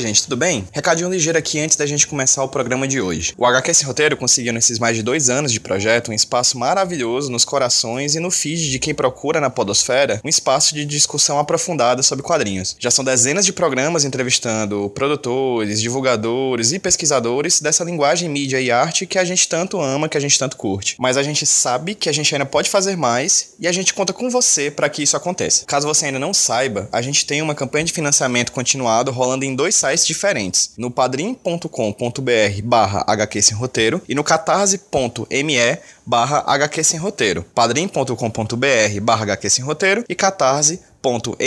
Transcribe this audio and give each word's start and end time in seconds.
Oi, 0.00 0.06
gente, 0.06 0.22
tudo 0.22 0.36
bem? 0.38 0.66
Recadinho 0.72 1.10
ligeiro 1.10 1.38
aqui 1.38 1.60
antes 1.60 1.76
da 1.76 1.84
gente 1.84 2.06
começar 2.06 2.42
o 2.42 2.48
programa 2.48 2.88
de 2.88 3.02
hoje. 3.02 3.34
O 3.36 3.44
HQ 3.44 3.74
Sem 3.74 3.86
Roteiro 3.86 4.16
conseguiu, 4.16 4.50
nesses 4.50 4.78
mais 4.78 4.96
de 4.96 5.02
dois 5.02 5.28
anos 5.28 5.52
de 5.52 5.60
projeto, 5.60 6.10
um 6.10 6.14
espaço 6.14 6.56
maravilhoso 6.58 7.30
nos 7.30 7.44
corações 7.44 8.14
e 8.14 8.18
no 8.18 8.30
feed 8.30 8.70
de 8.70 8.78
quem 8.78 8.94
procura 8.94 9.42
na 9.42 9.50
Podosfera 9.50 10.18
um 10.24 10.28
espaço 10.30 10.74
de 10.74 10.86
discussão 10.86 11.38
aprofundada 11.38 12.02
sobre 12.02 12.24
quadrinhos. 12.24 12.74
Já 12.78 12.90
são 12.90 13.04
dezenas 13.04 13.44
de 13.44 13.52
programas 13.52 14.06
entrevistando 14.06 14.88
produtores, 14.94 15.82
divulgadores 15.82 16.72
e 16.72 16.78
pesquisadores 16.78 17.60
dessa 17.60 17.84
linguagem, 17.84 18.26
mídia 18.26 18.58
e 18.58 18.70
arte 18.70 19.04
que 19.04 19.18
a 19.18 19.24
gente 19.24 19.46
tanto 19.46 19.78
ama, 19.78 20.08
que 20.08 20.16
a 20.16 20.20
gente 20.20 20.38
tanto 20.38 20.56
curte. 20.56 20.96
Mas 20.98 21.18
a 21.18 21.22
gente 21.22 21.44
sabe 21.44 21.94
que 21.94 22.08
a 22.08 22.12
gente 22.12 22.34
ainda 22.34 22.46
pode 22.46 22.70
fazer 22.70 22.96
mais 22.96 23.50
e 23.60 23.68
a 23.68 23.72
gente 23.72 23.92
conta 23.92 24.14
com 24.14 24.30
você 24.30 24.70
para 24.70 24.88
que 24.88 25.02
isso 25.02 25.14
aconteça. 25.14 25.66
Caso 25.66 25.86
você 25.86 26.06
ainda 26.06 26.18
não 26.18 26.32
saiba, 26.32 26.88
a 26.90 27.02
gente 27.02 27.26
tem 27.26 27.42
uma 27.42 27.54
campanha 27.54 27.84
de 27.84 27.92
financiamento 27.92 28.50
continuado 28.50 29.10
rolando 29.10 29.44
em 29.44 29.54
dois 29.54 29.74
sites 29.74 29.89
diferentes, 29.98 30.72
no 30.76 30.90
padrim.com.br 30.90 32.62
barra 32.64 33.04
HQ 33.06 33.42
Sem 33.42 33.56
Roteiro 33.56 34.00
e 34.08 34.14
no 34.14 34.24
catarse.me 34.24 35.78
barra 36.06 36.44
HQ 36.46 36.84
Sem 36.84 36.98
Roteiro, 36.98 37.44
padrim.com.br 37.54 39.00
barra 39.02 39.22
HQ 39.24 39.50
Sem 39.50 39.64
Roteiro 39.64 40.04
e 40.08 40.14
catarse 40.14 40.80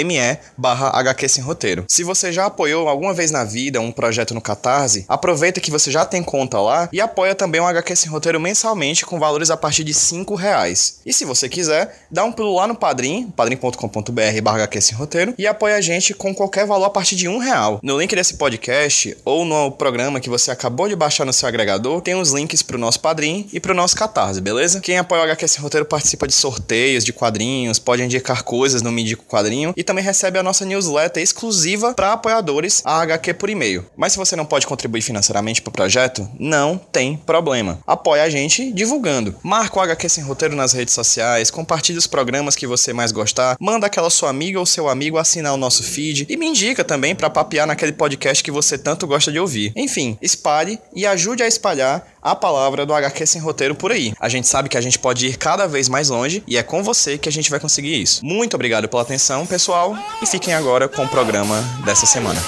me 0.04 0.38
barra 0.58 0.90
HQ 1.00 1.30
Sem 1.30 1.44
Roteiro. 1.44 1.86
Se 1.88 2.04
você 2.04 2.32
já 2.32 2.46
apoiou 2.46 2.88
alguma 2.88 3.14
vez 3.14 3.32
na 3.32 3.44
vida 3.44 3.80
um 3.80 3.92
projeto 3.92 4.34
no 4.34 4.42
Catarse, 4.42 5.06
aproveita 5.08 5.62
que 5.62 5.72
você 5.72 5.92
já 5.92 6.06
tem 6.06 6.24
conta 6.24 6.60
lá 6.60 6.90
e 6.92 7.00
apoia 7.00 7.36
também 7.36 7.62
o 7.62 7.66
HQ 7.66 7.96
Sem 7.96 8.10
Roteiro 8.10 8.40
mensalmente 8.40 9.06
com 9.06 9.20
valores 9.20 9.50
a 9.50 9.58
partir 9.58 9.84
de 9.84 9.94
5 9.94 10.36
reais. 10.36 11.00
E 11.06 11.14
se 11.14 11.26
você 11.26 11.48
quiser, 11.48 12.06
dá 12.10 12.24
um 12.24 12.32
pulo 12.32 12.56
lá 12.56 12.68
no 12.68 12.76
Padrim, 12.76 13.32
padrim.com.br 13.36 14.42
barra 14.42 14.58
HQ 14.64 14.82
Sem 14.82 14.98
Roteiro 14.98 15.34
e 15.38 15.46
apoia 15.46 15.76
a 15.76 15.82
gente 15.82 16.14
com 16.14 16.34
qualquer 16.34 16.66
valor 16.66 16.86
a 16.86 16.90
partir 16.90 17.16
de 17.16 17.28
um 17.28 17.38
real. 17.38 17.80
No 17.84 18.00
link 18.00 18.16
desse 18.16 18.36
podcast 18.36 19.16
ou 19.24 19.46
no 19.46 19.72
programa 19.72 20.20
que 20.20 20.30
você 20.30 20.52
acabou 20.52 20.90
de 20.90 20.96
baixar 20.96 21.26
no 21.26 21.34
seu 21.34 21.48
agregador, 21.48 22.02
tem 22.02 22.16
os 22.16 22.32
links 22.32 22.62
pro 22.62 22.78
nosso 22.78 23.00
Padrim 23.00 23.48
e 23.54 23.60
pro 23.60 23.74
nosso 23.74 23.96
Catarse, 23.96 24.42
beleza? 24.42 24.80
Quem 24.80 24.98
apoia 24.98 25.22
o 25.22 25.24
HQ 25.26 25.48
Sem 25.48 25.62
Roteiro 25.62 25.86
participa 25.86 26.28
de 26.28 26.34
sorteios 26.34 27.04
de 27.04 27.14
quadrinhos, 27.14 27.80
pode 27.80 28.04
indicar 28.04 28.44
coisas 28.44 28.82
no 28.82 28.92
Me 28.92 29.04
Quadrinho 29.16 29.43
quadrinho 29.44 29.74
e 29.76 29.84
também 29.84 30.04
recebe 30.04 30.40
a 30.40 30.44
nossa 30.44 30.66
newsletter 30.66 31.22
exclusiva 31.22 31.94
para 31.94 32.14
apoiadores, 32.14 32.82
a 32.86 33.02
HQ 33.02 33.34
por 33.36 33.50
e-mail. 33.50 33.86
Mas 33.96 34.14
se 34.14 34.18
você 34.18 34.36
não 34.36 34.46
pode 34.46 34.66
contribuir 34.66 35.02
financeiramente 35.02 35.62
para 35.62 35.70
o 35.70 35.74
projeto, 35.74 36.28
não 36.40 36.78
tem 36.78 37.18
problema. 37.18 37.80
Apoie 37.86 38.22
a 38.22 38.30
gente 38.30 38.72
divulgando. 38.72 39.36
Marca 39.44 39.78
o 39.78 39.82
HQ 39.82 40.10
Sem 40.10 40.24
Roteiro 40.24 40.56
nas 40.56 40.74
redes 40.74 40.94
sociais, 40.94 41.52
compartilhe 41.52 41.98
os 41.98 42.08
programas 42.08 42.56
que 42.56 42.68
você 42.68 42.94
mais 42.94 43.12
gostar, 43.12 43.58
manda 43.60 43.88
aquela 43.88 44.10
sua 44.10 44.30
amiga 44.30 44.60
ou 44.60 44.66
seu 44.66 44.88
amigo 44.88 45.18
assinar 45.18 45.54
o 45.54 45.58
nosso 45.58 45.84
feed 45.84 46.26
e 46.30 46.38
me 46.38 46.48
indica 46.48 46.84
também 46.84 47.16
para 47.16 47.30
papear 47.30 47.68
naquele 47.68 47.92
podcast 47.92 48.44
que 48.44 48.52
você 48.52 48.78
tanto 48.78 49.06
gosta 49.06 49.32
de 49.32 49.40
ouvir. 49.40 49.74
Enfim, 49.76 50.18
espalhe 50.22 50.80
e 50.96 51.06
ajude 51.06 51.44
a 51.44 51.48
espalhar 51.48 52.14
a 52.24 52.36
palavra 52.36 52.86
do 52.86 52.94
HQ 52.94 53.26
Sem 53.26 53.42
Roteiro 53.42 53.76
por 53.76 53.92
aí. 53.92 54.14
A 54.20 54.30
gente 54.30 54.48
sabe 54.48 54.70
que 54.70 54.78
a 54.78 54.82
gente 54.82 54.98
pode 54.98 55.28
ir 55.28 55.38
cada 55.38 55.68
vez 55.68 55.90
mais 55.90 56.10
longe 56.10 56.42
e 56.48 56.58
é 56.58 56.64
com 56.64 56.82
você 56.82 57.18
que 57.18 57.28
a 57.28 57.32
gente 57.32 57.50
vai 57.50 57.60
conseguir 57.60 58.02
isso. 58.02 58.26
Muito 58.26 58.56
obrigado 58.56 58.88
pela 58.88 59.02
atenção, 59.02 59.33
pessoal, 59.46 59.96
e 60.22 60.28
fiquem 60.28 60.54
agora 60.54 60.88
com 60.88 61.04
o 61.04 61.10
programa 61.10 61.60
dessa 61.84 62.06
semana. 62.06 62.40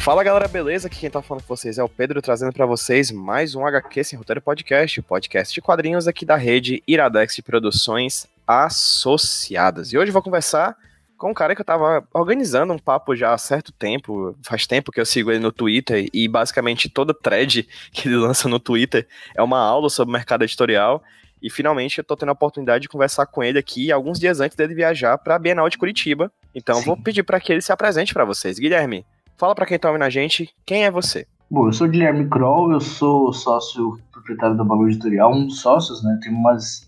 Fala 0.00 0.24
galera, 0.24 0.48
beleza? 0.48 0.88
Aqui 0.88 0.98
quem 0.98 1.10
tá 1.10 1.20
falando 1.20 1.42
com 1.42 1.54
vocês 1.54 1.76
é 1.76 1.84
o 1.84 1.88
Pedro, 1.88 2.22
trazendo 2.22 2.54
para 2.54 2.64
vocês 2.64 3.10
mais 3.10 3.54
um 3.54 3.66
HQ 3.66 4.02
Sem 4.02 4.18
Roteiro 4.18 4.40
Podcast, 4.40 5.02
podcast 5.02 5.52
de 5.52 5.60
quadrinhos 5.60 6.08
aqui 6.08 6.24
da 6.24 6.36
rede 6.36 6.82
Iradex 6.86 7.36
de 7.36 7.42
Produções 7.42 8.26
Associadas. 8.46 9.92
E 9.92 9.98
hoje 9.98 10.08
eu 10.08 10.14
vou 10.14 10.22
conversar 10.22 10.74
com 11.18 11.30
um 11.30 11.34
cara 11.34 11.54
que 11.54 11.60
eu 11.60 11.64
tava 11.66 12.02
organizando 12.14 12.72
um 12.72 12.78
papo 12.78 13.14
já 13.14 13.34
há 13.34 13.38
certo 13.38 13.72
tempo, 13.72 14.34
faz 14.42 14.66
tempo 14.66 14.90
que 14.90 14.98
eu 14.98 15.04
sigo 15.04 15.30
ele 15.30 15.38
no 15.38 15.52
Twitter, 15.52 16.08
e 16.14 16.26
basicamente 16.26 16.88
toda 16.88 17.12
thread 17.12 17.68
que 17.92 18.08
ele 18.08 18.16
lança 18.16 18.48
no 18.48 18.58
Twitter 18.58 19.06
é 19.36 19.42
uma 19.42 19.58
aula 19.58 19.90
sobre 19.90 20.14
mercado 20.14 20.44
editorial. 20.44 21.02
E 21.42 21.50
finalmente 21.50 21.98
eu 21.98 22.04
tô 22.04 22.16
tendo 22.16 22.30
a 22.30 22.32
oportunidade 22.32 22.82
de 22.82 22.88
conversar 22.88 23.26
com 23.26 23.44
ele 23.44 23.58
aqui 23.58 23.92
alguns 23.92 24.18
dias 24.18 24.40
antes 24.40 24.56
dele 24.56 24.74
viajar 24.74 25.18
para 25.18 25.36
a 25.36 25.38
Bienal 25.38 25.68
de 25.68 25.76
Curitiba. 25.76 26.32
Então 26.54 26.76
Sim. 26.76 26.84
vou 26.86 26.96
pedir 26.96 27.22
para 27.22 27.38
que 27.38 27.52
ele 27.52 27.60
se 27.60 27.70
apresente 27.70 28.14
para 28.14 28.24
vocês. 28.24 28.58
Guilherme, 28.58 29.04
Fala 29.40 29.54
para 29.54 29.64
quem 29.64 29.78
tá 29.78 29.88
ouvindo 29.88 30.02
a 30.02 30.10
gente, 30.10 30.50
quem 30.66 30.84
é 30.84 30.90
você? 30.90 31.26
Bom, 31.50 31.66
eu 31.66 31.72
sou 31.72 31.88
Guilherme 31.88 32.28
Kroll, 32.28 32.72
eu 32.72 32.80
sou 32.80 33.32
sócio 33.32 33.98
proprietário 34.12 34.54
da 34.54 34.62
Balão 34.62 34.86
Editorial, 34.86 35.32
um 35.32 35.48
sócios, 35.48 36.04
né? 36.04 36.20
Tenho 36.22 36.36
umas, 36.36 36.86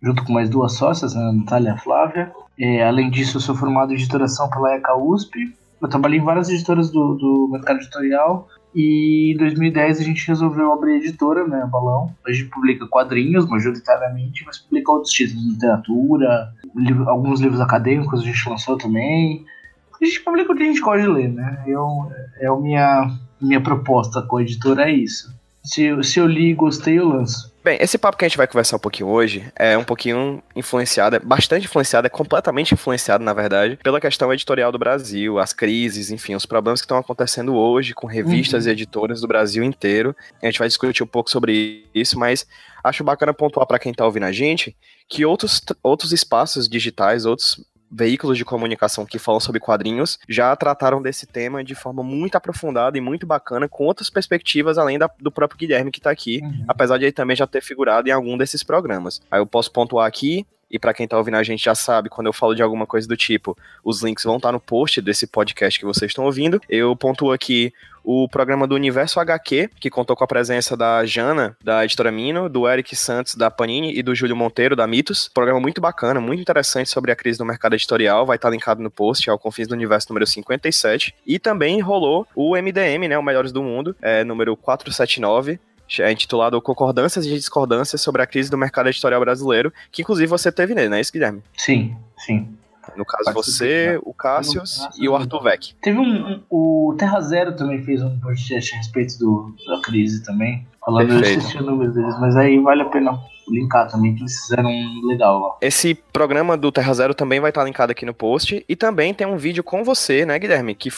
junto 0.00 0.24
com 0.24 0.32
mais 0.32 0.48
duas 0.48 0.74
sócias, 0.74 1.16
né? 1.16 1.20
A 1.20 1.32
Natália 1.32 1.70
e 1.70 1.72
a 1.72 1.76
Flávia. 1.78 2.32
É, 2.56 2.86
além 2.86 3.10
disso, 3.10 3.38
eu 3.38 3.40
sou 3.40 3.56
formado 3.56 3.90
em 3.90 3.96
editoração 3.96 4.48
pela 4.50 4.72
ECA 4.76 4.94
USP. 4.94 5.52
Eu 5.82 5.88
trabalhei 5.88 6.20
em 6.20 6.24
várias 6.24 6.48
editoras 6.48 6.92
do, 6.92 7.14
do 7.16 7.48
mercado 7.50 7.80
editorial 7.80 8.46
e 8.72 9.32
em 9.34 9.36
2010 9.38 9.98
a 9.98 10.04
gente 10.04 10.28
resolveu 10.28 10.72
abrir 10.72 10.92
a 10.92 10.98
editora, 10.98 11.44
né, 11.44 11.68
Balão. 11.68 12.14
A 12.24 12.30
gente 12.30 12.50
publica 12.50 12.86
quadrinhos, 12.86 13.48
majoritariamente, 13.48 14.44
mas 14.46 14.58
publica 14.58 14.92
outros 14.92 15.12
títulos 15.12 15.44
literatura, 15.44 16.52
livro, 16.72 17.10
alguns 17.10 17.40
livros 17.40 17.60
acadêmicos 17.60 18.20
a 18.20 18.24
gente 18.24 18.48
lançou 18.48 18.78
também 18.78 19.44
a 20.00 20.04
gente 20.06 20.20
publica 20.20 20.52
o 20.52 20.56
que 20.56 20.62
a 20.62 20.66
gente 20.66 20.80
pode 20.80 21.06
ler, 21.06 21.28
né? 21.28 21.62
Eu, 21.66 22.10
é 22.38 22.46
a 22.46 22.56
minha, 22.56 23.18
minha 23.40 23.60
proposta 23.60 24.22
com 24.22 24.38
a 24.38 24.42
editora 24.42 24.90
é 24.90 24.92
isso. 24.92 25.32
Se, 25.62 25.90
se 26.02 26.18
eu 26.18 26.26
li 26.26 26.50
e 26.50 26.54
gostei, 26.54 26.98
eu 26.98 27.08
lanço. 27.08 27.50
Bem, 27.62 27.76
esse 27.78 27.98
papo 27.98 28.16
que 28.16 28.24
a 28.24 28.28
gente 28.28 28.38
vai 28.38 28.46
conversar 28.46 28.76
um 28.76 28.80
pouquinho 28.80 29.10
hoje 29.10 29.52
é 29.54 29.76
um 29.76 29.84
pouquinho 29.84 30.42
influenciado, 30.56 31.16
é 31.16 31.18
bastante 31.18 31.66
influenciado, 31.66 32.06
é 32.06 32.10
completamente 32.10 32.72
influenciado, 32.72 33.22
na 33.22 33.34
verdade, 33.34 33.78
pela 33.82 34.00
questão 34.00 34.32
editorial 34.32 34.72
do 34.72 34.78
Brasil, 34.78 35.38
as 35.38 35.52
crises, 35.52 36.10
enfim, 36.10 36.34
os 36.34 36.46
problemas 36.46 36.80
que 36.80 36.86
estão 36.86 36.96
acontecendo 36.96 37.54
hoje 37.54 37.92
com 37.92 38.06
revistas 38.06 38.64
uhum. 38.64 38.70
e 38.70 38.72
editoras 38.72 39.20
do 39.20 39.28
Brasil 39.28 39.62
inteiro. 39.62 40.16
A 40.42 40.46
gente 40.46 40.58
vai 40.58 40.68
discutir 40.68 41.02
um 41.02 41.06
pouco 41.06 41.30
sobre 41.30 41.84
isso, 41.94 42.18
mas 42.18 42.46
acho 42.82 43.04
bacana 43.04 43.34
pontuar 43.34 43.66
para 43.66 43.78
quem 43.78 43.92
está 43.92 44.06
ouvindo 44.06 44.24
a 44.24 44.32
gente 44.32 44.74
que 45.06 45.26
outros, 45.26 45.60
outros 45.82 46.12
espaços 46.12 46.68
digitais, 46.68 47.26
outros 47.26 47.62
veículos 47.90 48.38
de 48.38 48.44
comunicação 48.44 49.04
que 49.04 49.18
falam 49.18 49.40
sobre 49.40 49.60
quadrinhos 49.60 50.18
já 50.28 50.54
trataram 50.54 51.02
desse 51.02 51.26
tema 51.26 51.64
de 51.64 51.74
forma 51.74 52.02
muito 52.02 52.36
aprofundada 52.36 52.96
e 52.96 53.00
muito 53.00 53.26
bacana, 53.26 53.68
com 53.68 53.84
outras 53.84 54.08
perspectivas 54.08 54.78
além 54.78 54.98
da, 54.98 55.10
do 55.18 55.30
próprio 55.32 55.58
Guilherme 55.58 55.90
que 55.90 55.98
está 55.98 56.10
aqui, 56.10 56.40
uhum. 56.42 56.64
apesar 56.68 56.98
de 56.98 57.04
ele 57.04 57.12
também 57.12 57.36
já 57.36 57.46
ter 57.46 57.62
figurado 57.62 58.08
em 58.08 58.12
algum 58.12 58.38
desses 58.38 58.62
programas. 58.62 59.20
Aí 59.30 59.40
eu 59.40 59.46
posso 59.46 59.72
pontuar 59.72 60.06
aqui 60.06 60.46
e 60.70 60.78
para 60.78 60.94
quem 60.94 61.08
tá 61.08 61.16
ouvindo 61.18 61.36
a 61.36 61.42
gente 61.42 61.64
já 61.64 61.74
sabe, 61.74 62.08
quando 62.08 62.28
eu 62.28 62.32
falo 62.32 62.54
de 62.54 62.62
alguma 62.62 62.86
coisa 62.86 63.08
do 63.08 63.16
tipo, 63.16 63.56
os 63.84 64.02
links 64.02 64.24
vão 64.24 64.36
estar 64.36 64.48
tá 64.48 64.52
no 64.52 64.60
post 64.60 65.00
desse 65.00 65.26
podcast 65.26 65.78
que 65.78 65.84
vocês 65.84 66.10
estão 66.10 66.24
ouvindo. 66.24 66.60
Eu 66.68 66.94
pontuo 66.94 67.32
aqui 67.32 67.72
o 68.04 68.28
programa 68.28 68.66
do 68.66 68.74
Universo 68.74 69.20
HQ, 69.20 69.70
que 69.78 69.90
contou 69.90 70.16
com 70.16 70.24
a 70.24 70.26
presença 70.26 70.76
da 70.76 71.04
Jana, 71.04 71.56
da 71.62 71.84
Editora 71.84 72.10
Mino, 72.10 72.48
do 72.48 72.68
Eric 72.68 72.94
Santos, 72.96 73.34
da 73.34 73.50
Panini, 73.50 73.96
e 73.96 74.02
do 74.02 74.14
Júlio 74.14 74.36
Monteiro, 74.36 74.74
da 74.74 74.86
Mitos. 74.86 75.28
Programa 75.28 75.60
muito 75.60 75.80
bacana, 75.80 76.20
muito 76.20 76.40
interessante 76.40 76.88
sobre 76.90 77.12
a 77.12 77.16
crise 77.16 77.38
do 77.38 77.44
mercado 77.44 77.74
editorial, 77.74 78.26
vai 78.26 78.36
estar 78.36 78.48
tá 78.48 78.52
linkado 78.52 78.82
no 78.82 78.90
post, 78.90 79.28
é 79.28 79.32
o 79.32 79.38
Confins 79.38 79.68
do 79.68 79.74
Universo 79.74 80.08
número 80.10 80.26
57. 80.26 81.14
E 81.26 81.38
também 81.38 81.80
rolou 81.80 82.26
o 82.34 82.56
MDM, 82.56 83.08
né, 83.08 83.18
o 83.18 83.22
Melhores 83.22 83.52
do 83.52 83.62
Mundo, 83.62 83.94
é, 84.00 84.24
número 84.24 84.56
479, 84.56 85.60
é 85.98 86.12
intitulado 86.12 86.60
Concordâncias 86.60 87.26
e 87.26 87.30
Discordâncias 87.30 88.00
sobre 88.00 88.22
a 88.22 88.26
Crise 88.26 88.50
do 88.50 88.58
Mercado 88.58 88.88
Editorial 88.88 89.20
Brasileiro, 89.20 89.72
que 89.90 90.02
inclusive 90.02 90.26
você 90.26 90.52
teve 90.52 90.74
nele, 90.74 90.88
não 90.88 90.96
é 90.96 91.00
isso, 91.00 91.12
Guilherme? 91.12 91.42
Sim, 91.56 91.96
sim. 92.18 92.48
No 92.96 93.04
caso, 93.04 93.32
você, 93.32 94.00
o 94.02 94.12
Cassius 94.12 94.88
e 94.98 95.08
o 95.08 95.14
Arthur 95.14 95.42
Vec. 95.42 95.74
Teve 95.80 95.98
um, 95.98 96.32
um, 96.32 96.42
O 96.50 96.94
Terra 96.98 97.20
Zero 97.20 97.54
também 97.54 97.82
fez 97.82 98.02
um 98.02 98.18
podcast 98.18 98.74
a 98.74 98.78
respeito 98.78 99.18
do, 99.18 99.54
da 99.66 99.80
crise 99.80 100.24
também. 100.24 100.66
Falando, 100.84 101.08
Perfeito. 101.08 101.34
eu 101.34 101.38
esqueci 101.38 101.58
o 101.58 101.66
número 101.66 101.92
deles, 101.92 102.18
mas 102.18 102.36
aí 102.36 102.58
vale 102.58 102.82
a 102.82 102.86
pena 102.86 103.18
linkar 103.50 103.88
também, 103.88 104.14
que 104.14 104.22
eles 104.22 104.40
fizeram 104.40 104.70
legal 105.06 105.38
lá. 105.38 105.56
Esse 105.60 105.94
programa 105.94 106.56
do 106.56 106.70
Terra 106.72 106.94
Zero 106.94 107.14
também 107.14 107.40
vai 107.40 107.50
estar 107.50 107.64
linkado 107.64 107.92
aqui 107.92 108.06
no 108.06 108.14
post. 108.14 108.64
E 108.68 108.76
também 108.76 109.12
tem 109.12 109.26
um 109.26 109.36
vídeo 109.36 109.62
com 109.62 109.84
você, 109.84 110.24
né, 110.24 110.38
Guilherme? 110.38 110.74
Que 110.74 110.90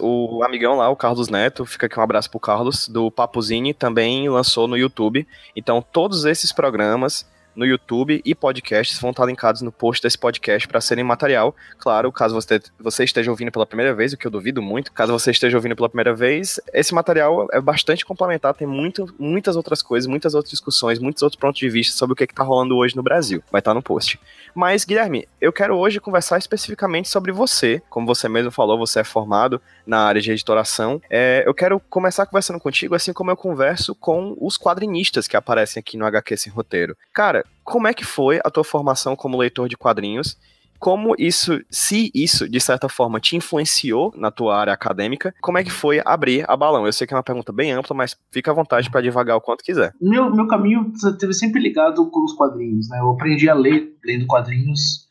o, 0.00 0.38
o, 0.38 0.44
amigão 0.44 0.76
lá, 0.76 0.88
o 0.88 0.96
Carlos 0.96 1.28
Neto, 1.28 1.64
fica 1.64 1.86
aqui 1.86 1.98
um 1.98 2.02
abraço 2.02 2.30
pro 2.30 2.40
Carlos, 2.40 2.88
do 2.88 3.10
Papuzine, 3.10 3.72
também 3.72 4.28
lançou 4.28 4.66
no 4.66 4.76
YouTube. 4.76 5.26
Então, 5.54 5.82
todos 5.92 6.24
esses 6.24 6.52
programas 6.52 7.26
no 7.56 7.64
YouTube 7.64 8.20
e 8.24 8.34
podcasts 8.34 9.00
vão 9.00 9.10
estar 9.10 9.24
linkados 9.24 9.62
no 9.62 9.72
post 9.72 10.02
desse 10.02 10.18
podcast 10.18 10.68
para 10.68 10.80
serem 10.80 11.02
material. 11.02 11.56
Claro, 11.78 12.12
caso 12.12 12.34
você, 12.34 12.60
você 12.78 13.04
esteja 13.04 13.30
ouvindo 13.30 13.50
pela 13.50 13.66
primeira 13.66 13.94
vez, 13.94 14.12
o 14.12 14.16
que 14.16 14.26
eu 14.26 14.30
duvido 14.30 14.60
muito, 14.60 14.92
caso 14.92 15.12
você 15.12 15.30
esteja 15.30 15.56
ouvindo 15.56 15.74
pela 15.74 15.88
primeira 15.88 16.14
vez, 16.14 16.60
esse 16.72 16.94
material 16.94 17.48
é 17.52 17.60
bastante 17.60 18.04
complementar, 18.04 18.54
tem 18.54 18.66
muito, 18.66 19.12
muitas 19.18 19.56
outras 19.56 19.82
coisas, 19.82 20.06
muitas 20.06 20.34
outras 20.34 20.50
discussões, 20.50 20.98
muitos 20.98 21.22
outros 21.22 21.40
pontos 21.40 21.58
de 21.58 21.68
vista 21.70 21.96
sobre 21.96 22.12
o 22.12 22.16
que 22.16 22.24
está 22.24 22.44
rolando 22.44 22.76
hoje 22.76 22.94
no 22.94 23.02
Brasil. 23.02 23.42
Vai 23.50 23.60
estar 23.60 23.72
no 23.72 23.82
post. 23.82 24.20
Mas, 24.54 24.84
Guilherme, 24.84 25.26
eu 25.40 25.52
quero 25.52 25.76
hoje 25.76 26.00
conversar 26.00 26.38
especificamente 26.38 27.08
sobre 27.08 27.32
você. 27.32 27.82
Como 27.88 28.06
você 28.06 28.28
mesmo 28.28 28.50
falou, 28.50 28.78
você 28.78 29.00
é 29.00 29.04
formado 29.04 29.60
na 29.86 30.00
área 30.00 30.20
de 30.20 30.30
editoração. 30.30 31.00
É, 31.10 31.44
eu 31.46 31.54
quero 31.54 31.80
começar 31.88 32.26
conversando 32.26 32.60
contigo, 32.60 32.94
assim 32.94 33.12
como 33.12 33.30
eu 33.30 33.36
converso 33.36 33.94
com 33.94 34.36
os 34.40 34.58
quadrinistas 34.58 35.28
que 35.28 35.36
aparecem 35.36 35.80
aqui 35.80 35.96
no 35.96 36.04
HQ 36.04 36.36
Sem 36.36 36.52
Roteiro. 36.52 36.96
Cara, 37.14 37.44
como 37.64 37.86
é 37.86 37.94
que 37.94 38.04
foi 38.04 38.40
a 38.44 38.50
tua 38.50 38.64
formação 38.64 39.14
como 39.14 39.38
leitor 39.38 39.68
de 39.68 39.76
quadrinhos? 39.76 40.36
Como 40.78 41.14
isso, 41.18 41.58
se 41.70 42.10
isso 42.14 42.48
de 42.48 42.60
certa 42.60 42.88
forma 42.88 43.20
te 43.20 43.36
influenciou 43.36 44.12
na 44.16 44.30
tua 44.30 44.56
área 44.56 44.72
acadêmica, 44.72 45.34
como 45.40 45.58
é 45.58 45.64
que 45.64 45.70
foi 45.70 46.00
abrir 46.04 46.44
a 46.48 46.56
balão? 46.56 46.86
Eu 46.86 46.92
sei 46.92 47.06
que 47.06 47.14
é 47.14 47.16
uma 47.16 47.22
pergunta 47.22 47.52
bem 47.52 47.72
ampla, 47.72 47.96
mas 47.96 48.16
fica 48.30 48.50
à 48.50 48.54
vontade 48.54 48.90
para 48.90 49.00
devagar 49.00 49.36
o 49.36 49.40
quanto 49.40 49.64
quiser. 49.64 49.94
Meu, 50.00 50.30
meu 50.30 50.46
caminho 50.46 50.92
esteve 50.94 51.32
sempre 51.32 51.60
ligado 51.60 52.08
com 52.10 52.24
os 52.24 52.34
quadrinhos, 52.34 52.88
né? 52.88 52.98
Eu 53.00 53.10
aprendi 53.10 53.48
a 53.48 53.54
ler 53.54 53.96
lendo 54.04 54.26
quadrinhos 54.26 55.05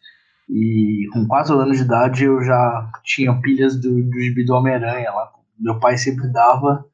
e 0.49 1.07
com 1.11 1.27
4 1.27 1.59
anos 1.59 1.77
de 1.77 1.83
idade 1.83 2.23
eu 2.23 2.41
já 2.43 2.91
tinha 3.03 3.39
pilhas 3.41 3.79
do, 3.79 4.03
do 4.03 4.19
gibi 4.19 4.45
do 4.45 4.53
Homem-Aranha 4.53 5.11
lá. 5.11 5.31
Meu 5.59 5.79
pai 5.79 5.97
sempre 5.97 6.31
dava 6.31 6.85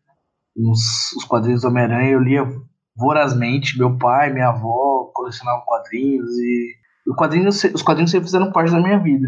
os, 0.56 1.12
os 1.18 1.24
quadrinhos 1.26 1.62
do 1.62 1.68
Homem-Aranha, 1.68 2.12
eu 2.12 2.20
lia 2.20 2.44
vorazmente. 2.96 3.78
Meu 3.78 3.98
pai, 3.98 4.32
minha 4.32 4.50
avó 4.50 5.12
colecionavam 5.14 5.66
quadrinhos 5.66 6.30
e 6.38 6.76
o 7.08 7.16
quadrinho, 7.16 7.50
os 7.50 7.82
quadrinhos 7.82 8.12
sempre 8.12 8.28
fizeram 8.28 8.52
parte 8.52 8.72
da 8.72 8.82
minha 8.82 9.00
vida. 9.00 9.28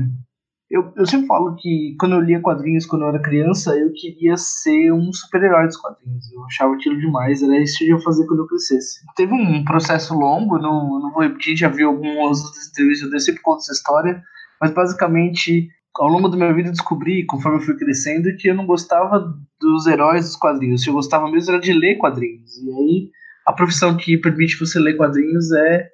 Eu, 0.73 0.91
eu 0.97 1.05
sempre 1.05 1.27
falo 1.27 1.55
que 1.55 1.95
quando 1.99 2.15
eu 2.15 2.21
lia 2.21 2.41
quadrinhos 2.41 2.87
quando 2.87 3.03
eu 3.03 3.09
era 3.09 3.21
criança, 3.21 3.77
eu 3.77 3.93
queria 3.93 4.35
ser 4.35 4.91
um 4.91 5.13
super-herói 5.13 5.67
dos 5.67 5.77
quadrinhos. 5.77 6.31
Eu 6.33 6.43
achava 6.45 6.73
aquilo 6.73 6.99
demais, 6.99 7.43
era 7.43 7.61
isso 7.61 7.77
que 7.77 7.83
eu 7.83 7.95
ia 7.95 8.03
fazer 8.03 8.25
quando 8.25 8.39
eu 8.39 8.47
crescesse. 8.47 9.01
Teve 9.15 9.33
um 9.33 9.63
processo 9.63 10.15
longo, 10.15 10.57
não, 10.57 10.99
não 10.99 11.13
vou 11.13 11.21
repetir, 11.21 11.55
já 11.55 11.69
vi 11.69 11.83
algumas 11.83 12.43
outras 12.43 12.69
entrevistas, 12.69 13.13
eu 13.13 13.19
sempre 13.19 13.43
conto 13.43 13.59
essa 13.59 13.73
história, 13.73 14.19
mas 14.59 14.71
basicamente 14.71 15.69
ao 15.95 16.07
longo 16.07 16.27
da 16.27 16.37
minha 16.37 16.51
vida 16.51 16.71
descobri, 16.71 17.23
conforme 17.27 17.59
eu 17.59 17.61
fui 17.61 17.77
crescendo, 17.77 18.35
que 18.39 18.49
eu 18.49 18.55
não 18.55 18.65
gostava 18.65 19.31
dos 19.61 19.85
heróis 19.85 20.25
dos 20.25 20.35
quadrinhos. 20.35 20.87
Eu 20.87 20.93
gostava 20.93 21.29
mesmo 21.29 21.51
era 21.51 21.61
de 21.61 21.71
ler 21.71 21.97
quadrinhos. 21.97 22.57
E 22.57 22.71
aí 22.71 23.11
a 23.45 23.53
profissão 23.53 23.95
que 23.95 24.17
permite 24.17 24.57
você 24.57 24.79
ler 24.79 24.97
quadrinhos 24.97 25.51
é 25.51 25.87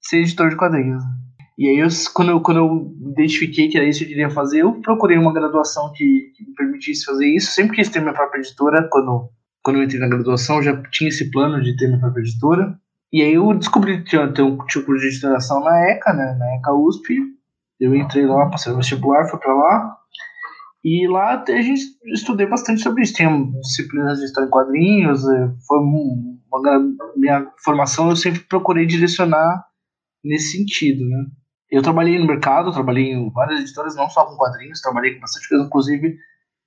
ser 0.00 0.20
editor 0.20 0.48
de 0.48 0.56
quadrinhos. 0.56 1.04
E 1.58 1.68
aí, 1.68 1.78
eu, 1.78 1.88
quando, 2.12 2.30
eu, 2.30 2.40
quando 2.40 2.58
eu 2.58 2.94
identifiquei 3.12 3.68
que 3.68 3.78
era 3.78 3.88
isso 3.88 4.00
que 4.00 4.04
eu 4.04 4.08
queria 4.10 4.30
fazer, 4.30 4.60
eu 4.60 4.80
procurei 4.80 5.16
uma 5.16 5.32
graduação 5.32 5.90
que, 5.94 6.32
que 6.34 6.44
me 6.44 6.54
permitisse 6.54 7.04
fazer 7.04 7.26
isso. 7.26 7.52
Sempre 7.52 7.76
quis 7.76 7.88
ter 7.88 8.00
minha 8.00 8.12
própria 8.12 8.40
editora. 8.40 8.86
Quando, 8.90 9.30
quando 9.62 9.76
eu 9.76 9.82
entrei 9.84 10.00
na 10.00 10.08
graduação, 10.08 10.62
já 10.62 10.80
tinha 10.90 11.08
esse 11.08 11.30
plano 11.30 11.62
de 11.62 11.74
ter 11.76 11.86
minha 11.86 12.00
própria 12.00 12.20
editora. 12.20 12.78
E 13.10 13.22
aí 13.22 13.34
eu 13.34 13.54
descobri 13.54 13.98
que 13.98 14.10
tinha, 14.10 14.30
tinha 14.30 14.46
um 14.46 14.56
curso 14.56 14.84
de 14.98 15.06
editoração 15.06 15.60
na 15.60 15.90
ECA, 15.90 16.12
né, 16.12 16.36
na 16.38 16.56
ECA 16.56 16.74
USP. 16.74 17.16
Eu 17.80 17.94
entrei 17.94 18.26
lá, 18.26 18.50
passei 18.50 18.72
no 18.72 18.78
vestibular, 18.78 19.26
fui 19.28 19.38
para 19.38 19.54
lá. 19.54 19.96
E 20.84 21.08
lá 21.08 21.42
a 21.42 21.62
gente 21.62 21.82
estudei 22.12 22.46
bastante 22.46 22.82
sobre 22.82 23.02
isso. 23.02 23.14
Tinha 23.14 23.30
disciplinas 23.60 24.18
de 24.18 24.26
história 24.26 24.46
em 24.46 24.50
quadrinhos. 24.50 25.26
Eh, 25.26 25.50
foi 25.66 25.78
uma, 25.78 26.36
minha 27.16 27.46
formação, 27.64 28.10
eu 28.10 28.16
sempre 28.16 28.40
procurei 28.40 28.86
direcionar 28.86 29.64
nesse 30.24 30.58
sentido, 30.58 31.04
né? 31.08 31.24
Eu 31.70 31.82
trabalhei 31.82 32.18
no 32.18 32.26
mercado, 32.26 32.72
trabalhei 32.72 33.12
em 33.12 33.30
várias 33.30 33.60
editoras, 33.60 33.96
não 33.96 34.08
só 34.08 34.24
com 34.24 34.36
quadrinhos, 34.36 34.80
trabalhei 34.80 35.14
com 35.14 35.20
bastante 35.20 35.48
coisa, 35.48 35.64
inclusive, 35.64 36.16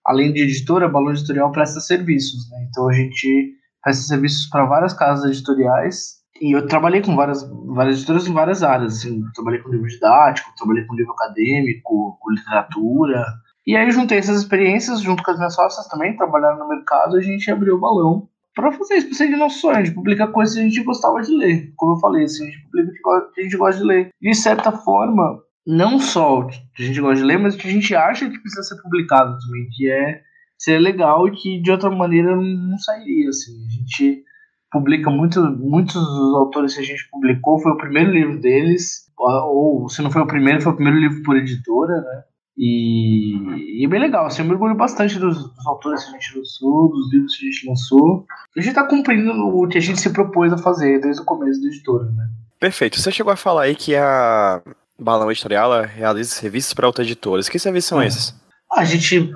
além 0.05 0.33
de 0.33 0.41
editora, 0.41 0.89
Balão 0.89 1.11
Editorial 1.11 1.51
presta 1.51 1.79
serviços, 1.79 2.49
né? 2.49 2.67
Então 2.69 2.89
a 2.89 2.93
gente 2.93 3.55
presta 3.81 4.03
serviços 4.03 4.47
para 4.47 4.65
várias 4.65 4.93
casas 4.93 5.31
editoriais. 5.31 6.19
E 6.41 6.55
eu 6.55 6.67
trabalhei 6.67 7.01
com 7.01 7.15
várias, 7.15 7.43
várias 7.67 7.97
editoras 7.97 8.27
em 8.27 8.33
várias 8.33 8.63
áreas, 8.63 8.97
assim, 8.97 9.21
trabalhei 9.35 9.61
com 9.61 9.69
livro 9.69 9.87
didático, 9.87 10.53
trabalhei 10.57 10.85
com 10.85 10.95
livro 10.95 11.11
acadêmico, 11.11 12.17
com 12.19 12.31
literatura, 12.31 13.25
e 13.67 13.75
aí 13.75 13.91
juntei 13.91 14.17
essas 14.17 14.41
experiências 14.41 15.01
junto 15.01 15.21
com 15.21 15.31
as 15.31 15.37
minhas 15.37 15.53
sócias 15.53 15.87
também, 15.87 16.15
trabalhando 16.15 16.59
no 16.59 16.69
mercado, 16.69 17.17
a 17.17 17.21
gente 17.21 17.51
abriu 17.51 17.75
o 17.75 17.79
balão 17.79 18.27
para 18.61 18.71
fazer 18.71 18.95
isso, 18.95 19.07
para 19.07 19.17
ser 19.17 19.27
de 19.27 19.35
nosso 19.35 19.59
sonho, 19.59 19.83
de 19.83 19.91
publicar 19.91 20.27
coisas 20.27 20.55
que 20.55 20.61
a 20.61 20.63
gente 20.63 20.83
gostava 20.83 21.21
de 21.21 21.35
ler. 21.35 21.71
Como 21.75 21.93
eu 21.93 21.99
falei, 21.99 22.23
assim, 22.23 22.43
a 22.43 22.51
gente 22.51 22.63
publica 22.63 23.09
o 23.09 23.31
que 23.31 23.41
a 23.41 23.43
gente 23.43 23.57
gosta 23.57 23.81
de 23.81 23.87
ler. 23.87 24.09
De 24.21 24.33
certa 24.35 24.71
forma, 24.71 25.41
não 25.65 25.99
só 25.99 26.39
o 26.39 26.47
que 26.47 26.83
a 26.83 26.85
gente 26.85 27.01
gosta 27.01 27.17
de 27.17 27.23
ler, 27.23 27.37
mas 27.37 27.55
o 27.55 27.57
que 27.57 27.67
a 27.67 27.71
gente 27.71 27.95
acha 27.95 28.29
que 28.29 28.39
precisa 28.39 28.63
ser 28.63 28.81
publicado 28.81 29.37
também, 29.39 29.67
que 29.75 29.89
é 29.89 30.21
ser 30.57 30.79
legal 30.79 31.27
e 31.27 31.31
que 31.31 31.61
de 31.61 31.71
outra 31.71 31.89
maneira 31.89 32.35
não 32.35 32.77
sairia, 32.77 33.29
assim. 33.29 33.53
A 33.65 33.69
gente 33.69 34.23
publica 34.71 35.09
muito, 35.09 35.41
muitos 35.41 35.95
dos 35.95 36.35
autores 36.35 36.75
que 36.75 36.81
a 36.81 36.85
gente 36.85 37.09
publicou, 37.09 37.59
foi 37.59 37.71
o 37.71 37.77
primeiro 37.77 38.11
livro 38.11 38.39
deles, 38.39 39.09
ou 39.17 39.89
se 39.89 40.01
não 40.01 40.11
foi 40.11 40.21
o 40.21 40.27
primeiro, 40.27 40.61
foi 40.61 40.73
o 40.73 40.75
primeiro 40.75 40.99
livro 40.99 41.23
por 41.23 41.37
editora, 41.37 42.01
né? 42.01 42.23
E, 42.61 43.37
e, 43.79 43.85
é 43.85 43.87
bem 43.87 44.01
legal, 44.01 44.25
assim, 44.25 44.41
eu 44.41 44.47
mergulho 44.49 44.75
bastante 44.75 45.17
dos, 45.17 45.37
dos, 45.37 45.65
autores 45.65 46.03
que 46.03 46.09
a 46.09 46.19
gente 46.19 46.37
lançou, 46.37 46.89
dos 46.89 47.13
livros 47.13 47.37
que 47.37 47.47
a 47.47 47.51
gente 47.51 47.67
lançou. 47.69 48.25
A 48.57 48.59
gente 48.59 48.69
está 48.71 48.83
cumprindo 48.83 49.31
o 49.31 49.65
que 49.65 49.77
a 49.77 49.81
gente 49.81 50.01
se 50.01 50.09
propôs 50.09 50.51
a 50.51 50.57
fazer 50.57 50.99
desde 50.99 51.21
o 51.21 51.25
começo 51.25 51.61
da 51.61 51.67
editora, 51.69 52.11
né? 52.11 52.29
Perfeito. 52.59 52.99
Você 52.99 53.13
chegou 53.13 53.31
a 53.31 53.37
falar 53.37 53.61
aí 53.63 53.75
que 53.75 53.95
a 53.95 54.61
Balão 54.99 55.31
Editorial 55.31 55.83
realiza 55.83 56.31
serviços 56.31 56.73
para 56.73 56.85
outras 56.85 57.07
editoras. 57.07 57.47
Que 57.47 57.57
serviços 57.57 57.87
são 57.87 58.01
é. 58.01 58.07
esses? 58.07 58.35
A 58.69 58.83
gente 58.83 59.33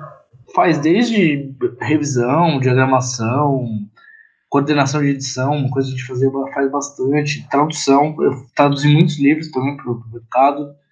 faz 0.54 0.76
desde 0.76 1.50
revisão, 1.80 2.60
diagramação, 2.60 3.66
coordenação 4.50 5.00
de 5.00 5.08
edição, 5.08 5.56
uma 5.56 5.70
coisa 5.70 5.88
que 5.88 5.94
a 5.94 5.96
gente 5.96 6.06
fazia, 6.06 6.30
faz 6.52 6.70
bastante, 6.70 7.48
tradução. 7.48 8.14
Eu 8.20 8.44
traduzi 8.54 8.86
muitos 8.86 9.18
livros 9.18 9.50
também 9.50 9.78
para 9.78 9.90
o 9.90 10.04
mercado 10.12 10.83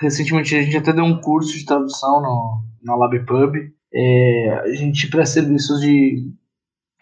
recentemente 0.00 0.54
a 0.56 0.62
gente 0.62 0.76
até 0.76 0.92
deu 0.92 1.04
um 1.04 1.20
curso 1.20 1.56
de 1.56 1.64
tradução 1.64 2.20
no, 2.20 2.62
na 2.82 2.96
LabPub. 2.96 3.56
É, 3.92 4.60
a 4.64 4.72
gente 4.74 5.08
presta 5.08 5.40
serviços 5.40 5.80
de. 5.80 6.32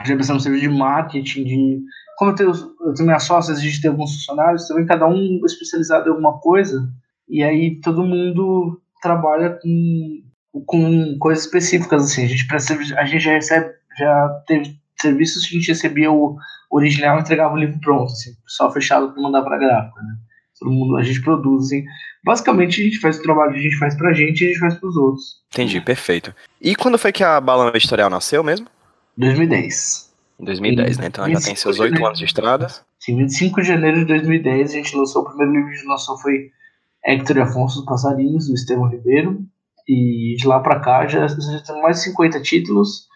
Já 0.05 0.15
prestamos 0.15 0.43
serviço 0.43 0.69
de 0.69 0.75
marketing, 0.75 1.45
de. 1.45 1.81
Como 2.17 2.31
eu 2.31 2.35
tenho, 2.35 2.51
eu 2.51 2.95
tenho 2.95 3.07
minhas 3.07 3.25
sócias, 3.25 3.59
a 3.59 3.61
gente 3.61 3.81
tem 3.81 3.91
alguns 3.91 4.15
funcionários, 4.15 4.67
também 4.67 4.87
cada 4.87 5.07
um 5.07 5.41
especializado 5.45 6.07
em 6.07 6.11
alguma 6.11 6.39
coisa, 6.39 6.89
e 7.29 7.43
aí 7.43 7.79
todo 7.81 8.07
mundo 8.07 8.81
trabalha 9.03 9.59
com, 9.61 10.23
com 10.65 11.19
coisas 11.19 11.45
específicas, 11.45 12.05
assim. 12.05 12.25
A 12.25 12.29
gente, 12.29 12.47
presta, 12.47 12.75
a 12.75 13.05
gente 13.05 13.23
já 13.23 13.33
recebe, 13.33 13.71
já 13.99 14.43
teve 14.47 14.79
serviços 14.99 15.47
que 15.47 15.57
a 15.57 15.59
gente 15.59 15.69
recebia 15.69 16.11
o 16.11 16.37
original 16.71 17.19
e 17.19 17.21
entregava 17.21 17.55
o 17.55 17.59
livro 17.59 17.79
pronto, 17.81 18.13
assim, 18.13 18.31
só 18.47 18.71
fechado 18.73 19.13
para 19.13 19.23
mandar 19.23 19.43
para 19.43 19.57
a 19.57 19.59
gráfica, 19.59 20.03
né? 20.03 20.17
Todo 20.59 20.71
mundo, 20.71 20.97
a 20.97 21.03
gente 21.03 21.21
produz, 21.21 21.67
assim. 21.67 21.85
Basicamente, 22.25 22.81
a 22.81 22.85
gente 22.85 22.99
faz 22.99 23.19
o 23.19 23.23
trabalho 23.23 23.53
que 23.53 23.59
a 23.59 23.63
gente 23.63 23.79
faz 23.79 23.95
pra 23.95 24.13
gente 24.13 24.41
e 24.43 24.45
a 24.45 24.49
gente 24.49 24.59
faz 24.59 24.75
pros 24.75 24.97
outros. 24.97 25.43
Entendi, 25.53 25.81
perfeito. 25.81 26.35
E 26.61 26.75
quando 26.75 26.99
foi 26.99 27.13
que 27.13 27.23
a 27.23 27.41
Balão 27.41 27.69
Editorial 27.69 28.11
nasceu 28.11 28.43
mesmo? 28.43 28.67
2010. 29.17 30.13
Em 30.41 30.45
2010, 30.45 30.99
né? 30.99 31.07
Então 31.07 31.31
já 31.31 31.41
tem 31.41 31.57
seus 31.57 31.79
oito 31.79 32.05
anos 32.05 32.19
de 32.19 32.25
estrada. 32.25 32.69
Sim, 32.99 33.17
25 33.17 33.63
de 33.63 33.69
janeiro 33.69 33.99
de 33.99 34.05
2010 34.07 34.71
a 34.71 34.75
gente 34.75 34.97
lançou, 34.97 35.23
o 35.23 35.25
primeiro 35.27 35.53
livro 35.53 35.69
que 35.69 35.75
a 35.75 35.77
gente 35.79 35.89
lançou 35.89 36.19
foi 36.19 36.51
Hector 37.05 37.37
e 37.37 37.41
Afonso 37.41 37.77
dos 37.77 37.87
Passarinhos, 37.87 38.49
do 38.49 38.55
Estevão 38.55 38.89
Ribeiro. 38.89 39.45
E 39.89 40.35
de 40.37 40.47
lá 40.47 40.59
pra 40.61 40.81
cá 40.81 41.07
já, 41.07 41.29
já 41.29 41.61
tem 41.61 41.81
mais 41.81 41.99
de 41.99 42.05
50 42.05 42.41
títulos, 42.43 43.07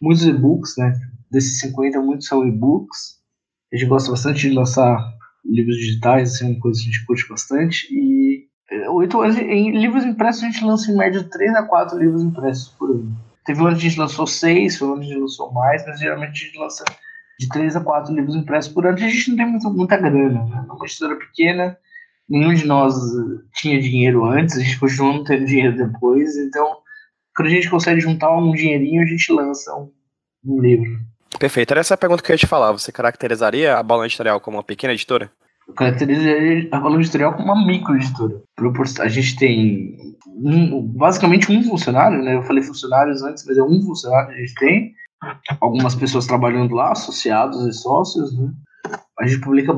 muitos 0.00 0.24
e-books, 0.24 0.76
né? 0.78 0.92
Desses 1.30 1.58
50, 1.60 2.00
muitos 2.00 2.26
são 2.26 2.46
e-books. 2.46 3.18
A 3.72 3.76
gente 3.76 3.88
gosta 3.88 4.10
bastante 4.10 4.48
de 4.48 4.54
lançar 4.54 4.96
livros 5.44 5.76
digitais, 5.76 6.34
assim, 6.34 6.52
uma 6.52 6.60
coisa 6.60 6.80
que 6.80 6.88
a 6.88 6.92
gente 6.92 7.06
curte 7.06 7.28
bastante. 7.28 7.86
E 7.90 8.46
oito 8.90 9.20
anos 9.20 9.36
em 9.36 9.70
livros 9.78 10.04
impressos 10.04 10.42
a 10.42 10.46
gente 10.46 10.64
lança 10.64 10.90
em 10.90 10.96
média 10.96 11.22
3 11.22 11.54
a 11.54 11.62
4 11.62 11.98
livros 11.98 12.22
impressos 12.22 12.68
por 12.68 12.90
ano. 12.90 13.16
Teve 13.44 13.60
um 13.62 13.66
ano 13.66 13.76
que 13.76 13.86
a 13.86 13.88
gente 13.88 13.98
lançou 13.98 14.26
6, 14.26 14.78
foi 14.78 14.88
um 14.88 14.92
ano 14.92 15.00
que 15.00 15.06
a 15.06 15.10
gente 15.10 15.20
lançou 15.20 15.52
mais, 15.52 15.84
mas 15.86 15.98
geralmente 15.98 16.30
a 16.30 16.46
gente 16.46 16.58
lança 16.58 16.84
de 17.38 17.48
3 17.48 17.76
a 17.76 17.80
4 17.80 18.14
livros 18.14 18.36
impressos 18.36 18.72
por 18.72 18.86
ano. 18.86 18.96
A 18.96 19.00
gente 19.00 19.30
não 19.30 19.36
tem 19.36 19.46
muito, 19.46 19.70
muita 19.70 19.96
grana, 19.96 20.44
né? 20.44 20.64
É 20.68 20.72
uma 20.72 20.84
editora 20.84 21.16
pequena, 21.16 21.76
nenhum 22.28 22.54
de 22.54 22.66
nós 22.66 22.94
tinha 23.54 23.80
dinheiro 23.80 24.24
antes, 24.24 24.56
a 24.56 24.60
gente 24.60 24.78
continua 24.78 25.14
não 25.14 25.24
tendo 25.24 25.46
dinheiro 25.46 25.76
depois, 25.76 26.36
então 26.36 26.76
quando 27.34 27.48
a 27.48 27.50
gente 27.50 27.70
consegue 27.70 28.00
juntar 28.00 28.36
um 28.36 28.52
dinheirinho, 28.52 29.02
a 29.02 29.06
gente 29.06 29.32
lança 29.32 29.74
um, 29.74 29.90
um 30.44 30.60
livro. 30.60 31.00
Perfeito. 31.38 31.70
Era 31.70 31.80
essa 31.80 31.94
a 31.94 31.98
pergunta 31.98 32.22
que 32.22 32.30
eu 32.30 32.34
ia 32.34 32.38
te 32.38 32.46
falar. 32.46 32.72
Você 32.72 32.90
caracterizaria 32.90 33.76
a 33.76 33.82
Balão 33.82 34.04
Editorial 34.04 34.40
como 34.40 34.56
uma 34.56 34.64
pequena 34.64 34.92
editora? 34.92 35.30
Eu 35.66 35.74
caracterizaria 35.74 36.68
a 36.72 36.80
Balão 36.80 37.00
Editorial 37.00 37.34
como 37.34 37.52
uma 37.52 37.66
micro 37.66 37.94
editora. 37.94 38.42
A 39.00 39.08
gente 39.08 39.36
tem 39.36 39.96
um, 40.26 40.82
basicamente 40.82 41.50
um 41.50 41.62
funcionário, 41.62 42.22
né? 42.22 42.36
Eu 42.36 42.42
falei 42.42 42.62
funcionários 42.62 43.22
antes, 43.22 43.44
mas 43.46 43.56
é 43.56 43.62
um 43.62 43.80
funcionário 43.82 44.28
que 44.28 44.34
a 44.34 44.38
gente 44.38 44.54
tem. 44.54 44.92
Algumas 45.60 45.94
pessoas 45.94 46.26
trabalhando 46.26 46.74
lá, 46.74 46.92
associados 46.92 47.66
e 47.66 47.72
sócios, 47.72 48.36
né? 48.36 48.50
a 49.20 49.26
gente 49.26 49.40
publica 49.40 49.76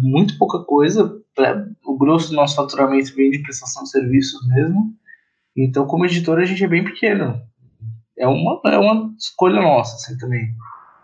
muito 0.00 0.38
pouca 0.38 0.60
coisa, 0.60 1.20
pra, 1.34 1.66
o 1.84 1.98
grosso 1.98 2.30
do 2.30 2.36
nosso 2.36 2.54
faturamento 2.54 3.14
vem 3.14 3.30
de 3.30 3.40
prestação 3.40 3.82
de 3.82 3.90
serviços 3.90 4.46
mesmo. 4.48 4.94
Então, 5.56 5.86
como 5.86 6.04
editora, 6.04 6.42
a 6.42 6.44
gente 6.44 6.62
é 6.62 6.68
bem 6.68 6.84
pequeno. 6.84 7.40
É 8.16 8.26
uma, 8.28 8.60
é 8.66 8.78
uma 8.78 9.12
escolha 9.18 9.60
nossa, 9.60 9.96
assim, 9.96 10.16
também. 10.16 10.46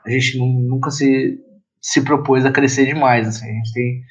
A 0.05 0.11
gente 0.11 0.39
nunca 0.39 0.91
se, 0.91 1.39
se 1.81 2.03
propôs 2.03 2.45
a 2.45 2.53
crescer 2.53 2.87
demais, 2.87 3.29
assim. 3.29 3.49
A 3.49 3.53
gente 3.53 3.73
tem 3.73 4.03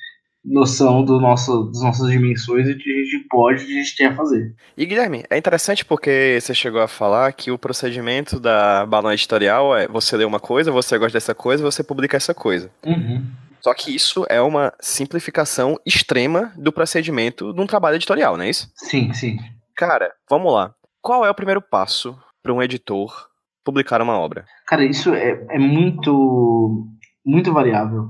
noção 0.43 1.03
do 1.03 1.19
nosso, 1.19 1.65
das 1.65 1.81
nossas 1.81 2.10
dimensões 2.10 2.67
e 2.67 2.75
que 2.75 2.91
a 2.91 3.03
gente 3.03 3.27
pode 3.29 3.65
e 3.65 3.79
a 3.79 3.84
gente 3.84 3.96
quer 3.96 4.15
fazer. 4.15 4.55
E 4.77 4.86
Guilherme, 4.86 5.24
é 5.29 5.38
interessante 5.38 5.84
porque 5.84 6.39
você 6.41 6.53
chegou 6.53 6.81
a 6.81 6.88
falar 6.88 7.31
que 7.34 7.51
o 7.51 7.58
procedimento 7.58 8.39
da 8.39 8.86
balão 8.86 9.12
editorial 9.12 9.75
é 9.75 9.88
você 9.88 10.15
lê 10.15 10.25
uma 10.25 10.39
coisa, 10.39 10.72
você 10.72 10.98
gosta 10.98 11.17
dessa 11.17 11.36
coisa, 11.36 11.63
você 11.63 11.84
publica 11.84 12.17
essa 12.17 12.34
coisa. 12.34 12.72
Uhum. 12.86 13.25
Só 13.62 13.74
que 13.74 13.93
isso 13.93 14.25
é 14.29 14.41
uma 14.41 14.74
simplificação 14.79 15.77
extrema 15.86 16.53
do 16.58 16.72
procedimento 16.72 17.53
de 17.53 17.60
um 17.60 17.67
trabalho 17.67 17.98
editorial, 17.98 18.38
não 18.38 18.46
é 18.46 18.50
isso? 18.50 18.72
Sim, 18.75 19.12
sim. 19.13 19.38
Cara, 19.75 20.13
vamos 20.29 20.53
lá. 20.53 20.74
Qual 21.01 21.25
é 21.25 21.29
o 21.29 21.36
primeiro 21.36 21.62
passo 21.62 22.17
para 22.41 22.53
um 22.53 22.63
editor 22.63 23.28
publicar 23.69 24.01
uma 24.01 24.17
obra? 24.17 24.45
Cara, 24.67 24.83
isso 24.83 25.13
é, 25.13 25.45
é 25.49 25.59
muito, 25.59 26.88
muito 27.25 27.53
variável 27.53 28.09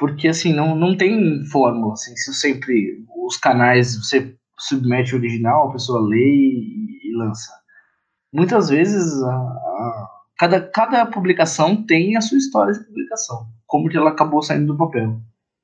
porque 0.00 0.28
assim 0.28 0.54
não, 0.54 0.74
não 0.74 0.96
tem 0.96 1.44
fórmula 1.44 1.92
assim 1.92 2.16
se 2.16 2.32
sempre 2.32 3.04
os 3.26 3.36
canais 3.36 3.96
você 3.96 4.34
submete 4.58 5.14
o 5.14 5.18
original 5.18 5.68
a 5.68 5.72
pessoa 5.72 6.00
lê 6.00 6.16
e, 6.16 7.10
e 7.10 7.16
lança 7.16 7.52
muitas 8.32 8.70
vezes 8.70 9.22
a, 9.22 9.30
a, 9.30 10.08
cada, 10.38 10.60
cada 10.62 11.04
publicação 11.04 11.84
tem 11.84 12.16
a 12.16 12.22
sua 12.22 12.38
história 12.38 12.72
de 12.72 12.82
publicação 12.86 13.46
como 13.66 13.90
que 13.90 13.96
ela 13.96 14.10
acabou 14.10 14.42
saindo 14.42 14.72
do 14.72 14.78
papel 14.78 15.20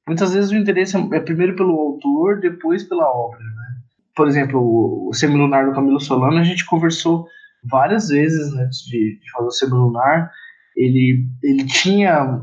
muitas 0.06 0.34
vezes 0.34 0.50
o 0.50 0.56
interesse 0.56 0.96
é, 0.96 1.16
é 1.16 1.20
primeiro 1.20 1.56
pelo 1.56 1.74
autor 1.74 2.38
depois 2.38 2.84
pela 2.84 3.08
obra 3.10 3.40
né? 3.40 3.80
por 4.14 4.28
exemplo 4.28 5.08
o, 5.08 5.14
Semilunar 5.14 5.66
do 5.66 5.74
Camilo 5.74 5.98
Solano 5.98 6.36
a 6.36 6.44
gente 6.44 6.66
conversou 6.66 7.26
várias 7.64 8.08
vezes 8.08 8.52
antes 8.54 8.84
de, 8.84 9.18
de 9.18 9.30
fazer 9.32 9.46
o 9.46 9.50
Semilunar 9.50 10.30
ele, 10.76 11.26
ele 11.42 11.64
tinha 11.64 12.42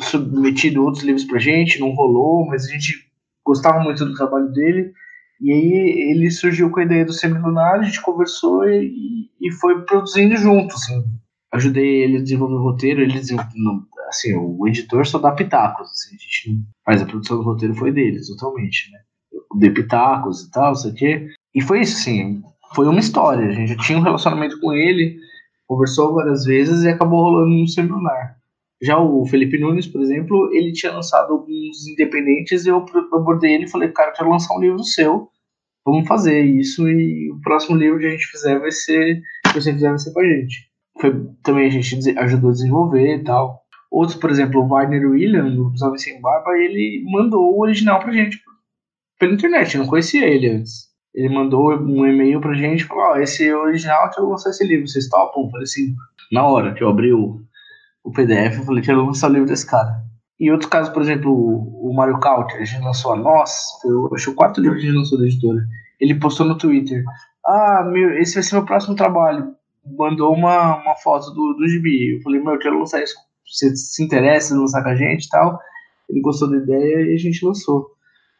submetido 0.00 0.82
outros 0.82 1.02
livros 1.02 1.24
pra 1.24 1.38
gente, 1.38 1.80
não 1.80 1.90
rolou, 1.90 2.46
mas 2.46 2.64
a 2.64 2.72
gente 2.72 3.10
gostava 3.44 3.82
muito 3.82 4.04
do 4.04 4.14
trabalho 4.14 4.50
dele. 4.52 4.92
E 5.40 5.52
aí 5.52 6.10
ele 6.10 6.30
surgiu 6.30 6.70
com 6.70 6.78
a 6.78 6.84
ideia 6.84 7.04
do 7.04 7.12
Semilunar, 7.12 7.80
a 7.80 7.82
gente 7.82 8.00
conversou 8.00 8.64
e, 8.68 9.28
e 9.40 9.50
foi 9.60 9.84
produzindo 9.84 10.36
junto, 10.36 10.74
assim. 10.76 11.04
Ajudei 11.52 12.04
ele 12.04 12.18
a 12.18 12.22
desenvolver 12.22 12.54
o 12.54 12.62
roteiro, 12.62 13.02
ele 13.02 13.18
assim, 13.18 14.34
o 14.34 14.68
editor 14.68 15.06
só 15.06 15.18
dá 15.18 15.32
pitacos, 15.32 15.88
assim, 15.90 16.14
a 16.14 16.18
gente 16.18 16.64
faz 16.84 17.02
a 17.02 17.06
produção 17.06 17.38
do 17.38 17.42
roteiro 17.42 17.74
foi 17.74 17.92
dele, 17.92 18.20
totalmente, 18.26 18.90
né? 18.90 19.00
Eu 19.32 19.58
dei 19.58 19.70
pitacos 19.70 20.44
e 20.44 20.50
tal, 20.50 20.74
sei 20.74 20.92
o 20.92 20.94
quê. 20.94 21.28
E 21.54 21.60
foi 21.60 21.80
isso, 21.80 21.96
assim, 21.98 22.42
foi 22.74 22.86
uma 22.86 23.00
história, 23.00 23.48
a 23.48 23.52
gente 23.52 23.68
já 23.68 23.76
tinha 23.76 23.98
um 23.98 24.02
relacionamento 24.02 24.58
com 24.60 24.72
ele, 24.72 25.18
conversou 25.66 26.14
várias 26.14 26.44
vezes 26.44 26.84
e 26.84 26.88
acabou 26.88 27.22
rolando 27.22 27.50
no 27.50 27.68
Semilunar. 27.68 28.36
Já 28.82 28.98
o 28.98 29.24
Felipe 29.26 29.58
Nunes, 29.58 29.86
por 29.86 30.00
exemplo, 30.00 30.50
ele 30.52 30.72
tinha 30.72 30.92
lançado 30.92 31.32
alguns 31.32 31.86
independentes 31.86 32.66
e 32.66 32.68
eu 32.68 32.84
abordei 33.12 33.54
ele 33.54 33.64
e 33.64 33.70
falei, 33.70 33.88
cara, 33.90 34.12
quero 34.12 34.28
lançar 34.28 34.56
um 34.56 34.60
livro 34.60 34.82
seu, 34.82 35.28
vamos 35.86 36.08
fazer 36.08 36.42
isso 36.42 36.88
e 36.88 37.30
o 37.30 37.40
próximo 37.40 37.76
livro 37.76 38.00
que 38.00 38.06
a 38.06 38.10
gente 38.10 38.26
fizer 38.26 38.58
vai 38.58 38.72
ser, 38.72 39.22
que 39.46 39.54
você 39.54 39.72
fizer 39.72 39.88
vai 39.88 39.98
ser 39.98 40.12
com 40.12 40.20
a 40.20 40.24
gente. 40.24 40.68
Foi, 41.00 41.26
também 41.42 41.66
a 41.66 41.70
gente 41.70 42.18
ajudou 42.18 42.50
a 42.50 42.52
desenvolver 42.52 43.16
e 43.16 43.24
tal. 43.24 43.62
Outros, 43.90 44.18
por 44.18 44.30
exemplo, 44.30 44.62
o 44.62 44.68
Wagner 44.68 45.08
William, 45.08 45.54
do 45.54 45.72
Homens 45.82 46.02
Sem 46.02 46.20
Barba, 46.20 46.50
ele 46.56 47.04
mandou 47.06 47.54
o 47.54 47.60
original 47.60 48.00
pra 48.00 48.12
gente 48.12 48.38
pela 49.18 49.34
internet, 49.34 49.74
eu 49.74 49.82
não 49.82 49.88
conhecia 49.88 50.26
ele 50.26 50.48
antes. 50.48 50.91
Ele 51.14 51.34
mandou 51.34 51.72
um 51.74 52.06
e-mail 52.06 52.40
pra 52.40 52.54
gente 52.54 52.84
falou, 52.84 53.04
ó, 53.04 53.12
oh, 53.12 53.16
esse 53.16 53.46
é 53.46 53.54
o 53.54 53.62
original 53.62 54.10
que 54.10 54.18
eu 54.18 54.28
lançar 54.28 54.50
esse 54.50 54.66
livro, 54.66 54.88
vocês 54.88 55.08
topam? 55.08 55.44
Eu 55.44 55.50
falei 55.50 55.64
assim, 55.64 55.94
na 56.30 56.46
hora 56.46 56.72
que 56.72 56.82
eu 56.82 56.88
abri 56.88 57.12
o, 57.12 57.40
o 58.02 58.10
PDF, 58.10 58.58
eu 58.58 58.64
falei, 58.64 58.82
quero 58.82 59.04
lançar 59.04 59.28
o 59.28 59.32
livro 59.32 59.48
desse 59.48 59.66
cara. 59.66 60.02
E 60.40 60.50
outros 60.50 60.70
casos, 60.70 60.92
por 60.92 61.02
exemplo, 61.02 61.30
o, 61.30 61.90
o 61.90 61.94
Mario 61.94 62.18
Kart, 62.18 62.52
a 62.54 62.64
gente 62.64 62.82
lançou 62.82 63.12
a 63.12 63.16
Nós, 63.16 63.52
eu 63.84 64.10
acho 64.14 64.30
o 64.30 64.34
quarto 64.34 64.60
livro 64.60 64.76
que 64.76 64.84
a 64.84 64.86
gente 64.86 64.96
lançou 64.96 65.18
da 65.18 65.24
editora. 65.24 65.60
Ele 66.00 66.14
postou 66.14 66.46
no 66.46 66.56
Twitter, 66.56 67.04
ah, 67.44 67.84
meu, 67.84 68.18
esse 68.18 68.34
vai 68.34 68.42
ser 68.42 68.54
meu 68.56 68.64
próximo 68.64 68.94
trabalho. 68.94 69.54
Mandou 69.84 70.32
uma, 70.32 70.82
uma 70.82 70.96
foto 70.96 71.30
do, 71.30 71.54
do 71.54 71.68
gibi. 71.68 72.16
Eu 72.16 72.22
falei, 72.22 72.40
meu, 72.40 72.54
eu 72.54 72.58
quero 72.58 72.78
lançar 72.78 73.02
isso. 73.02 73.14
Você 73.46 73.74
se 73.76 74.02
interessa 74.02 74.54
em 74.54 74.58
lançar 74.58 74.82
com 74.82 74.88
a 74.88 74.94
gente 74.94 75.26
e 75.26 75.28
tal? 75.28 75.58
Ele 76.08 76.20
gostou 76.20 76.48
da 76.48 76.56
ideia 76.56 77.10
e 77.10 77.14
a 77.14 77.18
gente 77.18 77.44
lançou. 77.44 77.90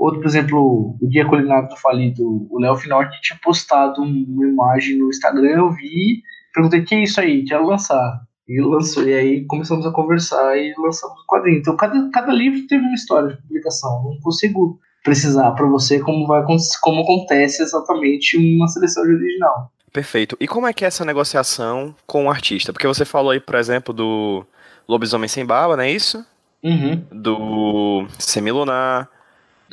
Outro, 0.03 0.21
por 0.21 0.27
exemplo, 0.27 0.97
o 1.01 1.07
Guia 1.07 1.25
Culinário 1.25 1.69
do 1.69 1.77
Falido, 1.77 2.49
o 2.51 2.59
Léo 2.59 2.75
Finorti 2.75 3.21
tinha 3.23 3.39
postado 3.41 4.03
uma 4.03 4.45
imagem 4.45 4.99
no 4.99 5.09
Instagram, 5.09 5.51
eu 5.51 5.71
vi, 5.71 6.25
perguntei, 6.53 6.83
que 6.83 6.97
é 6.97 7.05
isso 7.05 7.21
aí? 7.21 7.45
Quero 7.45 7.65
lançar. 7.65 8.21
E 8.49 8.61
lançou, 8.61 9.05
e 9.05 9.15
aí 9.15 9.45
começamos 9.45 9.87
a 9.87 9.93
conversar 9.93 10.59
e 10.59 10.75
lançamos 10.77 11.21
o 11.21 11.27
quadrinho. 11.29 11.61
Então 11.61 11.77
cada, 11.77 12.11
cada 12.11 12.33
livro 12.33 12.67
teve 12.67 12.85
uma 12.85 12.97
história 12.97 13.29
de 13.29 13.43
publicação. 13.43 14.03
Não 14.03 14.19
consigo 14.21 14.81
precisar 15.05 15.53
para 15.53 15.67
você 15.67 16.01
como 16.01 16.27
vai 16.27 16.43
como 16.81 17.03
acontece 17.03 17.63
exatamente 17.63 18.37
uma 18.57 18.67
seleção 18.67 19.05
de 19.05 19.13
original. 19.13 19.71
Perfeito. 19.93 20.37
E 20.41 20.49
como 20.49 20.67
é 20.67 20.73
que 20.73 20.85
é 20.85 20.89
essa 20.89 21.05
negociação 21.05 21.95
com 22.09 22.27
o 22.27 22.31
artista? 22.31 22.73
Porque 22.73 22.89
você 22.89 23.05
falou 23.05 23.31
aí, 23.31 23.39
por 23.39 23.55
exemplo, 23.55 23.95
do 23.95 24.45
Lobisomem 24.89 25.29
Sem 25.29 25.47
Barba, 25.47 25.77
não 25.77 25.85
é 25.85 25.93
isso? 25.93 26.27
Uhum. 26.61 27.05
Do 27.13 28.09
Semilunar, 28.19 29.09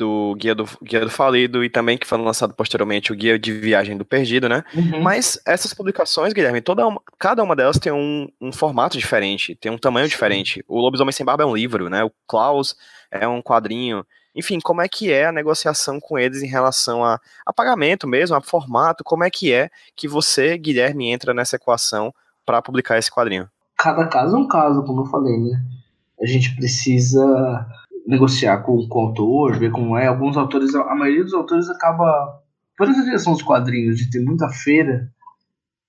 do 0.00 0.34
Guia 0.38 0.54
do, 0.54 0.64
Guia 0.82 1.00
do 1.00 1.10
Falido 1.10 1.62
e 1.62 1.68
também 1.68 1.98
que 1.98 2.06
foi 2.06 2.16
lançado 2.16 2.54
posteriormente 2.54 3.12
o 3.12 3.14
Guia 3.14 3.38
de 3.38 3.52
Viagem 3.52 3.98
do 3.98 4.04
Perdido, 4.04 4.48
né? 4.48 4.64
Uhum. 4.74 5.02
Mas 5.02 5.38
essas 5.46 5.74
publicações, 5.74 6.32
Guilherme, 6.32 6.62
toda 6.62 6.86
uma, 6.86 7.00
cada 7.18 7.42
uma 7.42 7.54
delas 7.54 7.78
tem 7.78 7.92
um, 7.92 8.26
um 8.40 8.50
formato 8.50 8.96
diferente, 8.96 9.54
tem 9.54 9.70
um 9.70 9.76
tamanho 9.76 10.08
diferente. 10.08 10.64
O 10.66 10.80
Lobisomem 10.80 11.12
Sem 11.12 11.26
Barba 11.26 11.42
é 11.42 11.46
um 11.46 11.54
livro, 11.54 11.90
né? 11.90 12.02
O 12.02 12.10
Klaus 12.26 12.74
é 13.10 13.28
um 13.28 13.42
quadrinho. 13.42 14.04
Enfim, 14.34 14.58
como 14.58 14.80
é 14.80 14.88
que 14.88 15.12
é 15.12 15.26
a 15.26 15.32
negociação 15.32 16.00
com 16.00 16.18
eles 16.18 16.42
em 16.42 16.48
relação 16.48 17.04
a, 17.04 17.20
a 17.44 17.52
pagamento 17.52 18.08
mesmo, 18.08 18.34
a 18.34 18.40
formato? 18.40 19.04
Como 19.04 19.22
é 19.22 19.30
que 19.30 19.52
é 19.52 19.68
que 19.94 20.08
você, 20.08 20.56
Guilherme, 20.56 21.10
entra 21.10 21.34
nessa 21.34 21.56
equação 21.56 22.14
para 22.46 22.62
publicar 22.62 22.96
esse 22.98 23.10
quadrinho? 23.10 23.50
Cada 23.76 24.06
caso 24.06 24.34
é 24.34 24.38
um 24.38 24.48
caso, 24.48 24.82
como 24.84 25.02
eu 25.02 25.06
falei, 25.06 25.36
né? 25.36 25.60
A 26.22 26.26
gente 26.26 26.54
precisa 26.56 27.66
negociar 28.06 28.58
com, 28.62 28.86
com 28.88 28.98
o 28.98 29.06
autor, 29.08 29.58
ver 29.58 29.70
como 29.70 29.96
é. 29.96 30.06
Alguns 30.06 30.36
autores, 30.36 30.74
a 30.74 30.94
maioria 30.94 31.24
dos 31.24 31.34
autores 31.34 31.68
acaba, 31.68 32.40
por 32.76 32.88
essa 32.88 33.02
direção 33.02 33.32
dos 33.32 33.42
quadrinhos, 33.42 33.96
de 33.96 34.10
ter 34.10 34.20
muita 34.20 34.48
feira, 34.48 35.10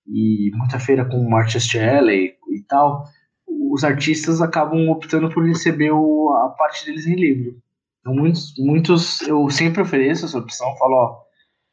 e 0.07 0.51
muita 0.55 0.79
feira 0.79 1.05
com 1.05 1.35
Artist 1.35 1.77
Alley 1.77 2.33
e 2.49 2.63
tal, 2.67 3.05
os 3.47 3.83
artistas 3.83 4.41
acabam 4.41 4.89
optando 4.89 5.29
por 5.29 5.45
receber 5.45 5.91
o, 5.91 6.29
a 6.31 6.49
parte 6.49 6.85
deles 6.85 7.07
em 7.07 7.15
livro. 7.15 7.55
Então, 7.99 8.13
muitos, 8.13 8.53
muitos 8.57 9.21
eu 9.21 9.49
sempre 9.49 9.81
ofereço 9.81 10.25
essa 10.25 10.37
opção, 10.37 10.75
falo, 10.77 10.95
ó, 10.95 11.17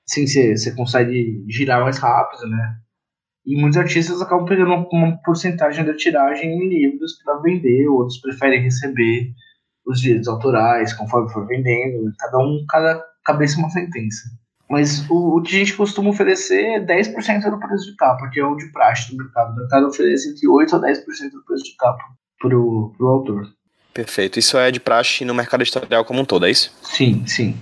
assim 0.09 0.27
você 0.27 0.75
consegue 0.75 1.45
girar 1.49 1.83
mais 1.83 1.99
rápido, 1.99 2.49
né? 2.49 2.79
E 3.47 3.59
muitos 3.59 3.79
artistas 3.79 4.21
acabam 4.21 4.47
pegando 4.47 4.87
uma 4.93 5.17
porcentagem 5.25 5.85
da 5.85 5.97
tiragem 5.97 6.53
em 6.53 6.69
livros 6.69 7.19
para 7.25 7.41
vender, 7.41 7.89
outros 7.89 8.21
preferem 8.21 8.63
receber 8.63 9.33
os 9.89 10.01
direitos 10.01 10.29
autorais, 10.29 10.93
conforme 10.93 11.33
for 11.33 11.47
vendendo, 11.47 12.13
cada 12.19 12.39
um, 12.39 12.65
cada 12.69 13.03
cabeça 13.25 13.57
é 13.57 13.59
uma 13.59 13.71
sentença. 13.71 14.29
Mas 14.69 15.09
o, 15.09 15.39
o 15.39 15.43
que 15.43 15.57
a 15.57 15.59
gente 15.61 15.75
costuma 15.75 16.11
oferecer 16.11 16.63
é 16.63 16.81
10% 16.81 17.51
do 17.51 17.59
preço 17.59 17.87
de 17.87 17.97
capa, 17.97 18.29
que 18.29 18.39
é 18.39 18.45
o 18.45 18.55
de 18.55 18.71
praxe 18.71 19.11
do 19.11 19.17
mercado. 19.17 19.53
O 19.53 19.57
mercado 19.57 19.87
oferece 19.87 20.29
entre 20.29 20.47
8% 20.47 20.75
a 20.75 20.81
10% 20.81 21.31
do 21.31 21.45
preço 21.45 21.65
de 21.65 21.75
capa 21.77 22.05
pro, 22.39 22.93
pro 22.97 23.07
autor. 23.09 23.49
Perfeito. 23.95 24.39
Isso 24.39 24.59
é 24.59 24.71
de 24.71 24.79
praxe 24.79 25.25
no 25.25 25.35
mercado 25.35 25.63
editorial 25.63 26.05
como 26.05 26.21
um 26.21 26.25
todo, 26.25 26.47
é 26.47 26.51
isso? 26.51 26.71
Sim, 26.83 27.27
sim. 27.27 27.59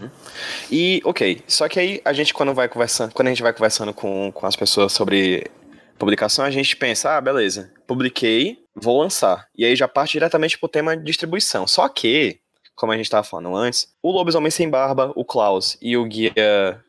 E, 0.70 1.00
ok, 1.04 1.42
só 1.46 1.68
que 1.68 1.78
aí 1.78 2.00
a 2.04 2.12
gente 2.12 2.34
quando 2.34 2.52
vai 2.52 2.68
conversando, 2.68 3.12
quando 3.14 3.28
a 3.28 3.30
gente 3.30 3.42
vai 3.42 3.52
conversando 3.52 3.94
com, 3.94 4.30
com 4.32 4.46
as 4.46 4.56
pessoas 4.56 4.92
sobre 4.92 5.46
publicação, 5.96 6.44
a 6.44 6.50
gente 6.50 6.76
pensa, 6.76 7.16
ah, 7.16 7.20
beleza, 7.20 7.72
publiquei, 7.86 8.58
vou 8.74 9.00
lançar. 9.00 9.48
E 9.56 9.64
aí 9.64 9.74
já 9.74 9.88
parte 9.88 10.12
diretamente 10.12 10.58
pro 10.58 10.68
tema 10.68 10.96
de 10.96 11.02
distribuição. 11.04 11.66
Só 11.66 11.88
que, 11.88 12.38
como 12.74 12.92
a 12.92 12.96
gente 12.96 13.06
estava 13.06 13.24
falando 13.24 13.54
antes, 13.56 13.88
o 14.02 14.10
Lobisomem 14.10 14.50
Sem 14.50 14.68
Barba, 14.68 15.12
o 15.16 15.24
Klaus 15.24 15.76
e 15.80 15.96
o 15.96 16.04
Guia, 16.04 16.80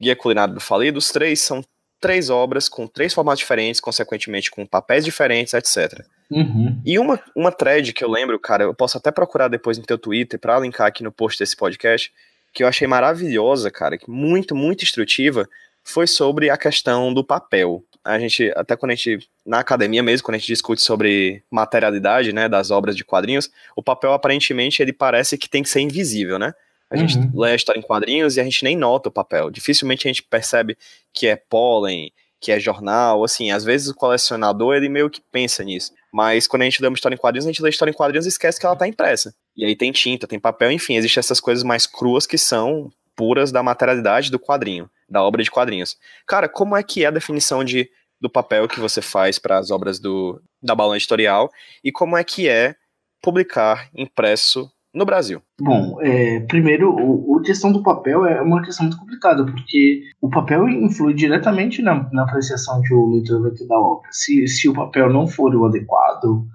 Guia 0.00 0.16
Culinário 0.16 0.54
do 0.54 0.60
Falido, 0.60 0.98
os 0.98 1.10
três 1.10 1.40
são 1.40 1.64
três 2.00 2.28
obras 2.28 2.68
com 2.68 2.86
três 2.86 3.14
formatos 3.14 3.40
diferentes, 3.40 3.80
consequentemente 3.80 4.50
com 4.50 4.66
papéis 4.66 5.04
diferentes, 5.04 5.54
etc. 5.54 6.04
Uhum. 6.30 6.80
E 6.84 6.98
uma, 6.98 7.18
uma 7.34 7.52
thread 7.52 7.92
que 7.92 8.04
eu 8.04 8.10
lembro, 8.10 8.38
cara, 8.38 8.64
eu 8.64 8.74
posso 8.74 8.98
até 8.98 9.10
procurar 9.10 9.48
depois 9.48 9.78
no 9.78 9.84
teu 9.84 9.96
Twitter 9.96 10.38
para 10.38 10.60
linkar 10.60 10.86
aqui 10.86 11.02
no 11.02 11.12
post 11.12 11.38
desse 11.38 11.56
podcast, 11.56 12.12
que 12.52 12.62
eu 12.62 12.68
achei 12.68 12.86
maravilhosa, 12.86 13.70
cara, 13.70 13.98
muito, 14.08 14.54
muito 14.54 14.82
instrutiva, 14.82 15.48
foi 15.86 16.06
sobre 16.06 16.50
a 16.50 16.56
questão 16.56 17.14
do 17.14 17.24
papel. 17.24 17.82
A 18.04 18.18
gente, 18.18 18.52
até 18.56 18.76
quando 18.76 18.92
a 18.92 18.94
gente, 18.94 19.28
na 19.44 19.60
academia 19.60 20.02
mesmo, 20.02 20.24
quando 20.24 20.34
a 20.34 20.38
gente 20.38 20.48
discute 20.48 20.82
sobre 20.82 21.42
materialidade, 21.50 22.32
né, 22.32 22.48
das 22.48 22.70
obras 22.70 22.96
de 22.96 23.04
quadrinhos, 23.04 23.50
o 23.74 23.82
papel 23.82 24.12
aparentemente 24.12 24.82
ele 24.82 24.92
parece 24.92 25.38
que 25.38 25.48
tem 25.48 25.62
que 25.62 25.68
ser 25.68 25.80
invisível, 25.80 26.38
né? 26.38 26.52
A 26.90 26.96
gente 26.96 27.18
uhum. 27.18 27.30
lê 27.34 27.52
a 27.52 27.54
história 27.54 27.80
em 27.80 27.82
quadrinhos 27.82 28.36
e 28.36 28.40
a 28.40 28.44
gente 28.44 28.62
nem 28.62 28.76
nota 28.76 29.08
o 29.08 29.12
papel. 29.12 29.50
Dificilmente 29.50 30.06
a 30.06 30.10
gente 30.10 30.22
percebe 30.22 30.76
que 31.12 31.26
é 31.26 31.34
pólen, 31.34 32.12
que 32.40 32.52
é 32.52 32.60
jornal, 32.60 33.24
assim, 33.24 33.50
às 33.50 33.64
vezes 33.64 33.88
o 33.88 33.94
colecionador 33.94 34.76
ele 34.76 34.88
meio 34.88 35.10
que 35.10 35.20
pensa 35.20 35.64
nisso. 35.64 35.92
Mas 36.12 36.46
quando 36.46 36.62
a 36.62 36.64
gente 36.64 36.80
lê 36.80 36.88
uma 36.88 36.94
história 36.94 37.14
em 37.14 37.18
quadrinhos, 37.18 37.46
a 37.46 37.48
gente 37.48 37.62
lê 37.62 37.68
a 37.68 37.70
história 37.70 37.90
em 37.90 37.94
quadrinhos 37.94 38.26
e 38.26 38.28
esquece 38.28 38.60
que 38.60 38.66
ela 38.66 38.76
tá 38.76 38.86
impressa. 38.86 39.34
E 39.56 39.64
aí 39.64 39.74
tem 39.74 39.90
tinta, 39.90 40.26
tem 40.28 40.38
papel, 40.38 40.70
enfim, 40.70 40.96
existem 40.96 41.20
essas 41.20 41.40
coisas 41.40 41.64
mais 41.64 41.86
cruas 41.86 42.26
que 42.26 42.38
são 42.38 42.90
puras 43.16 43.50
da 43.50 43.62
materialidade 43.62 44.30
do 44.30 44.38
quadrinho, 44.38 44.88
da 45.08 45.22
obra 45.22 45.42
de 45.42 45.50
quadrinhos. 45.50 45.96
Cara, 46.26 46.48
como 46.48 46.76
é 46.76 46.82
que 46.82 47.04
é 47.04 47.06
a 47.06 47.12
definição 47.12 47.64
de, 47.64 47.88
do 48.20 48.30
papel 48.30 48.68
que 48.68 48.80
você 48.80 49.00
faz 49.00 49.38
para 49.38 49.58
as 49.58 49.70
obras 49.70 49.98
do, 49.98 50.40
da 50.62 50.74
Balão 50.74 50.96
Editorial 50.96 51.50
e 51.82 51.92
como 51.92 52.16
é 52.16 52.24
que 52.24 52.48
é 52.48 52.74
publicar 53.22 53.88
impresso 53.94 54.70
no 54.92 55.04
Brasil? 55.04 55.42
Bom, 55.60 56.00
é, 56.00 56.40
primeiro, 56.40 56.94
o, 56.94 57.38
a 57.38 57.42
questão 57.42 57.70
do 57.70 57.82
papel 57.82 58.24
é 58.24 58.40
uma 58.40 58.62
questão 58.62 58.86
muito 58.86 58.98
complicada, 58.98 59.44
porque 59.44 60.02
o 60.20 60.30
papel 60.30 60.68
influi 60.68 61.14
diretamente 61.14 61.82
na, 61.82 62.08
na 62.12 62.24
apreciação 62.24 62.80
que 62.82 62.94
o 62.94 63.10
leitor 63.10 63.42
vai 63.42 63.50
ter 63.50 63.66
da 63.66 63.78
obra. 63.78 64.08
Se, 64.10 64.46
se 64.48 64.68
o 64.68 64.72
papel 64.72 65.12
não 65.12 65.26
for 65.26 65.54
o 65.54 65.66
adequado, 65.66 66.46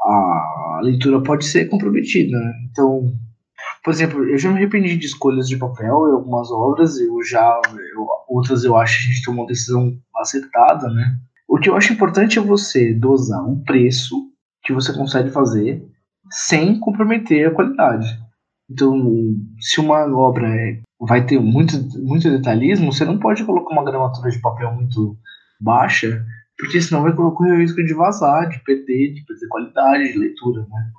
a 0.00 0.80
leitura 0.82 1.20
pode 1.22 1.44
ser 1.44 1.68
comprometida. 1.68 2.38
Né? 2.38 2.52
Então, 2.70 3.12
por 3.82 3.92
exemplo, 3.92 4.24
eu 4.24 4.38
já 4.38 4.48
me 4.50 4.56
arrependi 4.56 4.96
de 4.96 5.06
escolhas 5.06 5.48
de 5.48 5.56
papel 5.56 6.08
em 6.08 6.12
algumas 6.12 6.50
obras, 6.50 6.98
eu 6.98 7.22
já, 7.24 7.60
eu, 7.94 8.06
outras 8.28 8.62
eu 8.62 8.76
acho 8.76 8.98
que 8.98 9.10
a 9.10 9.12
gente 9.12 9.24
tomou 9.24 9.42
uma 9.42 9.48
decisão 9.48 9.92
acertada, 10.16 10.88
né? 10.88 11.18
O 11.48 11.58
que 11.58 11.68
eu 11.68 11.76
acho 11.76 11.92
importante 11.92 12.38
é 12.38 12.42
você 12.42 12.94
dosar 12.94 13.44
um 13.44 13.62
preço 13.62 14.16
que 14.62 14.72
você 14.72 14.92
consegue 14.92 15.30
fazer 15.30 15.84
sem 16.30 16.78
comprometer 16.78 17.48
a 17.48 17.50
qualidade. 17.50 18.06
Então, 18.70 19.36
se 19.60 19.80
uma 19.80 20.06
obra 20.16 20.48
é, 20.48 20.80
vai 21.00 21.26
ter 21.26 21.38
muito, 21.40 21.76
muito 21.98 22.30
detalhismo, 22.30 22.92
você 22.92 23.04
não 23.04 23.18
pode 23.18 23.44
colocar 23.44 23.72
uma 23.74 23.84
gramatura 23.84 24.30
de 24.30 24.40
papel 24.40 24.72
muito 24.72 25.16
baixa, 25.60 26.24
porque 26.56 26.80
senão 26.80 27.02
vai 27.02 27.14
colocar 27.14 27.44
o 27.44 27.58
risco 27.58 27.84
de 27.84 27.92
vazar, 27.92 28.48
de 28.48 28.62
perder, 28.64 29.14
de 29.14 29.24
perder 29.24 29.48
qualidade 29.48 30.12
de 30.12 30.18
leitura, 30.18 30.62
né? 30.62 30.92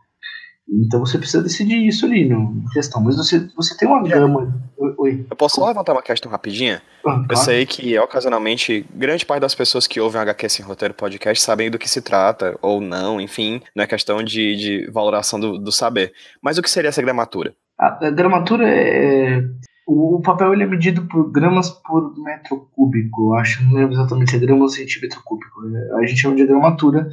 Então 0.70 1.00
você 1.02 1.18
precisa 1.18 1.44
decidir 1.44 1.86
isso 1.86 2.06
ali 2.06 2.28
no 2.28 2.64
questão. 2.72 3.02
Mas 3.02 3.18
você, 3.18 3.48
você 3.56 3.76
tem 3.78 3.88
uma 3.88 4.02
gama. 4.02 4.54
Oi. 4.98 5.26
Eu 5.30 5.36
posso 5.36 5.56
só 5.56 5.68
levantar 5.68 5.94
uma 5.94 6.02
questão 6.02 6.32
rapidinha? 6.32 6.82
Ah, 7.06 7.24
eu 7.30 7.36
sei 7.36 7.66
que 7.66 7.98
ocasionalmente 8.00 8.86
grande 8.94 9.26
parte 9.26 9.42
das 9.42 9.54
pessoas 9.54 9.86
que 9.86 10.00
ouvem 10.00 10.20
o 10.20 10.22
HQ 10.24 10.50
Sem 10.50 10.66
Roteiro 10.66 10.94
Podcast 10.94 11.44
sabem 11.44 11.70
do 11.70 11.78
que 11.78 11.90
se 11.90 12.02
trata, 12.02 12.58
ou 12.62 12.82
não, 12.82 13.20
enfim, 13.20 13.62
não 13.76 13.84
é 13.84 13.88
questão 13.88 14.24
de, 14.24 14.56
de 14.56 14.92
valoração 14.92 15.40
do, 15.40 15.58
do 15.58 15.72
saber. 15.72 16.14
Mas 16.42 16.58
o 16.58 16.62
que 16.62 16.70
seria 16.70 16.90
essa 16.90 17.02
gramatura? 17.02 17.54
A, 17.80 18.08
a 18.08 18.12
gramatura 18.12 18.68
é. 18.68 19.44
O, 19.86 20.22
papel 20.22 20.54
ele 20.54 20.64
é 20.64 20.66
medido 20.66 21.06
por 21.08 21.30
gramas 21.30 21.70
por 21.70 22.18
metro 22.24 22.70
cúbico, 22.74 23.34
eu 23.34 23.34
acho, 23.36 23.62
não 23.66 23.74
lembro 23.74 23.94
exatamente 23.94 24.32
se 24.32 24.38
é 24.38 24.40
grama 24.40 24.62
ou 24.62 24.70
centímetro 24.70 25.22
cúbico. 25.26 25.60
A 25.98 26.06
gente 26.06 26.22
chama 26.22 26.36
de 26.38 26.46
gramatura, 26.46 27.10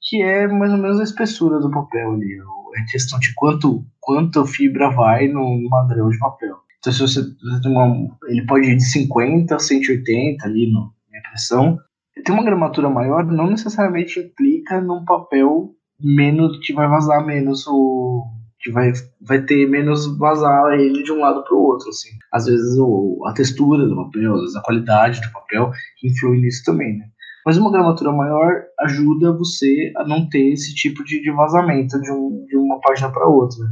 que 0.00 0.22
é 0.22 0.46
mais 0.46 0.70
ou 0.70 0.78
menos 0.78 1.00
a 1.00 1.02
espessura 1.02 1.58
do 1.58 1.70
papel 1.70 2.12
ali, 2.12 2.38
é 2.74 2.84
questão 2.90 3.18
de 3.18 3.34
quanto, 3.34 3.84
quanto 4.00 4.44
fibra 4.46 4.90
vai 4.90 5.28
no 5.28 5.68
madrão 5.68 6.08
de 6.08 6.18
papel. 6.18 6.56
Então, 6.78 6.92
se 6.92 7.00
você, 7.00 7.20
você 7.22 7.68
uma, 7.68 8.08
ele 8.26 8.44
pode 8.44 8.68
ir 8.68 8.76
de 8.76 8.84
50 8.84 9.54
a 9.54 9.58
180 9.58 10.44
ali 10.44 10.70
no, 10.72 10.92
na 11.10 11.18
impressão. 11.18 11.78
Ter 12.24 12.32
uma 12.32 12.44
gramatura 12.44 12.90
maior 12.90 13.24
não 13.24 13.48
necessariamente 13.48 14.18
implica 14.18 14.80
num 14.80 15.04
papel 15.04 15.74
menos 16.00 16.58
que 16.66 16.72
vai 16.72 16.88
vazar 16.88 17.24
menos 17.24 17.66
o 17.66 18.26
que 18.58 18.70
vai, 18.70 18.92
vai 19.20 19.42
ter 19.42 19.68
menos 19.68 20.16
vazar 20.18 20.74
ele 20.74 21.02
de 21.02 21.12
um 21.12 21.20
lado 21.20 21.42
para 21.42 21.54
o 21.54 21.62
outro 21.62 21.88
assim 21.88 22.10
às 22.32 22.46
vezes 22.46 22.76
o, 22.78 23.20
a 23.26 23.32
textura 23.32 23.86
do 23.86 23.96
papel 23.96 24.34
às 24.34 24.40
vezes 24.40 24.56
a 24.56 24.62
qualidade 24.62 25.20
do 25.20 25.32
papel 25.32 25.70
influi 26.02 26.40
nisso 26.40 26.62
também 26.64 26.98
né 26.98 27.06
mas 27.44 27.56
uma 27.56 27.72
gramatura 27.72 28.12
maior 28.12 28.62
ajuda 28.80 29.36
você 29.36 29.92
a 29.96 30.04
não 30.04 30.28
ter 30.28 30.52
esse 30.52 30.74
tipo 30.74 31.04
de, 31.04 31.20
de 31.20 31.30
vazamento 31.30 32.00
de, 32.00 32.10
um, 32.10 32.44
de 32.46 32.56
uma 32.56 32.80
página 32.80 33.10
para 33.10 33.26
outra. 33.26 33.64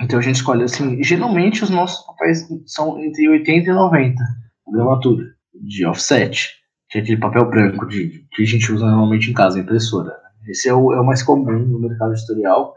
Então 0.00 0.18
a 0.18 0.22
gente 0.22 0.36
escolhe 0.36 0.64
assim. 0.64 1.02
Geralmente 1.02 1.62
os 1.62 1.70
nossos 1.70 2.04
papéis 2.06 2.46
são 2.66 2.98
entre 2.98 3.28
80 3.28 3.70
e 3.70 3.72
90 3.72 4.22
gramatura 4.72 5.24
de 5.54 5.86
offset, 5.86 6.48
que 6.88 6.98
é 6.98 7.02
aquele 7.02 7.20
papel 7.20 7.48
branco 7.48 7.86
de, 7.86 8.26
que 8.32 8.42
a 8.42 8.46
gente 8.46 8.72
usa 8.72 8.86
normalmente 8.86 9.30
em 9.30 9.34
casa, 9.34 9.60
impressora. 9.60 10.12
Esse 10.48 10.68
é 10.68 10.74
o, 10.74 10.92
é 10.92 11.00
o 11.00 11.04
mais 11.04 11.22
comum 11.22 11.58
no 11.58 11.78
mercado 11.78 12.12
editorial 12.12 12.74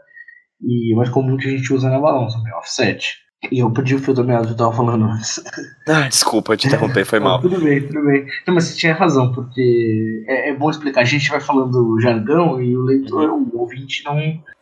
e 0.60 0.94
o 0.94 0.96
mais 0.96 1.08
comum 1.08 1.36
que 1.36 1.48
a 1.48 1.50
gente 1.50 1.72
usa 1.72 1.88
na 1.88 1.98
balança, 1.98 2.36
também, 2.36 2.52
offset. 2.54 3.25
E 3.50 3.60
eu 3.60 3.70
perdi 3.70 3.94
o 3.94 3.98
fio 3.98 4.14
da 4.14 4.22
meada 4.22 4.46
que 4.46 4.52
eu 4.52 4.56
tava 4.56 4.72
falando 4.72 5.04
antes. 5.04 5.42
Ah, 5.88 6.08
desculpa 6.08 6.56
te 6.56 6.66
interromper, 6.66 7.04
foi 7.04 7.20
mal. 7.20 7.40
tudo 7.42 7.60
bem, 7.60 7.82
tudo 7.82 8.04
bem. 8.04 8.26
Não, 8.46 8.54
mas 8.54 8.64
você 8.64 8.76
tinha 8.76 8.94
razão, 8.94 9.32
porque 9.32 10.24
é, 10.26 10.50
é, 10.50 10.54
bom 10.54 10.70
explicar. 10.70 11.02
A 11.02 11.04
gente 11.04 11.28
vai 11.28 11.40
falando 11.40 12.00
jargão 12.00 12.60
e 12.60 12.76
o 12.76 12.82
leitor, 12.82 13.30
o 13.30 13.58
ouvinte, 13.58 14.04
não, 14.04 14.16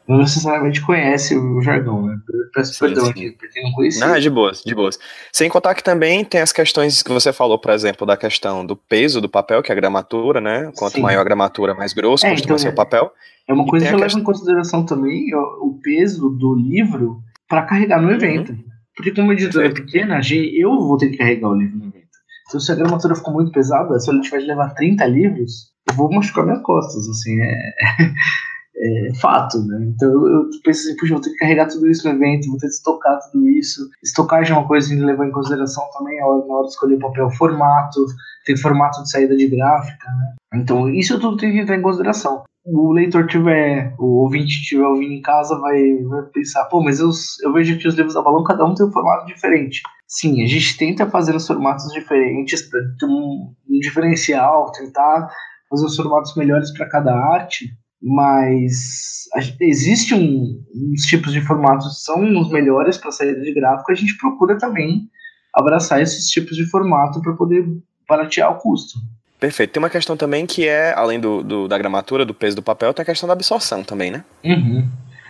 não 0.06 0.18
necessariamente 0.18 0.80
conhece 0.82 1.36
o 1.36 1.60
jargão, 1.62 2.02
né? 2.02 2.16
Peço 2.54 2.78
perdão 2.78 3.06
aqui, 3.06 3.30
porque 3.32 3.60
não 3.62 3.72
conhecia. 3.72 4.06
Não, 4.06 4.18
de 4.18 4.30
boas, 4.30 4.62
de 4.62 4.74
boas. 4.74 4.98
Sem 5.32 5.48
contar 5.48 5.74
que 5.74 5.82
também 5.82 6.24
tem 6.24 6.40
as 6.40 6.52
questões 6.52 7.02
que 7.02 7.10
você 7.10 7.32
falou, 7.32 7.58
por 7.58 7.72
exemplo, 7.72 8.06
da 8.06 8.16
questão 8.16 8.64
do 8.64 8.76
peso 8.76 9.20
do 9.20 9.28
papel, 9.28 9.62
que 9.62 9.72
é 9.72 9.74
a 9.74 9.76
gramatura, 9.76 10.40
né? 10.40 10.70
Quanto 10.76 10.94
sim. 10.94 11.00
maior 11.00 11.22
a 11.22 11.24
gramatura, 11.24 11.74
mais 11.74 11.92
grosso 11.92 12.26
é, 12.26 12.30
costuma 12.30 12.54
então, 12.54 12.58
ser 12.58 12.68
o 12.68 12.74
papel. 12.74 13.10
É 13.48 13.52
uma 13.52 13.66
coisa 13.66 13.86
que 13.86 13.94
eu 13.94 13.98
levo 13.98 14.18
em 14.18 14.22
consideração 14.22 14.84
também, 14.84 15.34
o 15.34 15.78
peso 15.82 16.30
do 16.30 16.54
livro 16.54 17.22
para 17.48 17.62
carregar 17.62 18.00
no 18.00 18.08
uhum. 18.08 18.14
evento. 18.14 18.52
Uhum. 18.52 18.73
Porque 18.96 19.12
como 19.12 19.30
a 19.30 19.34
editora 19.34 19.66
é 19.66 19.72
pequena, 19.72 20.20
eu 20.56 20.78
vou 20.78 20.96
ter 20.96 21.10
que 21.10 21.18
carregar 21.18 21.48
o 21.48 21.54
livro 21.54 21.78
no 21.78 21.86
evento. 21.86 22.04
Então 22.48 22.60
se 22.60 22.70
a 22.70 22.76
gramatura 22.76 23.14
ficou 23.14 23.34
muito 23.34 23.52
pesada, 23.52 23.98
se 23.98 24.10
eu 24.10 24.20
tiver 24.20 24.38
de 24.38 24.46
levar 24.46 24.74
30 24.74 25.04
livros, 25.06 25.72
eu 25.88 25.94
vou 25.94 26.12
machucar 26.12 26.44
minhas 26.44 26.62
costas, 26.62 27.08
assim, 27.08 27.40
é, 27.42 27.72
é 29.10 29.14
fato, 29.14 29.58
né? 29.66 29.78
Então 29.82 30.08
eu 30.08 30.48
penso 30.62 30.88
assim, 30.88 30.96
puxa, 30.96 31.14
vou 31.14 31.22
ter 31.22 31.30
que 31.30 31.38
carregar 31.38 31.66
tudo 31.66 31.90
isso 31.90 32.06
no 32.06 32.14
evento, 32.14 32.48
vou 32.48 32.58
ter 32.58 32.68
que 32.68 32.74
estocar 32.74 33.18
tudo 33.30 33.48
isso. 33.48 33.88
Estocagem 34.02 34.54
é 34.54 34.58
uma 34.58 34.68
coisa 34.68 34.88
que 34.88 34.94
levar 34.94 35.26
em 35.26 35.32
consideração 35.32 35.84
também 35.96 36.18
na 36.20 36.26
hora 36.26 36.66
de 36.66 36.72
escolher 36.72 36.94
o 36.94 37.00
papel, 37.00 37.30
formato, 37.30 38.04
tem 38.44 38.56
formato 38.56 39.02
de 39.02 39.10
saída 39.10 39.36
de 39.36 39.48
gráfica, 39.48 40.10
né? 40.10 40.34
Então 40.60 40.88
isso 40.88 41.18
tudo 41.18 41.36
tem 41.36 41.52
que 41.52 41.58
entrar 41.58 41.76
em 41.76 41.82
consideração 41.82 42.44
o 42.64 42.92
leitor 42.92 43.26
tiver, 43.26 43.94
o 43.98 44.22
ouvinte 44.22 44.62
tiver 44.62 44.86
ouvindo 44.86 45.12
em 45.12 45.20
casa, 45.20 45.58
vai, 45.58 45.96
vai 46.04 46.22
pensar, 46.32 46.64
pô, 46.64 46.82
mas 46.82 46.98
eu, 46.98 47.10
eu 47.42 47.52
vejo 47.52 47.78
que 47.78 47.86
os 47.86 47.94
livros 47.94 48.14
da 48.14 48.22
Balão, 48.22 48.42
cada 48.42 48.64
um 48.64 48.74
tem 48.74 48.86
um 48.86 48.92
formato 48.92 49.26
diferente. 49.26 49.82
Sim, 50.06 50.42
a 50.42 50.46
gente 50.46 50.76
tenta 50.78 51.10
fazer 51.10 51.36
os 51.36 51.46
formatos 51.46 51.92
diferentes 51.92 52.62
para 52.62 52.80
ter 52.98 53.06
um, 53.06 53.54
um, 53.68 53.78
diferencial, 53.80 54.72
tentar 54.72 55.28
fazer 55.68 55.84
os 55.84 55.96
formatos 55.96 56.34
melhores 56.36 56.72
para 56.72 56.88
cada 56.88 57.14
arte, 57.14 57.68
mas 58.00 59.24
existe 59.60 60.14
um, 60.14 60.62
uns 60.74 61.02
tipos 61.02 61.32
de 61.32 61.42
formatos 61.42 61.86
que 61.86 62.04
são 62.04 62.40
os 62.40 62.50
melhores 62.50 62.96
para 62.96 63.10
saída 63.10 63.40
de 63.42 63.52
gráfico, 63.52 63.92
a 63.92 63.94
gente 63.94 64.16
procura 64.16 64.56
também 64.56 65.08
abraçar 65.52 66.00
esses 66.00 66.28
tipos 66.28 66.56
de 66.56 66.64
formato 66.70 67.20
para 67.20 67.34
poder 67.34 67.66
baratear 68.08 68.52
o 68.52 68.58
custo. 68.58 68.98
Perfeito. 69.44 69.72
Tem 69.72 69.82
uma 69.82 69.90
questão 69.90 70.16
também 70.16 70.46
que 70.46 70.66
é, 70.66 70.94
além 70.94 71.20
do, 71.20 71.44
do, 71.44 71.68
da 71.68 71.76
gramatura, 71.76 72.24
do 72.24 72.32
peso 72.32 72.56
do 72.56 72.62
papel, 72.62 72.94
tem 72.94 73.02
a 73.02 73.04
questão 73.04 73.26
da 73.26 73.34
absorção 73.34 73.84
também, 73.84 74.10
né? 74.10 74.24
Uhum. 74.42 74.88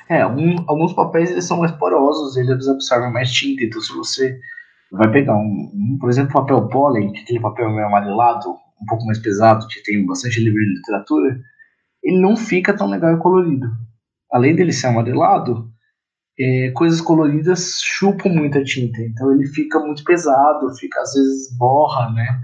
É, 0.09 0.21
alguns 0.23 0.93
papéis 0.93 1.33
eles 1.33 1.45
são 1.45 1.59
mais 1.59 1.73
porosos, 1.73 2.37
eles 2.37 2.69
absorvem 2.69 3.13
mais 3.13 3.33
tinta, 3.33 3.65
então 3.65 3.81
se 3.81 3.93
você 3.93 4.39
vai 4.93 5.11
pegar 5.11 5.35
um, 5.35 5.69
um 5.75 5.99
por 6.01 6.09
exemplo, 6.09 6.33
papel 6.33 6.69
pólen, 6.69 7.11
que 7.11 7.19
é 7.19 7.23
aquele 7.23 7.41
papel 7.41 7.69
meio 7.73 7.89
amarelado, 7.89 8.51
um 8.51 8.87
pouco 8.87 9.05
mais 9.05 9.19
pesado, 9.19 9.67
que 9.67 9.83
tem 9.83 10.07
bastante 10.07 10.39
livro 10.39 10.61
de 10.61 10.75
literatura, 10.77 11.41
ele 12.01 12.21
não 12.21 12.37
fica 12.37 12.73
tão 12.73 12.89
legal 12.89 13.17
e 13.17 13.19
colorido. 13.19 13.67
Além 14.31 14.55
dele 14.55 14.73
ser 14.73 14.87
amarelado, 14.87 15.69
é, 16.39 16.71
coisas 16.71 17.01
coloridas 17.01 17.81
chupam 17.83 18.29
muita 18.29 18.63
tinta, 18.63 19.03
então 19.03 19.33
ele 19.33 19.49
fica 19.49 19.81
muito 19.81 20.05
pesado, 20.05 20.73
fica 20.77 21.01
às 21.01 21.15
vezes 21.15 21.59
borra, 21.59 22.13
né? 22.13 22.41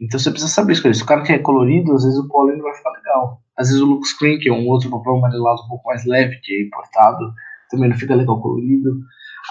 Então 0.00 0.18
você 0.18 0.30
precisa 0.30 0.50
saber 0.50 0.72
escolher. 0.72 0.94
Se 0.94 1.02
o 1.02 1.06
cara 1.06 1.22
quer 1.22 1.40
colorido, 1.40 1.92
às 1.92 2.04
vezes 2.04 2.18
o 2.18 2.22
não 2.22 2.62
vai 2.62 2.74
ficar 2.74 2.90
legal. 2.90 3.42
Às 3.56 3.68
vezes 3.68 3.82
o 3.82 3.86
Lux 3.86 4.12
Cream, 4.14 4.38
que 4.38 4.48
é 4.48 4.52
um 4.52 4.66
outro 4.66 4.90
papel 4.90 5.16
amarelado 5.16 5.62
um 5.62 5.68
pouco 5.68 5.86
mais 5.88 6.06
leve, 6.06 6.40
que 6.42 6.52
é 6.54 6.62
importado, 6.62 7.32
também 7.70 7.90
não 7.90 7.96
fica 7.96 8.14
legal 8.14 8.40
colorido. 8.40 8.98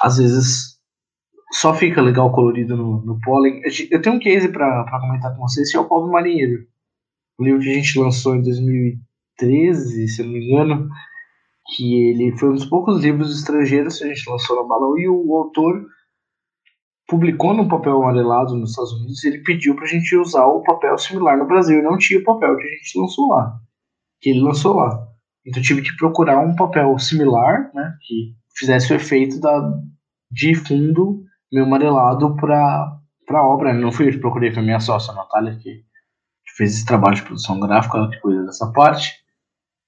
Às 0.02 0.18
vezes 0.18 0.80
só 1.52 1.74
fica 1.74 2.02
legal 2.02 2.32
colorido 2.32 2.76
no, 2.76 3.02
no 3.02 3.20
pólen. 3.22 3.62
Eu 3.92 4.02
tenho 4.02 4.16
um 4.16 4.20
case 4.20 4.50
para 4.50 5.00
comentar 5.00 5.36
com 5.36 5.42
vocês, 5.42 5.72
que 5.72 5.78
é 5.78 5.80
o 5.80 5.86
Pobre 5.86 6.12
Marinheiro. 6.12 6.66
Um 7.40 7.44
livro 7.44 7.62
que 7.62 7.70
a 7.70 7.74
gente 7.74 8.00
lançou 8.00 8.36
em 8.36 8.42
2013, 8.42 10.08
se 10.08 10.22
eu 10.22 10.26
não 10.26 10.34
me 10.34 10.46
engano, 10.46 10.90
que 11.76 12.10
ele 12.10 12.38
foi 12.38 12.50
um 12.50 12.56
dos 12.56 12.66
poucos 12.66 13.02
livros 13.02 13.38
estrangeiros 13.38 13.98
que 13.98 14.04
a 14.04 14.08
gente 14.08 14.30
lançou 14.30 14.56
na 14.56 14.68
Balão, 14.68 14.98
e 14.98 15.08
o 15.08 15.36
autor 15.36 15.86
publicou 17.10 17.56
num 17.56 17.68
papel 17.68 18.04
amarelado 18.04 18.56
nos 18.56 18.70
Estados 18.70 18.94
Unidos, 18.94 19.24
ele 19.24 19.40
pediu 19.40 19.76
pra 19.76 19.88
gente 19.88 20.16
usar 20.16 20.46
o 20.46 20.62
papel 20.62 20.96
similar 20.98 21.38
no 21.38 21.48
Brasil. 21.48 21.82
Não 21.82 21.98
tinha 21.98 22.20
o 22.20 22.24
papel 22.24 22.56
que 22.56 22.64
a 22.64 22.70
gente 22.70 23.00
lançou 23.00 23.30
lá. 23.30 23.60
Que 24.22 24.30
ele 24.30 24.42
lançou 24.42 24.76
lá. 24.76 25.08
Então 25.46 25.60
eu 25.60 25.66
tive 25.66 25.82
que 25.82 25.96
procurar 25.98 26.40
um 26.40 26.56
papel 26.56 26.98
similar, 27.00 27.72
né? 27.74 27.98
Que 28.02 28.36
fizesse 28.56 28.94
o 28.94 28.96
efeito 28.96 29.40
da, 29.40 29.74
de 30.32 30.54
fundo 30.54 31.24
meio 31.52 31.66
amarelado 31.66 32.36
para 32.36 33.02
a 33.32 33.48
obra. 33.48 33.74
Não 33.74 33.92
fui 33.92 34.08
eu 34.08 34.12
que 34.12 34.20
procurei, 34.20 34.54
foi 34.54 34.62
minha 34.62 34.80
sócia, 34.80 35.12
a 35.12 35.16
Natália, 35.16 35.58
que, 35.58 35.84
fez 36.56 36.74
esse 36.74 36.86
trabalho 36.86 37.16
de 37.16 37.24
produção 37.24 37.60
gráfica, 37.60 37.98
ela 37.98 38.10
que 38.10 38.20
cuida 38.20 38.44
dessa 38.44 38.72
parte. 38.72 39.14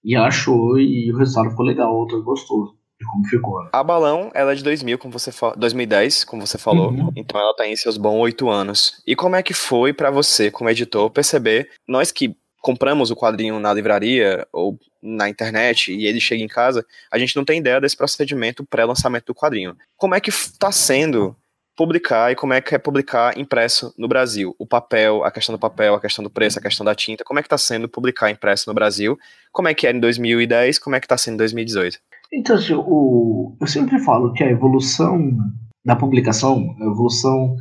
E 0.04 0.16
ela 0.16 0.28
achou 0.28 0.80
e 0.80 1.12
o 1.12 1.18
resultado 1.18 1.52
ficou 1.52 1.66
legal, 1.66 1.94
o 1.94 2.02
autor 2.02 2.24
gostou 2.24 2.76
de 3.02 3.12
como 3.12 3.28
ficou. 3.28 3.70
A 3.72 3.84
Balão, 3.84 4.32
ela 4.34 4.52
é 4.52 4.56
de 4.56 4.64
2000, 4.64 4.98
como 4.98 5.12
você 5.12 5.32
2010, 5.58 6.24
como 6.24 6.46
você 6.46 6.58
falou. 6.58 6.92
Uhum. 6.92 7.12
Então 7.16 7.40
ela 7.40 7.56
tá 7.56 7.68
em 7.68 7.76
seus 7.76 7.98
bons 7.98 8.20
oito 8.20 8.50
anos. 8.50 9.02
E 9.06 9.16
como 9.16 9.36
é 9.36 9.44
que 9.44 9.54
foi 9.54 9.92
para 9.92 10.12
você, 10.12 10.52
como 10.52 10.70
editor, 10.70 11.10
perceber, 11.10 11.70
nós 11.88 12.12
que 12.12 12.36
compramos 12.62 13.10
o 13.10 13.16
quadrinho 13.16 13.60
na 13.60 13.74
livraria 13.74 14.48
ou 14.54 14.78
na 15.02 15.28
internet 15.28 15.92
e 15.92 16.06
ele 16.06 16.20
chega 16.20 16.44
em 16.44 16.48
casa, 16.48 16.86
a 17.12 17.18
gente 17.18 17.36
não 17.36 17.44
tem 17.44 17.58
ideia 17.58 17.82
desse 17.82 17.98
procedimento 17.98 18.64
pré-lançamento 18.64 19.26
do 19.26 19.36
quadrinho. 19.36 19.76
Como 19.98 20.14
é 20.14 20.20
que 20.20 20.30
está 20.30 20.72
sendo 20.72 21.36
publicar 21.76 22.32
e 22.32 22.36
como 22.36 22.54
é 22.54 22.62
que 22.62 22.76
é 22.76 22.78
publicar 22.78 23.36
impresso 23.36 23.92
no 23.98 24.08
Brasil? 24.08 24.56
O 24.60 24.68
papel, 24.68 25.24
a 25.24 25.32
questão 25.32 25.56
do 25.56 25.60
papel, 25.60 25.96
a 25.96 26.00
questão 26.00 26.24
do 26.24 26.30
preço, 26.30 26.60
a 26.60 26.62
questão 26.62 26.86
da 26.86 26.94
tinta, 26.94 27.24
como 27.24 27.40
é 27.40 27.42
que 27.42 27.48
está 27.48 27.58
sendo 27.58 27.90
publicar 27.90 28.30
impresso 28.30 28.70
no 28.70 28.76
Brasil? 28.76 29.18
Como 29.52 29.68
é 29.68 29.74
que 29.74 29.88
era 29.88 29.98
em 29.98 30.00
2010, 30.00 30.78
como 30.78 30.96
é 30.96 31.00
que 31.00 31.06
está 31.06 31.18
sendo 31.18 31.36
em 31.36 31.38
2018? 31.38 31.98
Então, 32.34 32.56
assim, 32.56 32.74
o, 32.74 33.56
eu 33.60 33.68
sempre 33.68 34.00
falo 34.00 34.34
que 34.34 34.44
a 34.44 34.50
evolução 34.50 35.38
da 35.84 35.96
publicação, 35.96 36.76
a 36.80 36.86
evolução 36.86 37.56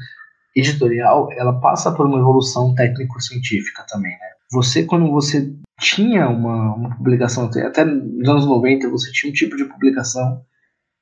editorial, 0.54 1.28
ela 1.32 1.60
passa 1.60 1.92
por 1.92 2.06
uma 2.06 2.18
evolução 2.18 2.74
técnico-científica 2.74 3.84
também, 3.88 4.12
né? 4.12 4.26
Você, 4.52 4.84
quando 4.84 5.10
você 5.10 5.52
tinha 5.80 6.28
uma, 6.28 6.74
uma 6.74 6.96
publicação, 6.96 7.44
até 7.46 7.84
nos 7.84 8.28
anos 8.28 8.46
90, 8.46 8.88
você 8.90 9.10
tinha 9.12 9.30
um 9.30 9.34
tipo 9.34 9.56
de 9.56 9.64
publicação, 9.64 10.42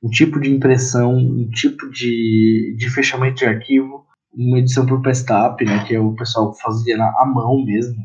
um 0.02 0.08
tipo 0.08 0.40
de 0.40 0.50
impressão, 0.50 1.16
um 1.16 1.48
tipo 1.50 1.90
de, 1.90 2.76
de 2.78 2.90
fechamento 2.90 3.36
de 3.36 3.46
arquivo, 3.46 4.06
uma 4.32 4.58
edição 4.58 4.86
por 4.86 5.02
Pestap, 5.02 5.64
né, 5.64 5.84
que 5.84 5.94
é 5.94 6.00
o 6.00 6.14
pessoal 6.14 6.54
fazia 6.54 6.96
na, 6.96 7.08
à 7.18 7.26
mão 7.26 7.64
mesmo. 7.64 7.96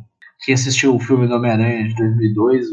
Quem 0.43 0.55
assistiu 0.55 0.95
o 0.95 0.99
filme 0.99 1.27
do 1.27 1.35
Homem-Aranha 1.35 1.87
de 1.87 1.95
2002, 1.95 2.67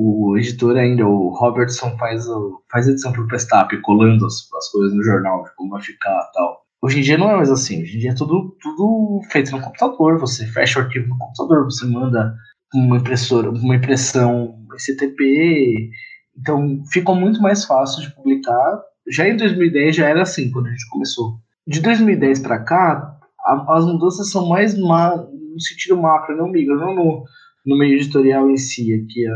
o, 0.00 0.38
editor 0.38 0.76
ainda, 0.76 1.04
o 1.04 1.30
Robertson, 1.30 1.96
faz, 1.98 2.28
o, 2.28 2.62
faz 2.70 2.86
edição 2.86 3.12
por 3.12 3.26
Pestap, 3.26 3.76
colando 3.82 4.24
as, 4.26 4.48
as 4.56 4.70
coisas 4.70 4.94
no 4.94 5.02
jornal, 5.02 5.44
como 5.56 5.70
vai 5.70 5.82
ficar 5.82 6.30
tal. 6.32 6.62
Hoje 6.80 7.00
em 7.00 7.02
dia 7.02 7.18
não 7.18 7.28
é 7.28 7.36
mais 7.36 7.50
assim, 7.50 7.82
hoje 7.82 7.96
em 7.96 7.98
dia 7.98 8.10
é 8.12 8.14
tudo, 8.14 8.56
tudo 8.62 9.20
feito 9.32 9.50
no 9.50 9.60
computador, 9.60 10.20
você 10.20 10.46
fecha 10.46 10.78
o 10.78 10.82
arquivo 10.84 11.08
no 11.08 11.18
computador, 11.18 11.64
você 11.64 11.84
manda 11.84 12.32
uma 12.72 12.98
impressora, 12.98 13.50
uma 13.50 13.74
impressão 13.74 14.64
CTP, 14.76 15.90
então 16.38 16.80
ficou 16.92 17.16
muito 17.16 17.42
mais 17.42 17.64
fácil 17.64 18.02
de 18.02 18.14
publicar. 18.14 18.80
Já 19.10 19.28
em 19.28 19.36
2010 19.36 19.96
já 19.96 20.08
era 20.08 20.22
assim 20.22 20.48
quando 20.52 20.68
a 20.68 20.70
gente 20.70 20.88
começou. 20.90 21.40
De 21.66 21.80
2010 21.80 22.38
para 22.38 22.62
cá, 22.62 23.18
a, 23.44 23.76
as 23.76 23.84
mudanças 23.84 24.30
são 24.30 24.48
mais 24.48 24.78
ma, 24.78 25.16
no 25.16 25.60
sentido 25.60 26.00
macro, 26.00 26.36
não 26.36 26.48
micro, 26.48 26.78
não 26.78 26.94
no, 26.94 27.24
no 27.66 27.76
meio 27.76 27.96
editorial 27.96 28.48
em 28.48 28.56
si. 28.56 28.94
Aqui, 28.94 29.26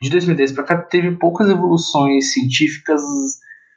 de 0.00 0.10
2010 0.10 0.52
para 0.52 0.64
cá 0.64 0.78
teve 0.78 1.12
poucas 1.12 1.48
evoluções 1.48 2.32
científicas 2.32 3.02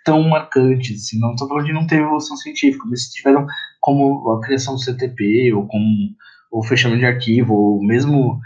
tão 0.05 0.21
marcantes. 0.23 1.03
Assim, 1.03 1.19
não 1.19 1.31
estou 1.31 1.47
falando 1.47 1.65
de 1.65 1.73
não 1.73 1.87
ter 1.87 2.01
evolução 2.01 2.37
científica, 2.37 2.85
mas 2.89 3.09
tiveram 3.09 3.45
como 3.81 4.31
a 4.31 4.41
criação 4.41 4.75
do 4.75 4.81
CTP, 4.81 5.53
ou 5.53 5.67
como 5.67 5.85
o 6.51 6.63
fechamento 6.63 6.99
de 6.99 7.05
arquivo, 7.05 7.53
ou 7.53 7.83
mesmo 7.83 8.39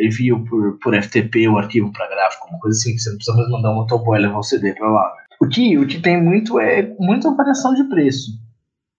envio 0.00 0.44
por, 0.44 0.78
por 0.80 1.02
FTP 1.02 1.48
o 1.48 1.56
arquivo 1.56 1.92
para 1.92 2.08
gráfico, 2.08 2.48
uma 2.48 2.58
coisa 2.58 2.76
assim, 2.76 2.92
que 2.92 2.98
você 2.98 3.10
não 3.10 3.16
precisa 3.16 3.36
mais 3.36 3.50
mandar 3.50 3.70
um 3.70 3.74
motoboy 3.76 4.18
levar 4.18 4.38
o 4.38 4.42
CD 4.42 4.74
para 4.74 4.90
lá. 4.90 5.12
O 5.40 5.48
que, 5.48 5.78
o 5.78 5.86
que 5.86 6.00
tem 6.00 6.22
muito 6.22 6.58
é 6.58 6.94
muita 6.98 7.34
variação 7.34 7.74
de 7.74 7.84
preço. 7.84 8.32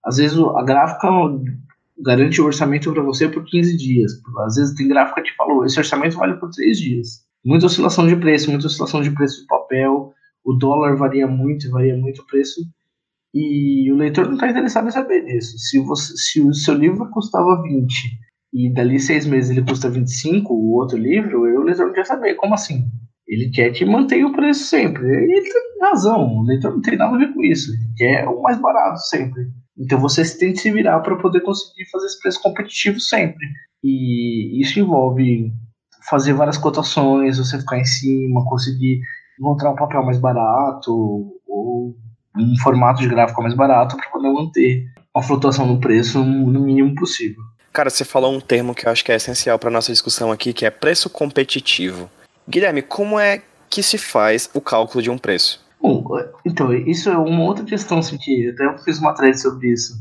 Às 0.04 0.16
vezes 0.16 0.38
a 0.38 0.62
gráfica 0.62 1.08
garante 2.02 2.40
o 2.40 2.46
orçamento 2.46 2.92
para 2.92 3.02
você 3.02 3.28
por 3.28 3.44
15 3.44 3.76
dias. 3.76 4.12
Às 4.46 4.56
vezes 4.56 4.74
tem 4.74 4.88
gráfica 4.88 5.22
que 5.22 5.34
falou, 5.36 5.64
esse 5.64 5.78
orçamento 5.78 6.16
vale 6.16 6.34
por 6.34 6.50
3 6.50 6.78
dias. 6.78 7.25
Muita 7.46 7.66
oscilação 7.66 8.08
de 8.08 8.16
preço, 8.16 8.50
muita 8.50 8.66
oscilação 8.66 9.00
de 9.00 9.12
preço 9.12 9.42
de 9.42 9.46
papel, 9.46 10.12
o 10.44 10.52
dólar 10.52 10.96
varia 10.96 11.28
muito, 11.28 11.70
varia 11.70 11.96
muito 11.96 12.22
o 12.22 12.26
preço, 12.26 12.60
e 13.32 13.88
o 13.92 13.94
leitor 13.94 14.26
não 14.26 14.34
está 14.34 14.50
interessado 14.50 14.88
em 14.88 14.90
saber 14.90 15.24
disso. 15.24 15.56
Se, 15.56 15.78
você, 15.78 16.16
se 16.16 16.40
o 16.40 16.52
seu 16.52 16.74
livro 16.74 17.08
custava 17.10 17.62
20 17.62 18.18
e 18.52 18.72
dali 18.72 18.98
seis 18.98 19.26
meses 19.26 19.50
ele 19.50 19.64
custa 19.64 19.88
25, 19.88 20.52
o 20.52 20.72
outro 20.72 20.98
livro, 20.98 21.42
o 21.42 21.62
leitor 21.62 21.86
não 21.86 21.92
quer 21.92 22.04
saber. 22.04 22.34
Como 22.34 22.52
assim? 22.52 22.84
Ele 23.28 23.48
quer 23.50 23.70
que 23.70 23.84
mantenha 23.84 24.26
o 24.26 24.32
preço 24.32 24.64
sempre. 24.64 25.06
Ele 25.06 25.40
tem 25.42 25.62
razão, 25.82 26.38
o 26.38 26.42
leitor 26.42 26.72
não 26.72 26.80
tem 26.80 26.96
nada 26.96 27.14
a 27.14 27.18
ver 27.18 27.32
com 27.32 27.44
isso. 27.44 27.72
Ele 27.72 27.92
quer 27.96 28.26
o 28.26 28.42
mais 28.42 28.60
barato 28.60 28.98
sempre. 29.02 29.46
Então 29.78 30.00
você 30.00 30.22
tem 30.36 30.52
que 30.52 30.58
se 30.58 30.72
virar 30.72 30.98
para 31.00 31.16
poder 31.16 31.42
conseguir 31.42 31.88
fazer 31.92 32.06
esse 32.06 32.20
preço 32.20 32.42
competitivo 32.42 32.98
sempre. 32.98 33.46
E 33.84 34.60
isso 34.60 34.80
envolve 34.80 35.52
fazer 36.08 36.32
várias 36.32 36.56
cotações, 36.56 37.38
você 37.38 37.58
ficar 37.58 37.78
em 37.78 37.84
cima, 37.84 38.44
conseguir 38.44 39.00
encontrar 39.38 39.70
um 39.70 39.76
papel 39.76 40.04
mais 40.04 40.18
barato 40.18 40.92
ou 41.46 41.96
um 42.36 42.58
formato 42.62 43.00
de 43.00 43.08
gráfico 43.08 43.42
mais 43.42 43.54
barato 43.54 43.96
para 43.96 44.10
poder 44.10 44.32
manter 44.32 44.84
a 45.14 45.22
flutuação 45.22 45.66
no 45.66 45.80
preço 45.80 46.22
no 46.22 46.60
mínimo 46.60 46.94
possível. 46.94 47.42
Cara, 47.72 47.90
você 47.90 48.04
falou 48.04 48.32
um 48.32 48.40
termo 48.40 48.74
que 48.74 48.86
eu 48.86 48.92
acho 48.92 49.04
que 49.04 49.12
é 49.12 49.16
essencial 49.16 49.58
para 49.58 49.70
nossa 49.70 49.92
discussão 49.92 50.32
aqui, 50.32 50.52
que 50.52 50.64
é 50.64 50.70
preço 50.70 51.10
competitivo. 51.10 52.10
Guilherme, 52.48 52.82
como 52.82 53.18
é 53.18 53.42
que 53.68 53.82
se 53.82 53.98
faz 53.98 54.48
o 54.54 54.60
cálculo 54.60 55.02
de 55.02 55.10
um 55.10 55.18
preço? 55.18 55.64
Bom, 55.80 56.04
então, 56.44 56.72
isso 56.72 57.10
é 57.10 57.18
uma 57.18 57.42
outra 57.42 57.64
questão, 57.64 57.98
assim, 57.98 58.16
que 58.16 58.48
até 58.48 58.78
fiz 58.78 58.98
uma 58.98 59.14
thread 59.14 59.38
sobre 59.38 59.68
isso, 59.68 59.94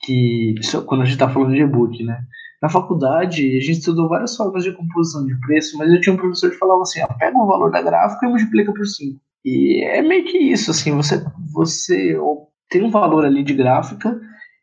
que 0.00 0.54
quando 0.86 1.02
a 1.02 1.04
gente 1.04 1.14
está 1.14 1.28
falando 1.28 1.54
de 1.54 1.62
e-book, 1.62 2.02
né? 2.04 2.22
Na 2.62 2.68
faculdade, 2.68 3.56
a 3.56 3.60
gente 3.60 3.78
estudou 3.78 4.08
várias 4.08 4.36
formas 4.36 4.64
de 4.64 4.72
composição 4.72 5.24
de 5.24 5.38
preço, 5.40 5.78
mas 5.78 5.90
eu 5.90 6.00
tinha 6.00 6.14
um 6.14 6.18
professor 6.18 6.50
que 6.50 6.58
falava 6.58 6.82
assim: 6.82 7.00
ó, 7.02 7.06
pega 7.14 7.38
o 7.38 7.46
valor 7.46 7.70
da 7.70 7.80
gráfica 7.80 8.26
e 8.26 8.28
multiplica 8.28 8.72
por 8.72 8.86
5. 8.86 9.18
E 9.44 9.82
é 9.84 10.02
meio 10.02 10.24
que 10.24 10.36
isso, 10.36 10.70
assim, 10.70 10.94
você, 10.94 11.24
você 11.52 12.18
tem 12.68 12.84
um 12.84 12.90
valor 12.90 13.24
ali 13.24 13.42
de 13.42 13.54
gráfica, 13.54 14.20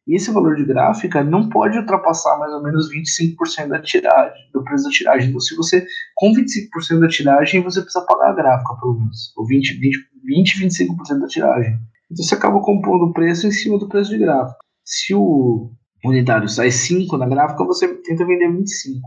e 0.07 0.15
esse 0.15 0.31
valor 0.31 0.55
de 0.55 0.63
gráfica 0.63 1.23
não 1.23 1.49
pode 1.49 1.77
ultrapassar 1.77 2.37
mais 2.37 2.53
ou 2.53 2.63
menos 2.63 2.89
25% 2.93 3.67
da 3.67 3.81
tiragem, 3.81 4.49
do 4.53 4.63
preço 4.63 4.85
da 4.85 4.89
tiragem. 4.91 5.29
Então, 5.29 5.39
se 5.39 5.55
você, 5.55 5.85
com 6.15 6.31
25% 6.31 6.99
da 6.99 7.07
tiragem, 7.07 7.61
você 7.61 7.81
precisa 7.81 8.05
pagar 8.05 8.29
a 8.29 8.35
gráfica, 8.35 8.75
pelo 8.79 8.99
menos, 8.99 9.33
ou 9.35 9.45
20, 9.45 9.73
20, 9.73 9.97
20 10.23 10.63
25% 10.63 11.19
da 11.19 11.27
tiragem. 11.27 11.73
Então, 12.09 12.23
você 12.23 12.35
acaba 12.35 12.61
compondo 12.61 13.05
o 13.05 13.13
preço 13.13 13.47
em 13.47 13.51
cima 13.51 13.77
do 13.77 13.89
preço 13.89 14.11
de 14.11 14.19
gráfica. 14.19 14.57
Se 14.85 15.13
o 15.13 15.71
unitário 16.05 16.47
sai 16.47 16.71
5 16.71 17.17
na 17.17 17.27
gráfica, 17.27 17.65
você 17.65 17.87
tenta 18.01 18.25
vender 18.25 18.51
25. 18.51 19.01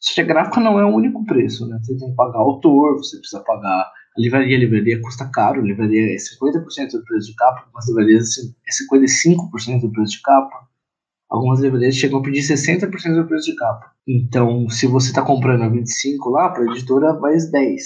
Só 0.00 0.14
que 0.14 0.20
a 0.20 0.24
gráfica 0.24 0.60
não 0.60 0.78
é 0.78 0.84
o 0.84 0.94
único 0.94 1.24
preço, 1.24 1.66
né? 1.66 1.78
Você 1.82 1.96
tem 1.96 2.10
que 2.10 2.16
pagar 2.16 2.38
autor, 2.38 2.96
você 2.96 3.18
precisa 3.18 3.42
pagar 3.42 3.68
a 3.68 4.20
livraria. 4.20 4.56
A 4.56 4.60
livraria 4.60 5.00
custa 5.00 5.28
caro, 5.28 5.60
a 5.60 5.64
livraria 5.64 6.14
é 6.14 6.16
50% 6.16 6.92
do 6.92 7.04
preço 7.04 7.28
de 7.28 7.34
capa, 7.34 7.62
algumas 7.64 7.88
livrarias 7.88 8.28
é 8.38 8.94
55% 8.94 9.80
do 9.80 9.92
preço 9.92 10.12
de 10.12 10.22
capa. 10.22 10.68
Algumas 11.28 11.60
livrarias 11.60 11.94
chegam 11.94 12.20
a 12.20 12.22
pedir 12.22 12.40
60% 12.40 13.14
do 13.14 13.26
preço 13.26 13.50
de 13.50 13.56
capa. 13.56 13.92
Então, 14.06 14.68
se 14.70 14.86
você 14.86 15.08
está 15.08 15.20
comprando 15.20 15.62
a 15.62 15.68
25 15.68 16.30
lá, 16.30 16.48
para 16.48 16.62
a 16.62 16.66
editora 16.72 17.12
vai 17.18 17.36
10. 17.36 17.84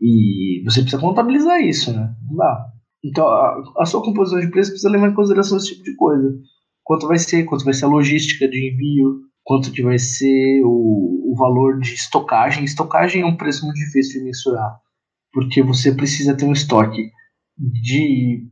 E 0.00 0.62
você 0.64 0.82
precisa 0.82 1.00
contabilizar 1.00 1.60
isso, 1.60 1.92
né? 1.92 2.14
Não 2.28 2.36
dá. 2.36 2.66
Então, 3.02 3.26
a, 3.26 3.62
a 3.78 3.86
sua 3.86 4.02
composição 4.02 4.38
de 4.38 4.50
preço 4.50 4.70
precisa 4.70 4.90
levar 4.90 5.08
em 5.08 5.14
consideração 5.14 5.56
esse 5.56 5.74
tipo 5.74 5.82
de 5.82 5.96
coisa 5.96 6.38
quanto 6.86 7.08
vai 7.08 7.18
ser, 7.18 7.44
quanto 7.44 7.64
vai 7.64 7.74
ser 7.74 7.84
a 7.84 7.88
logística 7.88 8.48
de 8.48 8.70
envio, 8.70 9.22
quanto 9.42 9.72
que 9.72 9.82
vai 9.82 9.98
ser 9.98 10.62
o, 10.64 11.32
o 11.32 11.34
valor 11.36 11.80
de 11.80 11.92
estocagem. 11.92 12.62
Estocagem 12.62 13.22
é 13.22 13.26
um 13.26 13.36
preço 13.36 13.64
muito 13.64 13.76
difícil 13.76 14.20
de 14.20 14.26
mensurar, 14.26 14.78
porque 15.32 15.64
você 15.64 15.92
precisa 15.92 16.36
ter 16.36 16.44
um 16.44 16.52
estoque 16.52 17.10
de 17.58 18.48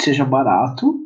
seja 0.00 0.24
barato 0.24 0.98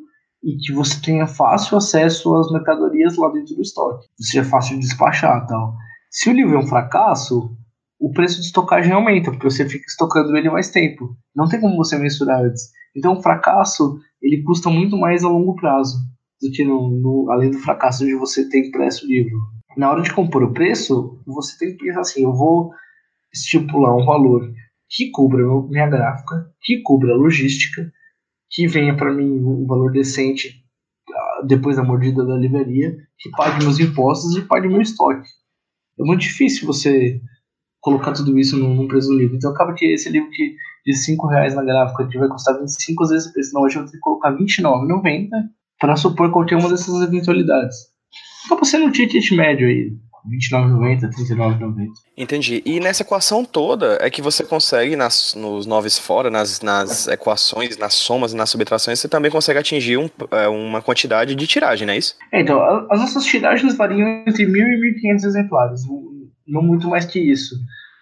e 0.43 0.57
que 0.57 0.73
você 0.73 0.99
tenha 1.03 1.27
fácil 1.27 1.77
acesso 1.77 2.35
às 2.35 2.51
mercadorias 2.51 3.15
lá 3.19 3.29
dentro 3.29 3.55
do 3.55 3.61
estoque, 3.61 4.09
seja 4.19 4.43
fácil 4.43 4.77
de 4.77 4.87
despachar, 4.87 5.47
tal. 5.47 5.75
Se 6.11 6.31
o 6.31 6.33
livro 6.33 6.55
é 6.55 6.59
um 6.59 6.67
fracasso, 6.67 7.55
o 8.01 8.11
preço 8.11 8.41
de 8.41 8.47
estocagem 8.47 8.93
aumenta, 8.93 9.31
porque 9.31 9.45
você 9.45 9.69
fica 9.69 9.85
estocando 9.87 10.35
ele 10.35 10.49
mais 10.49 10.71
tempo. 10.71 11.15
Não 11.37 11.47
tem 11.47 11.61
como 11.61 11.77
você 11.77 11.99
mensurar 11.99 12.41
antes. 12.41 12.71
Então, 12.97 13.13
o 13.13 13.23
fracasso 13.23 14.01
ele 14.23 14.43
custa 14.43 14.71
muito 14.71 14.97
mais 14.97 15.23
a 15.23 15.29
longo 15.29 15.55
prazo 15.55 15.99
do 16.41 16.51
que 16.51 16.65
no, 16.65 16.91
no, 16.91 17.31
além 17.31 17.51
do 17.51 17.59
fracasso 17.59 18.05
de 18.05 18.15
você 18.15 18.49
ter 18.49 18.67
impresso 18.67 19.05
o 19.05 19.09
livro. 19.09 19.39
Na 19.77 19.91
hora 19.91 20.03
de 20.03 20.13
compor 20.13 20.43
o 20.43 20.53
preço, 20.53 21.21
você 21.27 21.59
tem 21.59 21.77
que 21.77 21.85
pensar 21.85 22.01
assim: 22.01 22.25
eu 22.25 22.33
vou 22.33 22.73
estipular 23.33 23.97
um 23.97 24.05
valor 24.05 24.51
que 24.89 25.11
cubra 25.11 25.45
minha 25.69 25.89
gráfica, 25.89 26.51
que 26.63 26.83
cubra 26.83 27.13
a 27.13 27.17
logística, 27.17 27.93
que 28.51 28.67
venha 28.67 28.97
para 28.97 29.13
mim 29.13 29.31
um 29.31 29.67
valor 29.67 29.93
decente, 29.93 30.65
depois 31.47 31.77
da 31.77 31.85
mordida 31.85 32.25
da 32.25 32.37
livraria, 32.37 32.97
que 33.19 33.31
pague 33.31 33.63
meus 33.63 33.79
impostos 33.79 34.37
e 34.37 34.43
pague 34.43 34.69
meu 34.69 34.81
estoque. 34.81 35.29
É 35.99 36.03
muito 36.03 36.23
difícil 36.23 36.67
você 36.67 37.21
colocar 37.81 38.13
tudo 38.13 38.37
isso 38.39 38.57
num, 38.57 38.75
num 38.75 38.89
preço 38.89 39.09
do 39.09 39.17
livro. 39.17 39.37
Então 39.37 39.53
acaba 39.53 39.75
que 39.75 39.87
esse 39.87 40.11
livro 40.11 40.31
que 40.31 40.57
de 40.85 40.95
5 40.95 41.27
reais 41.29 41.55
na 41.55 41.63
gráfica 41.63 42.09
que 42.09 42.19
vai 42.19 42.29
custar 42.29 42.59
25 42.59 43.07
vezes 43.07 43.29
o 43.29 43.33
preço, 43.33 43.55
não, 43.55 43.63
hoje 43.63 43.77
eu 43.77 43.83
vou 43.83 43.91
ter 43.91 43.97
que 43.97 44.03
colocar 44.03 44.31
R$29,90 44.31 45.29
para 45.81 45.97
supor 45.97 46.31
qualquer 46.31 46.57
uma 46.57 46.69
dessas 46.69 47.03
eventualidades. 47.03 47.77
Acaba 48.47 48.65
sendo 48.65 48.87
um 48.87 48.93
ticket 48.93 49.31
médio 49.33 49.67
aí, 49.67 49.93
29,90, 50.53 51.09
39,90. 51.09 51.89
Entendi. 52.17 52.63
E 52.67 52.79
nessa 52.79 53.03
equação 53.03 53.45
toda 53.45 53.99
é 54.01 54.11
que 54.11 54.21
você 54.21 54.45
consegue, 54.45 54.95
nas, 54.95 55.35
nos 55.35 55.67
noves 55.67 55.99
fora, 55.99 56.31
nas, 56.31 56.61
nas 56.61 57.09
equações, 57.09 57.77
nas 57.79 57.95
somas, 57.95 58.35
nas 58.35 58.51
subtrações, 58.51 59.01
você 59.01 59.09
também 59.09 59.31
consegue 59.31 59.59
atingir 59.59 59.97
um, 59.97 60.09
é, 60.31 60.49
uma 60.49 60.83
quantidade 60.83 61.35
de 61.35 61.47
tiragem, 61.47 61.87
não 61.87 61.95
é 61.95 61.99
isso? 61.99 62.15
É, 62.33 62.41
então, 62.41 62.61
as 62.91 63.01
nossas 63.01 63.25
tiragens 63.25 63.77
variam 63.77 64.25
entre 64.27 64.45
1.000 64.45 64.57
e 64.57 65.15
1.500 65.15 65.25
exemplares, 65.25 65.83
não 66.47 66.63
muito 66.63 66.89
mais 66.89 67.07
que 67.07 67.19
isso. 67.19 67.55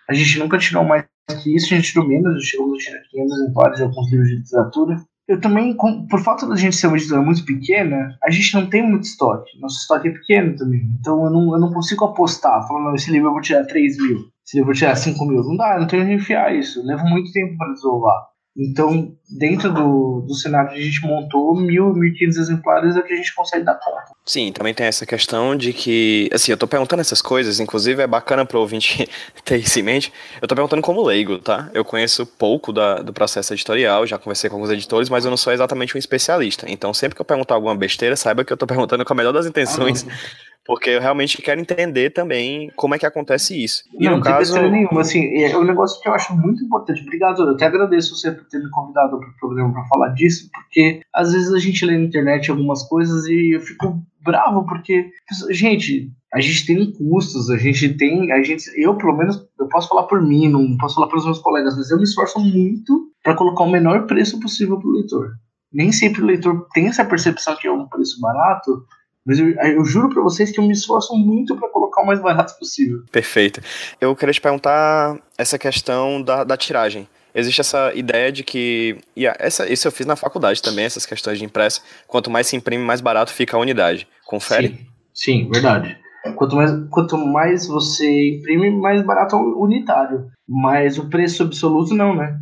A 0.08 0.14
gente 0.14 0.38
nunca 0.38 0.58
tirou 0.58 0.84
mais 0.84 1.04
que 1.42 1.54
isso, 1.54 1.72
a 1.72 1.76
gente 1.76 1.92
tirou 1.92 2.08
menos, 2.08 2.26
a 2.26 2.38
gente 2.38 2.46
chegou 2.46 2.74
a 2.74 2.78
tirar 2.78 3.00
500 3.10 3.38
exemplares 3.38 3.76
de 3.76 3.82
alguns 3.82 4.10
livros 4.10 4.28
de 4.28 4.36
literatura 4.36 4.96
eu 5.28 5.38
também, 5.38 5.76
por 6.08 6.20
falta 6.20 6.46
da 6.48 6.56
gente 6.56 6.74
ser 6.74 6.86
uma 6.86 6.96
editora 6.96 7.20
muito 7.20 7.44
pequena, 7.44 8.16
a 8.24 8.30
gente 8.30 8.54
não 8.54 8.66
tem 8.66 8.82
muito 8.82 9.04
estoque. 9.04 9.60
Nosso 9.60 9.76
estoque 9.80 10.08
é 10.08 10.12
pequeno 10.12 10.56
também. 10.56 10.88
Então 10.98 11.22
eu 11.22 11.30
não, 11.30 11.52
eu 11.52 11.60
não 11.60 11.70
consigo 11.70 12.06
apostar, 12.06 12.66
falando, 12.66 12.94
esse 12.96 13.10
livro 13.10 13.28
eu 13.28 13.32
vou 13.32 13.42
tirar 13.42 13.64
3 13.64 13.98
mil, 13.98 14.20
esse 14.42 14.56
livro 14.56 14.62
eu 14.62 14.64
vou 14.64 14.74
tirar 14.74 14.96
5 14.96 15.22
mil. 15.26 15.44
Não 15.44 15.56
dá, 15.56 15.78
não 15.78 15.86
tenho 15.86 16.02
onde 16.02 16.14
enfiar 16.14 16.56
isso. 16.56 16.82
Leva 16.82 17.04
muito 17.04 17.30
tempo 17.30 17.58
para 17.58 17.72
desovar. 17.74 18.26
Então, 18.58 19.14
dentro 19.30 19.72
do, 19.72 20.24
do 20.26 20.34
cenário 20.34 20.70
que 20.70 20.78
a 20.78 20.82
gente 20.82 21.00
montou, 21.02 21.54
mil, 21.54 21.94
mil 21.94 22.12
quinhentos 22.12 22.36
exemplares 22.36 22.96
é 22.96 22.98
o 22.98 23.04
que 23.04 23.12
a 23.12 23.16
gente 23.16 23.32
consegue 23.32 23.64
dar 23.64 23.76
conta. 23.76 24.12
Sim, 24.26 24.50
também 24.50 24.74
tem 24.74 24.86
essa 24.86 25.06
questão 25.06 25.54
de 25.54 25.72
que, 25.72 26.28
assim, 26.32 26.50
eu 26.50 26.56
tô 26.56 26.66
perguntando 26.66 27.00
essas 27.00 27.22
coisas, 27.22 27.60
inclusive 27.60 28.02
é 28.02 28.06
bacana 28.06 28.44
pro 28.44 28.58
ouvinte 28.58 29.08
ter 29.44 29.58
isso 29.58 29.78
em 29.78 29.82
mente. 29.84 30.12
Eu 30.42 30.48
tô 30.48 30.56
perguntando 30.56 30.82
como 30.82 31.04
leigo, 31.04 31.38
tá? 31.38 31.70
Eu 31.72 31.84
conheço 31.84 32.26
pouco 32.26 32.72
da, 32.72 32.96
do 32.96 33.12
processo 33.12 33.54
editorial, 33.54 34.04
já 34.08 34.18
conversei 34.18 34.50
com 34.50 34.56
alguns 34.56 34.72
editores, 34.72 35.08
mas 35.08 35.24
eu 35.24 35.30
não 35.30 35.36
sou 35.36 35.52
exatamente 35.52 35.94
um 35.94 35.98
especialista. 35.98 36.66
Então, 36.68 36.92
sempre 36.92 37.14
que 37.14 37.20
eu 37.20 37.24
perguntar 37.24 37.54
alguma 37.54 37.76
besteira, 37.76 38.16
saiba 38.16 38.44
que 38.44 38.52
eu 38.52 38.56
tô 38.56 38.66
perguntando 38.66 39.04
com 39.04 39.12
a 39.12 39.16
melhor 39.16 39.32
das 39.32 39.46
intenções. 39.46 40.04
Ah, 40.08 40.47
porque 40.68 40.90
eu 40.90 41.00
realmente 41.00 41.40
quero 41.40 41.62
entender 41.62 42.10
também 42.10 42.70
como 42.76 42.94
é 42.94 42.98
que 42.98 43.06
acontece 43.06 43.64
isso. 43.64 43.84
E 43.98 44.04
não, 44.04 44.18
no 44.18 44.22
caso. 44.22 44.52
Tem 44.52 44.70
nenhuma, 44.70 45.00
assim, 45.00 45.42
é 45.42 45.56
um 45.56 45.64
negócio 45.64 45.98
que 46.02 46.06
eu 46.06 46.12
acho 46.12 46.36
muito 46.36 46.62
importante. 46.62 47.00
Obrigado, 47.00 47.42
eu 47.42 47.54
até 47.54 47.64
agradeço 47.64 48.14
você 48.14 48.30
por 48.30 48.44
ter 48.48 48.58
me 48.58 48.68
convidado 48.68 49.18
para 49.18 49.30
o 49.30 49.36
programa 49.40 49.72
para 49.72 49.86
falar 49.86 50.08
disso, 50.10 50.50
porque 50.52 51.00
às 51.14 51.32
vezes 51.32 51.54
a 51.54 51.58
gente 51.58 51.86
lê 51.86 51.96
na 51.96 52.04
internet 52.04 52.50
algumas 52.50 52.82
coisas 52.82 53.24
e 53.24 53.54
eu 53.54 53.60
fico 53.62 54.02
bravo, 54.20 54.66
porque, 54.66 55.10
gente, 55.48 56.12
a 56.34 56.38
gente 56.38 56.66
tem 56.66 56.92
custos, 56.92 57.48
a 57.48 57.56
gente 57.56 57.94
tem. 57.94 58.30
A 58.30 58.42
gente, 58.42 58.70
eu, 58.76 58.94
pelo 58.94 59.16
menos, 59.16 59.42
eu 59.58 59.68
posso 59.68 59.88
falar 59.88 60.02
por 60.02 60.20
mim, 60.20 60.48
não 60.48 60.76
posso 60.76 60.96
falar 60.96 61.08
pelos 61.08 61.24
meus 61.24 61.38
colegas, 61.38 61.78
mas 61.78 61.90
eu 61.90 61.96
me 61.96 62.04
esforço 62.04 62.38
muito 62.38 63.10
para 63.24 63.34
colocar 63.34 63.64
o 63.64 63.70
menor 63.70 64.06
preço 64.06 64.38
possível 64.38 64.78
para 64.78 64.88
o 64.88 64.92
leitor. 64.92 65.30
Nem 65.72 65.92
sempre 65.92 66.20
o 66.20 66.26
leitor 66.26 66.68
tem 66.74 66.88
essa 66.88 67.06
percepção 67.06 67.56
que 67.56 67.66
é 67.66 67.72
um 67.72 67.88
preço 67.88 68.20
barato, 68.20 68.84
mas 69.28 69.38
eu, 69.38 69.50
eu 69.50 69.84
juro 69.84 70.08
para 70.08 70.22
vocês 70.22 70.50
que 70.50 70.58
eu 70.58 70.64
me 70.64 70.72
esforço 70.72 71.14
muito 71.14 71.54
para 71.54 71.68
colocar 71.68 72.00
o 72.00 72.06
mais 72.06 72.18
barato 72.18 72.58
possível. 72.58 73.02
Perfeito. 73.12 73.60
Eu 74.00 74.16
queria 74.16 74.32
te 74.32 74.40
perguntar 74.40 75.18
essa 75.36 75.58
questão 75.58 76.22
da, 76.22 76.44
da 76.44 76.56
tiragem. 76.56 77.06
Existe 77.34 77.60
essa 77.60 77.92
ideia 77.94 78.32
de 78.32 78.42
que. 78.42 78.96
E 79.14 79.26
essa, 79.26 79.70
isso 79.70 79.86
eu 79.86 79.92
fiz 79.92 80.06
na 80.06 80.16
faculdade 80.16 80.62
também, 80.62 80.86
essas 80.86 81.04
questões 81.04 81.38
de 81.38 81.44
impresso. 81.44 81.82
Quanto 82.06 82.30
mais 82.30 82.46
se 82.46 82.56
imprime, 82.56 82.82
mais 82.82 83.02
barato 83.02 83.30
fica 83.30 83.54
a 83.54 83.60
unidade. 83.60 84.08
Confere? 84.24 84.68
Sim, 85.12 85.44
sim 85.44 85.50
verdade. 85.50 85.98
Quanto 86.34 86.56
mais, 86.56 86.70
quanto 86.88 87.18
mais 87.18 87.66
você 87.66 88.30
imprime, 88.30 88.70
mais 88.70 89.04
barato 89.04 89.36
é 89.36 89.38
o 89.38 89.60
unitário. 89.60 90.24
Mas 90.48 90.96
o 90.96 91.10
preço 91.10 91.42
absoluto 91.42 91.94
não, 91.94 92.16
né? 92.16 92.34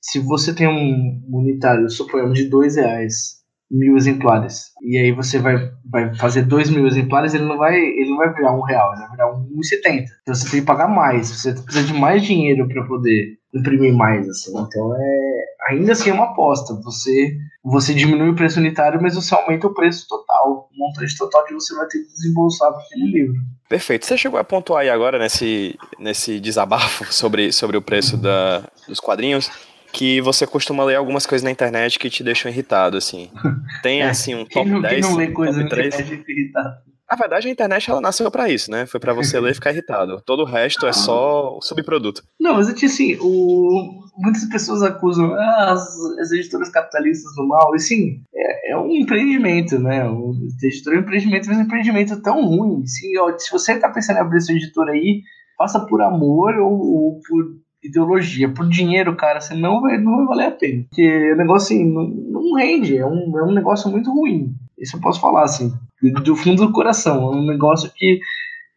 Se 0.00 0.18
você 0.18 0.54
tem 0.54 0.66
um 0.66 1.22
unitário, 1.30 1.90
suponhamos, 1.90 2.38
de 2.38 2.48
dois 2.48 2.76
reais 2.76 3.39
mil 3.70 3.96
exemplares. 3.96 4.70
E 4.82 4.98
aí 4.98 5.12
você 5.12 5.38
vai, 5.38 5.70
vai 5.88 6.14
fazer 6.16 6.42
dois 6.42 6.68
mil 6.68 6.86
exemplares, 6.86 7.34
ele 7.34 7.44
não 7.44 7.56
vai, 7.56 7.76
ele 7.76 8.10
não 8.10 8.16
vai 8.16 8.32
virar 8.34 8.52
um 8.52 8.62
real, 8.62 8.92
ele 8.92 9.02
vai 9.02 9.10
virar 9.10 9.32
um 9.32 9.62
setenta. 9.62 10.10
Então 10.22 10.34
você 10.34 10.50
tem 10.50 10.60
que 10.60 10.66
pagar 10.66 10.88
mais, 10.88 11.30
você 11.30 11.52
precisa 11.52 11.86
de 11.86 11.94
mais 11.94 12.22
dinheiro 12.22 12.66
para 12.66 12.84
poder 12.84 13.38
imprimir 13.54 13.94
mais, 13.94 14.28
assim. 14.28 14.50
Então 14.58 14.96
é 14.96 15.40
ainda 15.70 15.92
assim 15.92 16.10
é 16.10 16.12
uma 16.12 16.32
aposta. 16.32 16.74
Você 16.82 17.36
você 17.62 17.92
diminui 17.92 18.30
o 18.30 18.34
preço 18.34 18.58
unitário, 18.58 19.00
mas 19.02 19.14
você 19.14 19.34
aumenta 19.34 19.66
o 19.66 19.74
preço 19.74 20.08
total, 20.08 20.70
o 20.72 20.78
montante 20.78 21.16
total 21.16 21.44
que 21.44 21.52
você 21.52 21.74
vai 21.74 21.86
ter 21.88 21.98
que 21.98 22.12
desembolsar 22.12 22.72
para 22.72 22.82
aquele 22.82 23.12
livro. 23.12 23.34
Perfeito. 23.68 24.06
Você 24.06 24.16
chegou 24.16 24.40
a 24.40 24.44
pontuar 24.44 24.80
aí 24.80 24.88
agora 24.88 25.18
nesse, 25.18 25.78
nesse 25.98 26.40
desabafo 26.40 27.04
sobre, 27.12 27.52
sobre 27.52 27.76
o 27.76 27.82
preço 27.82 28.16
da, 28.16 28.64
dos 28.88 28.98
quadrinhos 28.98 29.50
que 29.92 30.20
você 30.20 30.46
costuma 30.46 30.84
ler 30.84 30.96
algumas 30.96 31.26
coisas 31.26 31.44
na 31.44 31.50
internet 31.50 31.98
que 31.98 32.10
te 32.10 32.22
deixam 32.22 32.50
irritado, 32.50 32.96
assim. 32.96 33.30
Tem, 33.82 34.02
é, 34.02 34.08
assim, 34.08 34.34
um 34.34 34.44
top 34.44 34.70
quem 34.70 34.80
10, 34.80 34.92
quem 34.92 35.02
não 35.02 35.16
lê 35.16 35.28
coisa 35.28 35.58
top 35.58 35.70
3. 35.70 35.94
Na 35.94 36.00
internet 36.00 36.30
irritado. 36.30 36.90
Na 37.10 37.16
verdade, 37.16 37.48
a 37.48 37.50
internet 37.50 37.90
ela 37.90 38.00
nasceu 38.00 38.30
para 38.30 38.48
isso, 38.48 38.70
né? 38.70 38.86
Foi 38.86 39.00
para 39.00 39.12
você 39.12 39.40
ler 39.40 39.50
e 39.50 39.54
ficar 39.54 39.72
irritado. 39.72 40.22
Todo 40.24 40.42
o 40.42 40.46
resto 40.46 40.86
é 40.86 40.92
só 40.92 41.56
o 41.56 41.60
subproduto. 41.60 42.22
Não, 42.38 42.54
mas 42.54 42.68
assim, 42.68 43.16
o... 43.20 44.04
muitas 44.16 44.44
pessoas 44.44 44.80
acusam 44.80 45.34
ah, 45.34 45.72
as, 45.72 45.82
as, 46.20 46.30
editoras 46.30 46.68
capitalistas 46.68 47.34
do 47.34 47.48
mal. 47.48 47.74
E 47.74 47.80
sim, 47.80 48.22
é, 48.32 48.72
é 48.72 48.76
um 48.78 48.92
empreendimento, 48.92 49.76
né? 49.80 50.08
O 50.08 50.36
editor 50.62 50.94
é 50.94 50.98
um 50.98 51.00
empreendimento, 51.00 51.48
mas 51.48 51.58
é 51.58 51.60
um 51.60 51.64
empreendimento 51.64 52.22
tão 52.22 52.44
ruim. 52.44 52.84
Assim, 52.84 53.18
ó, 53.18 53.36
se 53.36 53.50
você 53.50 53.76
tá 53.76 53.88
pensando 53.88 54.18
em 54.18 54.20
abrir 54.20 54.40
sua 54.40 54.54
editora 54.54 54.92
aí, 54.92 55.22
faça 55.58 55.80
por 55.80 56.00
amor 56.02 56.54
ou, 56.58 56.72
ou 56.72 57.20
por 57.28 57.44
ideologia. 57.82 58.48
Por 58.48 58.68
dinheiro, 58.68 59.16
cara, 59.16 59.40
você 59.40 59.54
não 59.54 59.80
vai, 59.80 59.98
não 59.98 60.16
vai 60.18 60.26
valer 60.26 60.46
a 60.46 60.50
pena. 60.52 60.84
Porque 60.84 61.32
o 61.32 61.36
negócio 61.36 61.74
assim, 61.76 61.92
não, 61.92 62.08
não 62.08 62.54
rende, 62.54 62.96
é 62.96 63.06
um, 63.06 63.38
é 63.38 63.44
um 63.44 63.52
negócio 63.52 63.90
muito 63.90 64.12
ruim. 64.12 64.54
Isso 64.78 64.96
eu 64.96 65.00
posso 65.00 65.20
falar 65.20 65.44
assim, 65.44 65.72
do 66.24 66.36
fundo 66.36 66.66
do 66.66 66.72
coração. 66.72 67.32
É 67.32 67.36
um 67.36 67.46
negócio 67.46 67.90
que 67.94 68.20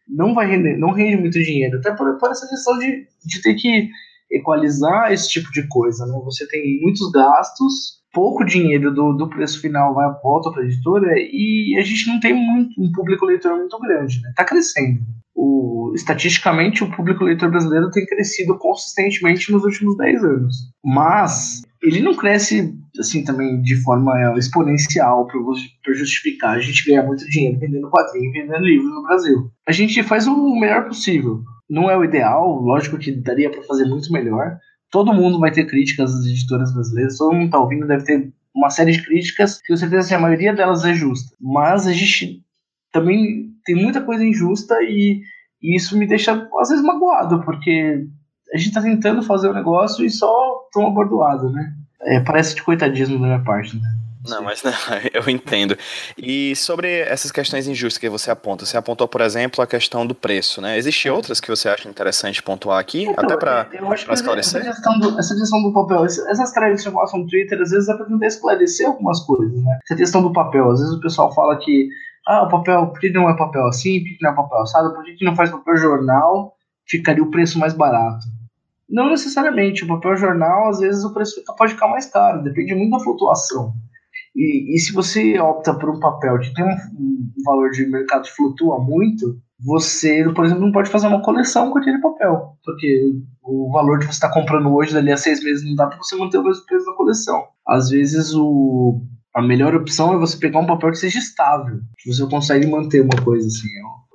não 0.08 0.34
vai 0.34 0.46
render, 0.46 0.76
não 0.76 0.92
rende 0.92 1.16
muito 1.16 1.38
dinheiro. 1.38 1.78
Até 1.78 1.92
por, 1.92 2.18
por 2.18 2.30
essa 2.30 2.48
questão 2.48 2.78
de, 2.78 3.06
de 3.24 3.42
ter 3.42 3.54
que 3.54 3.88
equalizar 4.30 5.12
esse 5.12 5.28
tipo 5.28 5.50
de 5.52 5.66
coisa. 5.68 6.06
Né? 6.06 6.20
Você 6.24 6.46
tem 6.48 6.80
muitos 6.82 7.10
gastos, 7.10 8.02
pouco 8.14 8.44
dinheiro 8.44 8.94
do, 8.94 9.12
do 9.12 9.28
preço 9.28 9.60
final 9.60 9.94
vai 9.94 10.08
volta 10.22 10.50
para 10.50 10.62
a 10.62 10.64
editora 10.64 11.12
e 11.16 11.76
a 11.78 11.82
gente 11.82 12.06
não 12.06 12.20
tem 12.20 12.32
muito 12.32 12.80
um 12.80 12.90
público 12.92 13.26
leitor 13.26 13.56
muito 13.56 13.78
grande. 13.80 14.20
Né? 14.22 14.32
Tá 14.36 14.44
crescendo 14.44 15.00
o, 15.34 15.92
estatisticamente 15.94 16.84
o 16.84 16.90
público 16.90 17.24
leitor 17.24 17.50
brasileiro 17.50 17.90
tem 17.90 18.06
crescido 18.06 18.56
consistentemente 18.56 19.50
nos 19.50 19.64
últimos 19.64 19.96
10 19.96 20.24
anos. 20.24 20.56
Mas 20.84 21.62
ele 21.82 22.00
não 22.00 22.14
cresce 22.14 22.72
assim 22.98 23.24
também 23.24 23.60
de 23.60 23.76
forma 23.82 24.12
exponencial 24.38 25.26
para 25.26 25.94
justificar 25.94 26.56
a 26.56 26.60
gente 26.60 26.86
ganhar 26.86 27.02
muito 27.02 27.28
dinheiro 27.28 27.58
vendendo 27.58 27.90
quadrinho, 27.90 28.32
vendendo 28.32 28.64
livro 28.64 28.88
no 28.88 29.02
Brasil. 29.02 29.50
A 29.68 29.72
gente 29.72 30.02
faz 30.02 30.26
o 30.26 30.54
melhor 30.58 30.86
possível. 30.86 31.42
Não 31.68 31.90
é 31.90 31.96
o 31.96 32.04
ideal, 32.04 32.60
lógico 32.60 32.98
que 32.98 33.10
daria 33.10 33.50
para 33.50 33.62
fazer 33.62 33.86
muito 33.86 34.12
melhor. 34.12 34.56
Todo 34.94 35.12
mundo 35.12 35.40
vai 35.40 35.50
ter 35.50 35.66
críticas 35.66 36.14
às 36.14 36.24
editoras 36.24 36.72
brasileiras, 36.72 37.18
todo 37.18 37.32
mundo 37.32 37.46
está 37.46 37.58
ouvindo 37.58 37.84
deve 37.84 38.04
ter 38.04 38.32
uma 38.54 38.70
série 38.70 38.92
de 38.92 39.02
críticas, 39.02 39.60
com 39.66 39.76
certeza 39.76 40.06
que 40.06 40.14
a 40.14 40.20
maioria 40.20 40.54
delas 40.54 40.84
é 40.84 40.94
justa. 40.94 41.34
Mas 41.40 41.88
a 41.88 41.92
gente 41.92 42.44
também 42.92 43.50
tem 43.64 43.74
muita 43.74 44.00
coisa 44.00 44.24
injusta 44.24 44.76
e, 44.82 45.20
e, 45.60 45.74
isso 45.74 45.98
me 45.98 46.06
deixa 46.06 46.48
às 46.60 46.68
vezes 46.68 46.84
magoado, 46.84 47.42
porque 47.42 48.06
a 48.54 48.56
gente 48.56 48.72
tá 48.72 48.80
tentando 48.80 49.20
fazer 49.20 49.48
o 49.48 49.50
um 49.50 49.54
negócio 49.54 50.06
e 50.06 50.10
só 50.10 50.32
toma 50.72 50.92
bordoado, 50.92 51.50
né? 51.50 51.74
É, 52.02 52.20
parece 52.20 52.54
de 52.54 52.62
coitadismo 52.62 53.18
da 53.18 53.26
minha 53.26 53.42
parte, 53.42 53.76
né? 53.76 53.88
Não, 54.26 54.42
mas 54.42 54.62
não, 54.62 54.72
eu 55.12 55.28
entendo. 55.28 55.76
E 56.16 56.56
sobre 56.56 57.00
essas 57.00 57.30
questões 57.30 57.68
injustas 57.68 57.98
que 57.98 58.08
você 58.08 58.30
aponta, 58.30 58.64
você 58.64 58.76
apontou, 58.76 59.06
por 59.06 59.20
exemplo, 59.20 59.62
a 59.62 59.66
questão 59.66 60.06
do 60.06 60.14
preço, 60.14 60.60
né? 60.60 60.78
Existem 60.78 61.12
outras 61.12 61.40
que 61.40 61.48
você 61.48 61.68
acha 61.68 61.88
interessante 61.88 62.42
pontuar 62.42 62.78
aqui, 62.78 63.02
então, 63.02 63.24
até 63.24 63.36
para 63.36 63.68
esclarecer? 64.12 64.60
Essa 64.62 64.70
questão, 64.72 64.98
do, 64.98 65.18
essa 65.18 65.34
questão 65.34 65.62
do 65.62 65.72
papel, 65.72 66.04
essas 66.04 66.52
threads 66.52 66.82
que 66.82 66.88
eu 66.88 66.94
no 66.94 67.26
Twitter, 67.26 67.60
às 67.60 67.70
vezes 67.70 67.88
é 67.88 67.94
para 67.94 68.06
tentar 68.06 68.26
esclarecer 68.26 68.86
algumas 68.86 69.20
coisas, 69.20 69.62
né? 69.62 69.78
Essa 69.84 69.96
questão 69.96 70.22
do 70.22 70.32
papel, 70.32 70.70
às 70.70 70.80
vezes 70.80 70.94
o 70.94 71.00
pessoal 71.00 71.32
fala 71.34 71.56
que 71.58 71.88
ah, 72.26 72.44
o 72.44 72.48
papel, 72.48 72.86
por 72.86 73.00
que 73.00 73.10
não 73.10 73.28
é 73.28 73.36
papel 73.36 73.66
assim, 73.66 74.00
por 74.00 74.08
que 74.08 74.18
não 74.22 74.30
é 74.30 74.34
papel 74.34 74.58
assado, 74.58 74.94
por 74.94 75.04
que 75.04 75.24
não 75.24 75.36
faz 75.36 75.50
papel 75.50 75.76
jornal, 75.76 76.54
ficaria 76.86 77.22
o 77.22 77.30
preço 77.30 77.58
mais 77.58 77.74
barato? 77.74 78.24
Não 78.88 79.10
necessariamente, 79.10 79.84
o 79.84 79.88
papel 79.88 80.16
jornal, 80.16 80.68
às 80.68 80.78
vezes 80.78 81.04
o 81.04 81.12
preço 81.12 81.42
pode 81.58 81.74
ficar 81.74 81.88
mais 81.88 82.06
caro, 82.06 82.42
depende 82.42 82.74
muito 82.74 82.96
da 82.96 83.02
flutuação. 83.02 83.74
E, 84.34 84.74
e 84.74 84.78
se 84.78 84.92
você 84.92 85.38
opta 85.38 85.74
por 85.74 85.90
um 85.90 86.00
papel 86.00 86.38
que 86.40 86.52
tem 86.52 86.64
um, 86.64 86.68
um 86.68 87.32
valor 87.44 87.70
de 87.70 87.86
mercado 87.86 88.22
que 88.22 88.34
flutua 88.34 88.80
muito, 88.80 89.38
você, 89.64 90.24
por 90.34 90.44
exemplo, 90.44 90.64
não 90.64 90.72
pode 90.72 90.90
fazer 90.90 91.06
uma 91.06 91.22
coleção 91.22 91.70
com 91.70 91.78
aquele 91.78 92.00
papel, 92.00 92.56
porque 92.64 93.12
o 93.42 93.70
valor 93.72 93.98
que 93.98 94.06
você 94.06 94.12
está 94.12 94.30
comprando 94.30 94.74
hoje, 94.74 94.92
dali 94.92 95.12
a 95.12 95.16
seis 95.16 95.42
meses, 95.42 95.64
não 95.64 95.74
dá 95.74 95.86
para 95.86 95.98
você 95.98 96.16
manter 96.16 96.38
o 96.38 96.44
mesmo 96.44 96.66
preço 96.66 96.84
da 96.84 96.92
coleção. 96.92 97.44
Às 97.66 97.90
vezes 97.90 98.34
o, 98.34 99.00
a 99.34 99.42
melhor 99.42 99.74
opção 99.74 100.12
é 100.12 100.18
você 100.18 100.36
pegar 100.36 100.60
um 100.60 100.66
papel 100.66 100.90
que 100.90 100.98
seja 100.98 101.18
estável, 101.18 101.80
que 101.98 102.12
você 102.12 102.26
consegue 102.26 102.66
manter 102.66 103.02
uma 103.02 103.22
coisa 103.22 103.46
assim. 103.46 103.68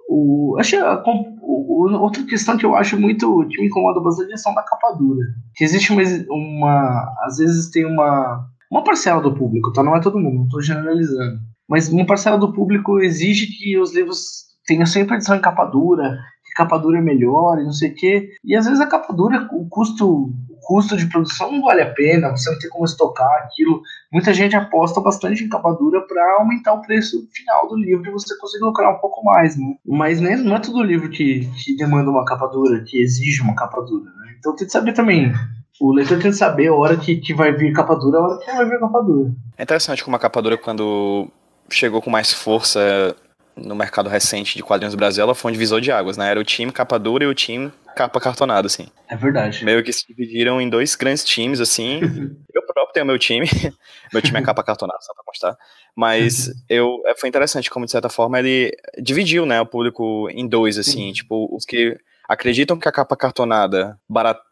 O, 0.08 0.58
a, 0.60 1.04
o, 1.42 2.02
outra 2.02 2.24
questão 2.24 2.58
que 2.58 2.66
eu 2.66 2.76
acho 2.76 3.00
muito 3.00 3.48
que 3.50 3.62
me 3.62 3.68
incomoda 3.68 4.02
bastante 4.02 4.28
é 4.28 4.30
a 4.30 4.34
questão 4.34 4.54
da 4.54 4.64
capa 4.64 4.92
dura. 4.94 5.24
Que 5.56 5.64
existe 5.64 5.92
uma, 5.92 6.02
uma 6.30 7.16
às 7.24 7.38
vezes 7.38 7.70
tem 7.70 7.86
uma 7.86 8.46
uma 8.70 8.84
parcela 8.84 9.22
do 9.22 9.34
público, 9.34 9.74
tá? 9.74 9.84
Não 9.84 9.96
é 9.96 10.02
todo 10.02 10.20
mundo, 10.20 10.36
não 10.36 10.44
estou 10.46 10.62
generalizando. 10.62 11.40
Mas 11.68 11.90
uma 11.90 12.06
parcela 12.06 12.38
do 12.38 12.54
público 12.54 13.00
exige 13.00 13.48
que 13.48 13.78
os 13.78 13.94
livros 13.94 14.50
tenham 14.66 14.86
sempre 14.86 15.16
edição 15.16 15.36
em 15.36 15.42
capa 15.42 15.66
dura, 15.66 16.18
que 16.46 16.54
capa 16.56 16.78
dura 16.78 17.00
é 17.00 17.02
melhor 17.02 17.60
e 17.60 17.64
não 17.64 17.72
sei 17.72 17.92
o 17.92 17.96
quê. 17.96 18.30
E 18.44 18.56
às 18.56 18.66
vezes 18.66 18.80
a 18.80 18.88
capa 18.88 19.14
dura, 19.14 19.48
o 19.52 19.68
custo 19.68 20.32
custo 20.70 20.96
de 20.96 21.08
produção 21.08 21.52
não 21.52 21.64
vale 21.64 21.82
a 21.82 21.92
pena, 21.92 22.30
você 22.30 22.52
não 22.52 22.60
tem 22.60 22.70
como 22.70 22.86
estocar 22.86 23.28
aquilo. 23.44 23.82
Muita 24.14 24.32
gente 24.36 24.56
aposta 24.56 25.02
bastante 25.02 25.44
em 25.44 25.50
capa 25.50 25.72
dura 25.72 26.00
para 26.02 26.36
aumentar 26.40 26.74
o 26.74 26.82
preço 26.82 27.28
final 27.34 27.68
do 27.68 27.76
livro 27.76 28.08
e 28.08 28.12
você 28.12 28.38
conseguir 28.38 28.66
lucrar 28.66 28.96
um 28.96 29.00
pouco 29.00 29.24
mais, 29.24 29.58
né? 29.58 29.66
Mas 29.84 30.22
né, 30.22 30.36
não 30.36 30.56
é 30.56 30.60
todo 30.60 30.84
livro 30.84 31.10
que, 31.10 31.50
que 31.64 31.76
demanda 31.76 32.12
uma 32.12 32.24
capa 32.24 32.46
dura, 32.46 32.84
que 32.86 33.02
exige 33.02 33.42
uma 33.42 33.56
capa 33.56 33.82
dura, 33.82 34.12
né? 34.12 34.36
Então 34.38 34.56
tem 34.56 34.68
que 34.68 34.72
saber 34.72 34.94
também. 34.94 35.34
O 35.80 35.94
leitor 35.94 36.20
tem 36.20 36.32
que 36.32 36.38
saber 36.38 36.68
a 36.68 36.74
hora 36.74 36.98
que, 36.98 37.16
que 37.18 37.34
vai 37.34 37.54
vir 37.54 37.74
capa 37.74 37.96
dura, 37.96 38.18
a 38.18 38.22
hora 38.22 38.40
que 38.40 38.52
vai 38.52 38.70
vir 38.70 38.80
capa 38.80 39.02
dura. 39.02 39.32
É 39.58 39.64
interessante 39.64 40.04
como 40.04 40.16
a 40.16 40.20
capa 40.20 40.42
dura, 40.42 40.58
quando 40.58 41.28
chegou 41.70 42.02
com 42.02 42.10
mais 42.10 42.34
força 42.34 43.16
no 43.56 43.76
mercado 43.76 44.10
recente 44.10 44.56
de 44.56 44.64
quadrinhos 44.64 44.94
do 44.94 44.98
Brasil, 44.98 45.24
ela 45.24 45.36
foi 45.36 45.52
um 45.52 45.54
divisor 45.54 45.82
de 45.82 45.92
águas, 45.92 46.18
né? 46.18 46.30
Era 46.30 46.40
o 46.40 46.44
time 46.44 46.72
capa 46.72 46.98
dura 46.98 47.24
e 47.24 47.28
o 47.28 47.34
time 47.34 47.72
capa 47.96 48.20
cartonada, 48.20 48.68
assim. 48.68 48.88
É 49.10 49.16
verdade. 49.16 49.64
Meio 49.66 49.84
que 49.84 49.92
se 49.92 50.08
dividiram 50.08 50.62
em 50.62 50.70
dois 50.70 50.96
grandes 50.96 51.24
times, 51.24 51.60
assim. 51.60 52.00
eu 52.54 52.62
próprio 52.66 52.94
tenho 52.94 53.06
meu 53.06 53.20
time. 53.20 53.48
meu 54.14 54.22
time 54.22 54.40
é 54.40 54.42
capa 54.42 54.64
cartonada, 54.64 55.00
só 55.02 55.14
pra 55.14 55.24
constar. 55.26 55.58
Mas 55.96 56.50
eu, 56.70 57.02
é, 57.06 57.16
foi 57.16 57.28
interessante 57.28 57.70
como, 57.70 57.86
de 57.86 57.92
certa 57.92 58.10
forma, 58.10 58.40
ele 58.40 58.72
dividiu, 59.02 59.46
né, 59.46 59.60
o 59.60 59.66
público 59.66 60.30
em 60.32 60.48
dois, 60.48 60.78
assim. 60.78 61.12
Tipo, 61.12 61.54
os 61.54 61.66
que 61.66 61.98
acreditam 62.30 62.78
que 62.78 62.88
a 62.88 62.92
capa 62.92 63.18
cartonada 63.18 64.00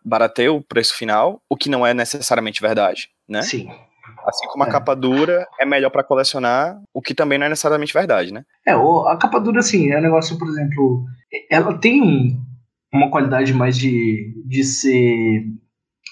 barateia 0.04 0.52
o 0.52 0.64
preço 0.64 0.96
final, 0.96 1.40
o 1.48 1.56
que 1.56 1.70
não 1.70 1.86
é 1.86 1.94
necessariamente 1.94 2.60
verdade, 2.60 3.10
né? 3.30 3.44
Sim. 3.44 3.70
Assim 4.26 4.48
como 4.48 4.64
a 4.64 4.68
é. 4.68 4.72
capa 4.72 4.96
dura 4.96 5.48
é 5.60 5.66
melhor 5.66 5.92
para 5.92 6.04
colecionar, 6.04 6.82
o 6.92 7.02
que 7.02 7.14
também 7.14 7.38
não 7.38 7.46
é 7.46 7.50
necessariamente 7.50 7.94
verdade, 7.94 8.34
né? 8.34 8.44
É, 8.66 8.72
a 8.72 9.18
capa 9.22 9.40
dura, 9.40 9.60
assim, 9.60 9.92
é 9.92 10.00
um 10.00 10.02
negócio, 10.02 10.38
por 10.40 10.48
exemplo, 10.48 11.06
ela 11.52 11.78
tem 11.78 12.02
um, 12.02 12.42
uma 12.92 13.12
qualidade 13.12 13.54
mais 13.54 13.78
de, 13.78 14.34
de 14.46 14.64
ser. 14.64 15.46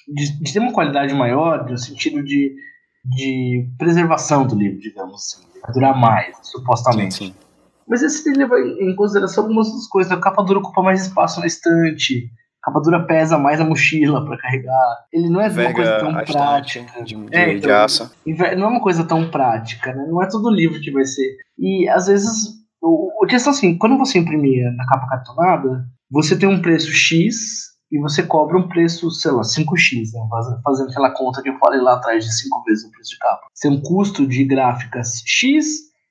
De, 0.08 0.40
de, 0.40 0.54
ter 0.54 0.60
uma 0.60 0.72
qualidade 0.72 1.14
maior, 1.16 1.68
no 1.68 1.78
sentido 1.78 2.24
de, 2.24 2.56
de 3.04 3.68
preservação 3.78 4.46
do 4.46 4.56
livro, 4.56 4.80
digamos 4.80 5.16
assim. 5.16 5.48
Vai 5.62 5.74
durar 5.74 6.00
mais, 6.00 6.38
supostamente. 6.44 7.16
Sim, 7.16 7.28
sim. 7.28 7.45
Mas 7.88 8.02
esse 8.02 8.24
tem 8.24 8.34
que 8.34 8.40
levar 8.40 8.60
em 8.60 8.96
consideração 8.96 9.44
algumas 9.44 9.72
das 9.72 9.88
coisas. 9.88 10.12
A 10.12 10.20
capa 10.20 10.44
dura 10.44 10.60
ocupa 10.60 10.82
mais 10.82 11.04
espaço 11.04 11.40
na 11.40 11.46
estante. 11.46 12.30
A 12.62 12.66
capa 12.66 12.82
dura 12.82 13.06
pesa 13.06 13.38
mais 13.38 13.62
a 13.62 13.66
mochila 13.66 14.26
para 14.26 14.38
carregar. 14.38 15.06
Ele 15.14 15.30
não 15.30 15.40
é 15.40 15.50
Vega 15.50 15.70
uma 15.70 15.76
coisa 15.76 16.00
tão 16.00 16.14
prática. 16.26 17.04
De, 17.04 17.16
de, 17.16 17.36
é, 17.36 17.50
então, 17.50 17.60
de 17.60 17.72
aço. 17.72 18.12
Não 18.26 18.66
é 18.66 18.68
uma 18.68 18.82
coisa 18.82 19.04
tão 19.04 19.30
prática, 19.30 19.94
né? 19.94 20.06
Não 20.10 20.22
é 20.22 20.28
todo 20.28 20.50
livro 20.50 20.82
que 20.82 20.92
vai 20.92 21.06
ser. 21.06 21.36
E 21.58 21.88
às 21.90 22.08
vezes. 22.08 22.56
O, 22.82 23.24
o 23.24 23.28
questão 23.28 23.52
assim, 23.52 23.78
quando 23.78 23.98
você 23.98 24.20
imprimia 24.20 24.72
na 24.72 24.86
capa 24.86 25.08
cartonada, 25.08 25.86
você 26.12 26.38
tem 26.38 26.48
um 26.48 26.62
preço 26.62 26.92
X 26.92 27.76
e 27.92 28.00
você 28.00 28.24
cobra 28.24 28.58
um 28.58 28.68
preço, 28.68 29.10
sei 29.12 29.32
lá, 29.32 29.42
5x, 29.42 30.12
né? 30.14 30.60
fazendo 30.64 30.90
aquela 30.90 31.12
conta 31.12 31.42
que 31.42 31.50
eu 31.50 31.58
falei 31.58 31.80
lá 31.80 31.96
atrás 31.96 32.26
de 32.26 32.36
5 32.36 32.64
vezes 32.64 32.86
o 32.86 32.92
preço 32.92 33.12
de 33.12 33.18
capa. 33.20 33.48
Você 33.54 33.70
tem 33.70 33.78
um 33.78 33.82
custo 33.82 34.28
de 34.28 34.44
gráficas 34.44 35.22
X 35.26 35.66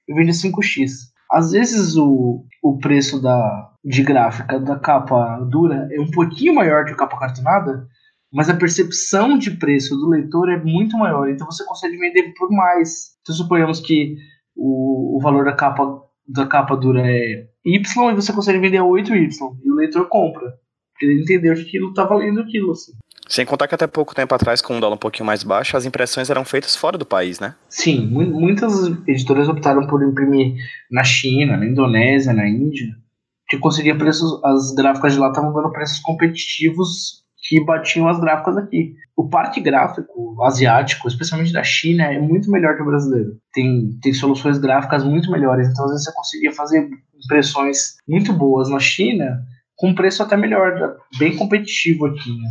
e 0.08 0.14
vende 0.14 0.32
5x. 0.32 1.13
Às 1.30 1.52
vezes 1.52 1.96
o, 1.96 2.44
o 2.62 2.78
preço 2.78 3.20
da, 3.20 3.70
de 3.84 4.02
gráfica 4.02 4.58
da 4.60 4.78
capa 4.78 5.38
dura 5.50 5.88
é 5.90 6.00
um 6.00 6.10
pouquinho 6.10 6.54
maior 6.54 6.84
que 6.84 6.92
a 6.92 6.96
capa 6.96 7.18
cartonada, 7.18 7.86
mas 8.32 8.50
a 8.50 8.56
percepção 8.56 9.38
de 9.38 9.52
preço 9.52 9.96
do 9.96 10.08
leitor 10.08 10.50
é 10.50 10.62
muito 10.62 10.96
maior, 10.98 11.28
então 11.28 11.46
você 11.46 11.64
consegue 11.64 11.96
vender 11.96 12.34
por 12.36 12.50
mais. 12.50 13.16
Então 13.22 13.34
suponhamos 13.34 13.80
que 13.80 14.16
o, 14.56 15.16
o 15.16 15.20
valor 15.20 15.44
da 15.44 15.54
capa, 15.54 16.02
da 16.26 16.46
capa 16.46 16.76
dura 16.76 17.00
é 17.04 17.46
Y 17.64 18.10
e 18.10 18.14
você 18.14 18.32
consegue 18.32 18.58
vender 18.58 18.78
a 18.78 18.82
8Y, 18.82 19.30
e 19.64 19.70
o 19.70 19.74
leitor 19.74 20.08
compra. 20.08 20.52
Porque 20.92 21.06
ele 21.06 21.22
entendeu 21.22 21.54
que 21.54 21.62
aquilo 21.62 21.88
está 21.88 22.04
valendo 22.04 22.40
aquilo, 22.40 22.70
assim. 22.70 22.92
Sem 23.28 23.46
contar 23.46 23.66
que 23.66 23.74
até 23.74 23.86
pouco 23.86 24.14
tempo 24.14 24.34
atrás, 24.34 24.60
com 24.60 24.76
um 24.76 24.80
dólar 24.80 24.96
um 24.96 24.98
pouquinho 24.98 25.24
mais 25.24 25.42
baixo, 25.42 25.76
as 25.76 25.86
impressões 25.86 26.28
eram 26.28 26.44
feitas 26.44 26.76
fora 26.76 26.98
do 26.98 27.06
país, 27.06 27.40
né? 27.40 27.54
Sim, 27.68 28.06
muitas 28.06 28.86
editoras 29.06 29.48
optaram 29.48 29.86
por 29.86 30.02
imprimir 30.02 30.54
na 30.90 31.02
China, 31.02 31.56
na 31.56 31.66
Indonésia, 31.66 32.32
na 32.32 32.46
Índia, 32.46 32.86
que 33.48 33.58
conseguia 33.58 33.96
preços, 33.96 34.42
as 34.44 34.74
gráficas 34.74 35.14
de 35.14 35.18
lá 35.18 35.28
estavam 35.28 35.52
dando 35.52 35.72
preços 35.72 36.00
competitivos 36.00 37.24
que 37.46 37.62
batiam 37.64 38.08
as 38.08 38.18
gráficas 38.20 38.56
aqui. 38.56 38.94
O 39.16 39.28
parque 39.28 39.60
gráfico 39.60 40.42
asiático, 40.44 41.06
especialmente 41.06 41.52
da 41.52 41.62
China, 41.62 42.04
é 42.04 42.18
muito 42.18 42.50
melhor 42.50 42.74
que 42.76 42.82
o 42.82 42.86
brasileiro. 42.86 43.38
Tem, 43.52 43.90
tem 44.02 44.12
soluções 44.12 44.58
gráficas 44.58 45.04
muito 45.04 45.30
melhores, 45.30 45.68
então 45.68 45.84
às 45.84 45.90
vezes 45.90 46.04
você 46.04 46.12
conseguia 46.14 46.52
fazer 46.52 46.88
impressões 47.22 47.96
muito 48.08 48.32
boas 48.32 48.68
na 48.68 48.80
China 48.80 49.42
com 49.76 49.94
preço 49.94 50.22
até 50.22 50.36
melhor, 50.36 50.96
bem 51.18 51.36
competitivo 51.36 52.06
aqui, 52.06 52.30
né? 52.30 52.48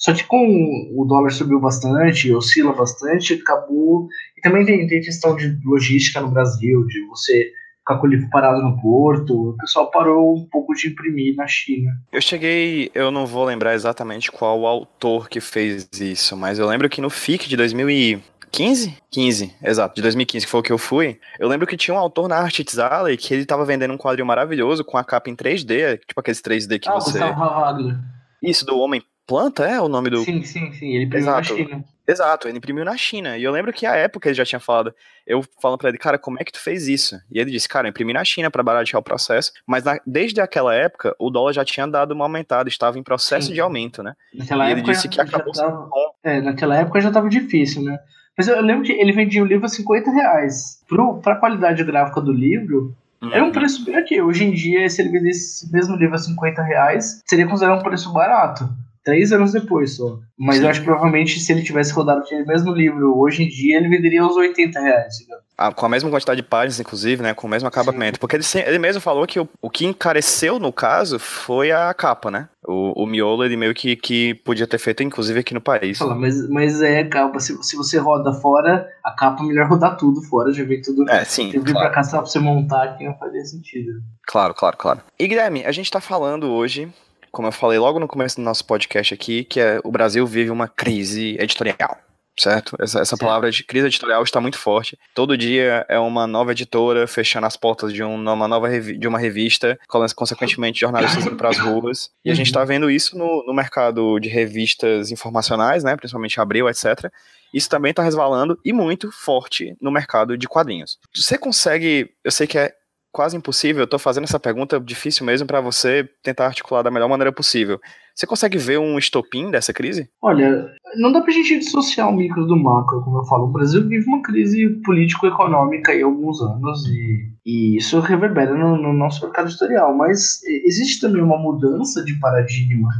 Só 0.00 0.14
que 0.14 0.24
com 0.24 0.90
o 0.96 1.04
dólar 1.04 1.30
subiu 1.30 1.60
bastante, 1.60 2.32
oscila 2.32 2.72
bastante, 2.72 3.34
acabou. 3.34 4.08
E 4.36 4.40
também 4.40 4.64
tem, 4.64 4.86
tem 4.86 5.02
questão 5.02 5.36
de 5.36 5.58
logística 5.62 6.20
no 6.22 6.30
Brasil, 6.30 6.86
de 6.86 7.06
você 7.06 7.52
ficar 7.80 7.98
com 7.98 8.06
o 8.06 8.10
livro 8.10 8.30
parado 8.30 8.62
no 8.62 8.80
porto. 8.80 9.50
O 9.50 9.56
pessoal 9.58 9.90
parou 9.90 10.34
um 10.34 10.48
pouco 10.50 10.74
de 10.74 10.88
imprimir 10.88 11.36
na 11.36 11.46
China. 11.46 11.92
Eu 12.10 12.22
cheguei, 12.22 12.90
eu 12.94 13.10
não 13.10 13.26
vou 13.26 13.44
lembrar 13.44 13.74
exatamente 13.74 14.32
qual 14.32 14.60
o 14.60 14.66
autor 14.66 15.28
que 15.28 15.38
fez 15.38 15.86
isso, 16.00 16.34
mas 16.34 16.58
eu 16.58 16.66
lembro 16.66 16.88
que 16.88 17.02
no 17.02 17.10
FIC 17.10 17.46
de 17.46 17.56
2015? 17.58 18.96
15, 19.10 19.54
exato, 19.62 19.94
de 19.96 20.02
2015, 20.02 20.46
que 20.46 20.50
foi 20.50 20.60
o 20.60 20.62
que 20.62 20.72
eu 20.72 20.78
fui. 20.78 21.20
Eu 21.38 21.46
lembro 21.46 21.66
que 21.66 21.76
tinha 21.76 21.94
um 21.94 21.98
autor 21.98 22.26
na 22.26 22.36
Arte 22.36 22.64
Alley 22.80 23.18
que 23.18 23.34
ele 23.34 23.44
tava 23.44 23.66
vendendo 23.66 23.92
um 23.92 23.98
quadrinho 23.98 24.26
maravilhoso 24.26 24.82
com 24.82 24.96
a 24.96 25.04
capa 25.04 25.28
em 25.28 25.36
3D, 25.36 25.98
tipo 26.06 26.18
aqueles 26.18 26.40
3D 26.40 26.80
que 26.80 26.88
ah, 26.88 26.94
você. 26.94 27.18
Gustavo 27.18 27.98
Isso, 28.42 28.64
do 28.64 28.78
Homem 28.78 29.02
Planta, 29.30 29.64
é 29.64 29.80
o 29.80 29.88
nome 29.88 30.10
do. 30.10 30.24
Sim, 30.24 30.42
sim, 30.42 30.72
sim. 30.72 30.88
Ele 30.88 31.04
imprimiu 31.04 31.28
Exato. 31.28 31.52
na 31.52 31.56
China. 31.56 31.84
Exato, 32.04 32.48
ele 32.48 32.58
imprimiu 32.58 32.84
na 32.84 32.96
China. 32.96 33.38
E 33.38 33.44
eu 33.44 33.52
lembro 33.52 33.72
que 33.72 33.86
a 33.86 33.94
época 33.94 34.28
ele 34.28 34.34
já 34.34 34.44
tinha 34.44 34.58
falado. 34.58 34.92
Eu 35.24 35.44
falando 35.62 35.78
pra 35.78 35.88
ele, 35.88 35.98
cara, 35.98 36.18
como 36.18 36.36
é 36.40 36.42
que 36.42 36.50
tu 36.50 36.58
fez 36.58 36.88
isso? 36.88 37.14
E 37.30 37.38
ele 37.38 37.52
disse, 37.52 37.68
cara, 37.68 37.86
eu 37.86 37.90
imprimi 37.90 38.12
na 38.12 38.24
China 38.24 38.50
para 38.50 38.60
baratear 38.60 38.98
o 38.98 39.04
processo. 39.04 39.52
Mas 39.64 39.84
na, 39.84 40.00
desde 40.04 40.40
aquela 40.40 40.74
época, 40.74 41.14
o 41.16 41.30
dólar 41.30 41.52
já 41.52 41.64
tinha 41.64 41.86
dado 41.86 42.10
uma 42.10 42.24
aumentada, 42.24 42.68
estava 42.68 42.98
em 42.98 43.04
processo 43.04 43.46
sim. 43.46 43.52
de 43.52 43.60
aumento, 43.60 44.02
né? 44.02 44.14
Naquela 44.34 44.68
e 44.68 44.72
ele 44.72 44.82
disse 44.82 45.08
que 45.08 45.20
acabou 45.20 45.52
tava, 45.52 45.88
É, 46.24 46.40
naquela 46.40 46.76
época 46.76 47.00
já 47.00 47.12
tava 47.12 47.28
difícil, 47.28 47.84
né? 47.84 48.00
Mas 48.36 48.48
eu 48.48 48.60
lembro 48.60 48.82
que 48.82 48.90
ele 48.90 49.12
vendia 49.12 49.44
o 49.44 49.46
livro 49.46 49.66
a 49.66 49.68
50 49.68 50.10
reais. 50.10 50.82
Pro, 50.88 51.20
pra 51.20 51.36
qualidade 51.36 51.84
gráfica 51.84 52.20
do 52.20 52.32
livro, 52.32 52.96
Uhum. 53.22 53.34
Era 53.34 53.44
um 53.44 53.52
preço 53.52 53.84
bem 53.84 53.96
aqui. 53.96 54.18
Hoje 54.18 54.44
em 54.44 54.50
dia, 54.50 54.88
se 54.88 55.02
ele 55.02 55.10
vendesse 55.10 55.66
esse 55.66 55.70
mesmo 55.70 55.94
livro 55.94 56.14
a 56.14 56.18
50 56.18 56.62
reais, 56.62 57.20
seria 57.26 57.46
considerado 57.46 57.78
um 57.78 57.82
preço 57.82 58.10
barato 58.14 58.66
três 59.04 59.32
anos 59.32 59.52
depois 59.52 59.96
só. 59.96 60.18
Mas 60.38 60.56
Sim. 60.56 60.64
eu 60.64 60.70
acho 60.70 60.80
que 60.80 60.86
provavelmente 60.86 61.40
se 61.40 61.52
ele 61.52 61.62
tivesse 61.62 61.92
rodado 61.92 62.20
aquele 62.20 62.44
mesmo 62.44 62.72
livro 62.72 63.18
hoje 63.18 63.42
em 63.42 63.48
dia, 63.48 63.76
ele 63.76 63.88
venderia 63.88 64.24
uns 64.24 64.36
80 64.36 64.80
reais, 64.80 65.14
ah, 65.60 65.70
com 65.74 65.84
a 65.84 65.90
mesma 65.90 66.08
quantidade 66.08 66.40
de 66.40 66.48
páginas, 66.48 66.80
inclusive, 66.80 67.22
né? 67.22 67.34
Com 67.34 67.46
o 67.46 67.50
mesmo 67.50 67.68
acabamento. 67.68 68.16
Sim. 68.16 68.20
Porque 68.20 68.34
ele, 68.34 68.44
ele 68.66 68.78
mesmo 68.78 68.98
falou 68.98 69.26
que 69.26 69.38
o, 69.38 69.46
o 69.60 69.68
que 69.68 69.84
encareceu 69.84 70.58
no 70.58 70.72
caso 70.72 71.18
foi 71.18 71.70
a 71.70 71.92
capa, 71.92 72.30
né? 72.30 72.48
O, 72.66 73.02
o 73.02 73.06
miolo 73.06 73.44
ele 73.44 73.58
meio 73.58 73.74
que, 73.74 73.94
que 73.94 74.32
podia 74.36 74.66
ter 74.66 74.78
feito, 74.78 75.02
inclusive, 75.02 75.38
aqui 75.38 75.52
no 75.52 75.60
país. 75.60 75.98
Fala, 75.98 76.14
mas, 76.14 76.48
mas 76.48 76.80
é 76.80 77.04
capa, 77.04 77.38
se, 77.38 77.62
se 77.62 77.76
você 77.76 77.98
roda 77.98 78.32
fora, 78.32 78.88
a 79.04 79.10
capa 79.10 79.42
é 79.42 79.46
melhor 79.46 79.68
rodar 79.68 79.98
tudo 79.98 80.22
fora, 80.22 80.50
já 80.50 80.64
vem 80.64 80.80
tudo. 80.80 81.06
É, 81.10 81.24
sim. 81.24 81.50
Tem 81.50 81.60
vir 81.60 81.72
claro. 81.72 81.88
pra 81.88 81.94
cá 81.94 82.04
só 82.04 82.22
pra 82.22 82.26
você 82.26 82.38
montar 82.38 82.82
aqui 82.84 83.04
não 83.04 83.18
faria 83.18 83.44
sentido. 83.44 84.00
Claro, 84.26 84.54
claro, 84.54 84.78
claro. 84.78 85.00
E 85.18 85.28
Guilherme, 85.28 85.66
a 85.66 85.72
gente 85.72 85.90
tá 85.90 86.00
falando 86.00 86.50
hoje 86.50 86.90
como 87.30 87.48
eu 87.48 87.52
falei 87.52 87.78
logo 87.78 87.98
no 87.98 88.08
começo 88.08 88.36
do 88.36 88.42
nosso 88.42 88.64
podcast 88.64 89.14
aqui, 89.14 89.44
que 89.44 89.60
é, 89.60 89.80
o 89.84 89.90
Brasil 89.90 90.26
vive 90.26 90.50
uma 90.50 90.68
crise 90.68 91.36
editorial. 91.40 91.98
Certo? 92.38 92.74
Essa, 92.80 93.00
essa 93.00 93.18
palavra 93.18 93.50
de 93.50 93.62
crise 93.62 93.88
editorial 93.88 94.22
está 94.22 94.40
muito 94.40 94.56
forte. 94.56 94.98
Todo 95.14 95.36
dia 95.36 95.84
é 95.88 95.98
uma 95.98 96.26
nova 96.26 96.52
editora 96.52 97.06
fechando 97.06 97.46
as 97.46 97.54
portas 97.54 97.92
de, 97.92 98.02
um, 98.02 98.14
uma 98.14 98.48
nova 98.48 98.70
de 98.80 99.06
uma 99.06 99.18
revista, 99.18 99.78
consequentemente 100.16 100.80
jornalistas 100.80 101.26
indo 101.26 101.36
para 101.36 101.50
as 101.50 101.58
ruas. 101.58 102.10
E 102.24 102.30
a 102.30 102.34
gente 102.34 102.46
está 102.46 102.64
vendo 102.64 102.90
isso 102.90 103.18
no, 103.18 103.44
no 103.46 103.52
mercado 103.52 104.18
de 104.18 104.28
revistas 104.30 105.10
informacionais, 105.10 105.84
né? 105.84 105.96
principalmente 105.96 106.40
Abril, 106.40 106.66
etc. 106.68 107.12
Isso 107.52 107.68
também 107.68 107.90
está 107.90 108.02
resvalando 108.02 108.58
e 108.64 108.72
muito 108.72 109.10
forte 109.12 109.76
no 109.80 109.90
mercado 109.90 110.38
de 110.38 110.48
quadrinhos. 110.48 110.98
Você 111.14 111.36
consegue, 111.36 112.10
eu 112.24 112.30
sei 112.30 112.46
que 112.46 112.56
é 112.56 112.72
quase 113.12 113.36
impossível. 113.36 113.82
Eu 113.82 113.88
tô 113.88 113.98
fazendo 113.98 114.24
essa 114.24 114.40
pergunta 114.40 114.80
difícil 114.80 115.24
mesmo 115.26 115.46
para 115.46 115.60
você 115.60 116.08
tentar 116.22 116.46
articular 116.46 116.82
da 116.82 116.90
melhor 116.90 117.08
maneira 117.08 117.32
possível. 117.32 117.80
Você 118.14 118.26
consegue 118.26 118.58
ver 118.58 118.78
um 118.78 118.98
estopim 118.98 119.50
dessa 119.50 119.72
crise? 119.72 120.10
Olha, 120.22 120.70
não 120.96 121.10
dá 121.10 121.20
pra 121.20 121.32
gente 121.32 121.58
dissociar 121.58 122.08
o 122.08 122.12
micro 122.12 122.46
do 122.46 122.56
macro, 122.56 123.02
como 123.02 123.18
eu 123.18 123.24
falo. 123.24 123.44
O 123.44 123.52
Brasil 123.52 123.86
vive 123.88 124.06
uma 124.06 124.22
crise 124.22 124.68
político-econômica 124.84 125.92
há 125.92 126.04
alguns 126.04 126.40
anos 126.42 126.86
e, 126.86 127.32
e 127.46 127.76
isso 127.78 127.98
reverbera 128.00 128.54
no, 128.54 128.76
no, 128.76 128.92
nosso 128.92 129.24
mercado 129.24 129.48
editorial. 129.48 129.96
Mas 129.96 130.42
existe 130.44 131.00
também 131.00 131.22
uma 131.22 131.38
mudança 131.38 132.04
de 132.04 132.18
paradigma. 132.20 132.90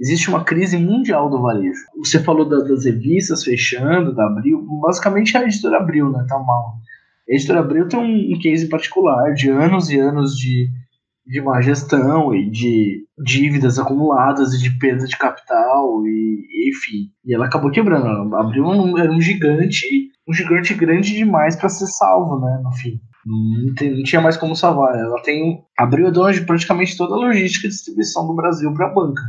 Existe 0.00 0.30
uma 0.30 0.44
crise 0.44 0.78
mundial 0.78 1.28
do 1.28 1.42
varejo. 1.42 1.80
Você 1.98 2.18
falou 2.20 2.48
da, 2.48 2.60
das 2.60 2.86
revistas 2.86 3.44
fechando, 3.44 4.14
da 4.14 4.24
Abril. 4.24 4.66
Basicamente 4.80 5.36
a 5.36 5.42
editora 5.42 5.76
Abril, 5.76 6.10
né? 6.10 6.24
Tá 6.26 6.38
mal. 6.38 6.78
A 7.30 7.34
editora 7.34 7.60
Abril 7.60 7.88
tem 7.88 8.00
um, 8.00 8.38
case 8.40 8.68
particular 8.68 9.32
de 9.34 9.48
anos 9.48 9.88
e 9.90 9.98
anos 9.98 10.36
de 10.36 10.68
de 11.30 11.40
má 11.40 11.60
gestão 11.60 12.34
e 12.34 12.50
de 12.50 13.04
dívidas 13.22 13.78
acumuladas 13.78 14.52
e 14.52 14.58
de 14.58 14.76
perda 14.78 15.06
de 15.06 15.16
capital 15.16 16.04
e, 16.04 16.70
enfim. 16.70 17.10
E 17.24 17.32
ela 17.32 17.46
acabou 17.46 17.70
quebrando. 17.70 18.34
Abriu 18.34 18.64
um, 18.64 18.98
era 18.98 19.12
um 19.12 19.20
gigante, 19.20 19.86
um 20.28 20.32
gigante 20.32 20.74
grande 20.74 21.14
demais 21.14 21.54
para 21.54 21.68
ser 21.68 21.86
salvo, 21.86 22.40
né, 22.40 22.60
no 22.64 22.72
fim. 22.72 23.00
Não, 23.24 23.74
tem, 23.74 23.94
não, 23.94 24.02
tinha 24.02 24.20
mais 24.20 24.36
como 24.36 24.56
salvar. 24.56 24.98
Ela 24.98 25.22
tem 25.22 25.62
abriu 25.78 26.08
a 26.08 26.10
dona 26.10 26.32
de 26.32 26.40
praticamente 26.40 26.96
toda 26.96 27.14
a 27.14 27.18
logística 27.18 27.68
de 27.68 27.74
distribuição 27.74 28.26
do 28.26 28.34
Brasil 28.34 28.72
para 28.74 28.86
a 28.86 28.94
banca. 28.94 29.22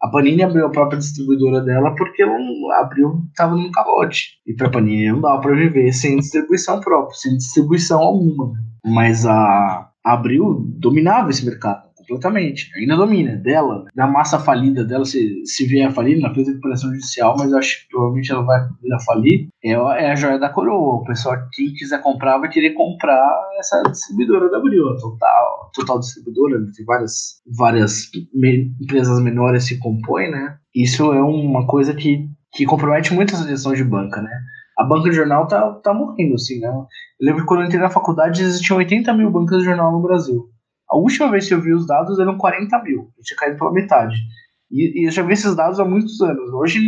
A 0.00 0.08
Panini 0.08 0.42
abriu 0.42 0.66
a 0.66 0.70
própria 0.70 0.98
distribuidora 0.98 1.60
dela 1.60 1.94
porque 1.96 2.22
ela 2.22 2.36
abriu, 2.80 3.22
estava 3.28 3.56
no 3.56 3.70
calote. 3.72 4.38
E 4.46 4.54
para 4.54 4.68
a 4.68 4.70
Panini 4.70 5.10
não 5.10 5.20
dava 5.20 5.40
para 5.40 5.56
viver 5.56 5.92
sem 5.92 6.16
distribuição 6.16 6.80
própria, 6.80 7.16
sem 7.16 7.36
distribuição 7.36 8.00
alguma. 8.00 8.52
Mas 8.86 9.26
a 9.26 9.90
Abril 10.04 10.64
dominava 10.78 11.30
esse 11.30 11.44
mercado 11.44 11.87
completamente. 12.08 12.70
Ainda 12.76 12.96
domina, 12.96 13.36
dela, 13.36 13.84
da 13.94 14.06
massa 14.06 14.38
falida 14.38 14.84
dela, 14.84 15.04
se, 15.04 15.44
se 15.44 15.66
vier 15.66 15.88
a 15.88 15.92
falir, 15.92 16.20
na 16.20 16.32
fez 16.34 16.48
recuperação 16.48 16.90
judicial, 16.90 17.36
mas 17.38 17.52
eu 17.52 17.58
acho 17.58 17.82
que 17.82 17.88
provavelmente 17.88 18.32
ela 18.32 18.42
vai 18.42 18.60
a 18.60 19.04
falir, 19.04 19.48
é, 19.62 19.72
é 19.72 20.10
a 20.10 20.16
joia 20.16 20.38
da 20.38 20.48
coroa. 20.48 21.00
O 21.00 21.04
pessoal, 21.04 21.36
quem 21.52 21.72
quiser 21.74 22.00
comprar, 22.00 22.38
vai 22.38 22.48
querer 22.48 22.72
comprar 22.72 23.28
essa 23.58 23.82
distribuidora 23.82 24.50
da 24.50 24.58
Abril, 24.58 24.84
Total, 24.96 25.70
Total 25.74 25.98
Distribuidora, 25.98 26.58
tem 26.74 26.84
várias, 26.84 27.42
várias 27.56 28.10
me, 28.32 28.72
empresas 28.80 29.22
menores 29.22 29.64
se 29.64 29.78
compõem, 29.78 30.30
né? 30.30 30.56
Isso 30.74 31.12
é 31.12 31.22
uma 31.22 31.66
coisa 31.66 31.94
que, 31.94 32.26
que 32.52 32.64
compromete 32.64 33.12
muito 33.12 33.34
essa 33.34 33.46
gestão 33.46 33.74
de 33.74 33.84
banca, 33.84 34.22
né? 34.22 34.30
a 34.78 34.84
banca 34.84 35.10
de 35.10 35.16
jornal 35.16 35.48
tá, 35.48 35.72
tá 35.82 35.92
morrendo, 35.92 36.36
assim, 36.36 36.60
né? 36.60 36.68
Eu 36.68 36.86
lembro 37.20 37.42
que 37.42 37.48
quando 37.48 37.62
eu 37.62 37.66
entrei 37.66 37.80
na 37.80 37.90
faculdade 37.90 38.42
existiam 38.42 38.78
80 38.78 39.12
mil 39.12 39.28
bancas 39.28 39.58
de 39.58 39.64
jornal 39.64 39.90
no 39.90 40.00
Brasil. 40.00 40.48
A 40.90 40.96
última 40.96 41.30
vez 41.30 41.46
que 41.46 41.54
eu 41.54 41.60
vi 41.60 41.72
os 41.72 41.86
dados 41.86 42.18
eram 42.18 42.38
40 42.38 42.82
mil, 42.82 43.10
tinha 43.22 43.36
caído 43.36 43.58
pela 43.58 43.72
metade. 43.72 44.16
E, 44.70 45.02
e 45.02 45.06
eu 45.06 45.10
já 45.10 45.22
vi 45.22 45.32
esses 45.32 45.54
dados 45.54 45.80
há 45.80 45.84
muitos 45.84 46.20
anos. 46.20 46.52
Hoje 46.52 46.80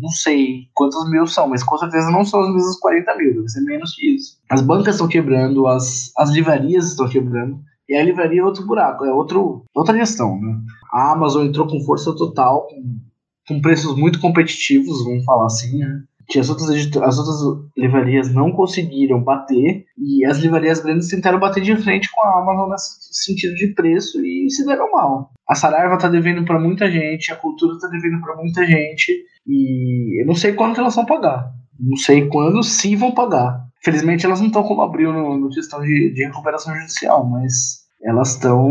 não 0.00 0.10
sei 0.10 0.68
quantos 0.74 1.08
mil 1.10 1.26
são, 1.26 1.48
mas 1.48 1.62
com 1.62 1.76
certeza 1.78 2.10
não 2.10 2.24
são 2.24 2.40
os 2.40 2.54
mesmos 2.54 2.78
40 2.78 3.16
mil, 3.16 3.34
deve 3.34 3.48
ser 3.48 3.60
menos 3.62 3.94
que 3.94 4.14
isso. 4.14 4.38
As 4.50 4.60
bancas 4.60 4.94
estão 4.94 5.08
quebrando, 5.08 5.66
as, 5.66 6.12
as 6.18 6.30
livrarias 6.30 6.88
estão 6.88 7.08
quebrando. 7.08 7.60
E 7.88 7.94
a 7.94 8.02
livraria 8.02 8.40
é 8.40 8.44
outro 8.44 8.66
buraco, 8.66 9.04
é 9.04 9.12
outro, 9.12 9.64
outra 9.74 9.94
questão, 9.94 10.40
né? 10.40 10.58
A 10.90 11.12
Amazon 11.12 11.46
entrou 11.46 11.66
com 11.66 11.80
força 11.80 12.14
total, 12.16 12.66
com, 12.66 12.98
com 13.46 13.60
preços 13.60 13.94
muito 13.96 14.20
competitivos, 14.20 15.04
vamos 15.04 15.24
falar 15.24 15.46
assim, 15.46 15.78
né? 15.78 16.02
Que 16.28 16.38
as 16.38 16.48
outras, 16.48 16.70
as 16.70 17.18
outras 17.18 17.70
livrarias 17.76 18.32
não 18.32 18.50
conseguiram 18.52 19.22
bater 19.22 19.84
e 19.98 20.24
as 20.24 20.38
livrarias 20.38 20.80
grandes 20.80 21.08
tentaram 21.08 21.38
bater 21.38 21.62
de 21.62 21.76
frente 21.76 22.08
com 22.12 22.20
a 22.22 22.40
Amazon 22.40 22.70
nesse 22.70 23.24
sentido 23.24 23.54
de 23.54 23.68
preço 23.68 24.24
e 24.24 24.50
se 24.50 24.64
deram 24.66 24.90
mal. 24.90 25.30
A 25.48 25.54
Saraiva 25.54 25.98
tá 25.98 26.08
devendo 26.08 26.44
para 26.44 26.58
muita 26.58 26.90
gente, 26.90 27.32
a 27.32 27.36
Cultura 27.36 27.78
tá 27.78 27.88
devendo 27.88 28.20
para 28.20 28.36
muita 28.36 28.64
gente 28.66 29.12
e 29.46 30.22
eu 30.22 30.26
não 30.26 30.34
sei 30.34 30.52
quando 30.52 30.78
elas 30.78 30.94
vão 30.94 31.04
pagar. 31.04 31.52
Não 31.78 31.96
sei 31.96 32.26
quando, 32.26 32.62
se 32.62 32.94
vão 32.96 33.12
pagar. 33.12 33.64
Felizmente 33.82 34.24
elas 34.24 34.40
não 34.40 34.46
estão 34.46 34.62
como 34.62 34.80
abriu 34.80 35.12
no, 35.12 35.38
no 35.38 35.50
questão 35.50 35.82
de, 35.82 36.12
de 36.14 36.24
recuperação 36.24 36.74
judicial, 36.74 37.28
mas 37.28 37.84
elas 38.02 38.30
estão 38.30 38.70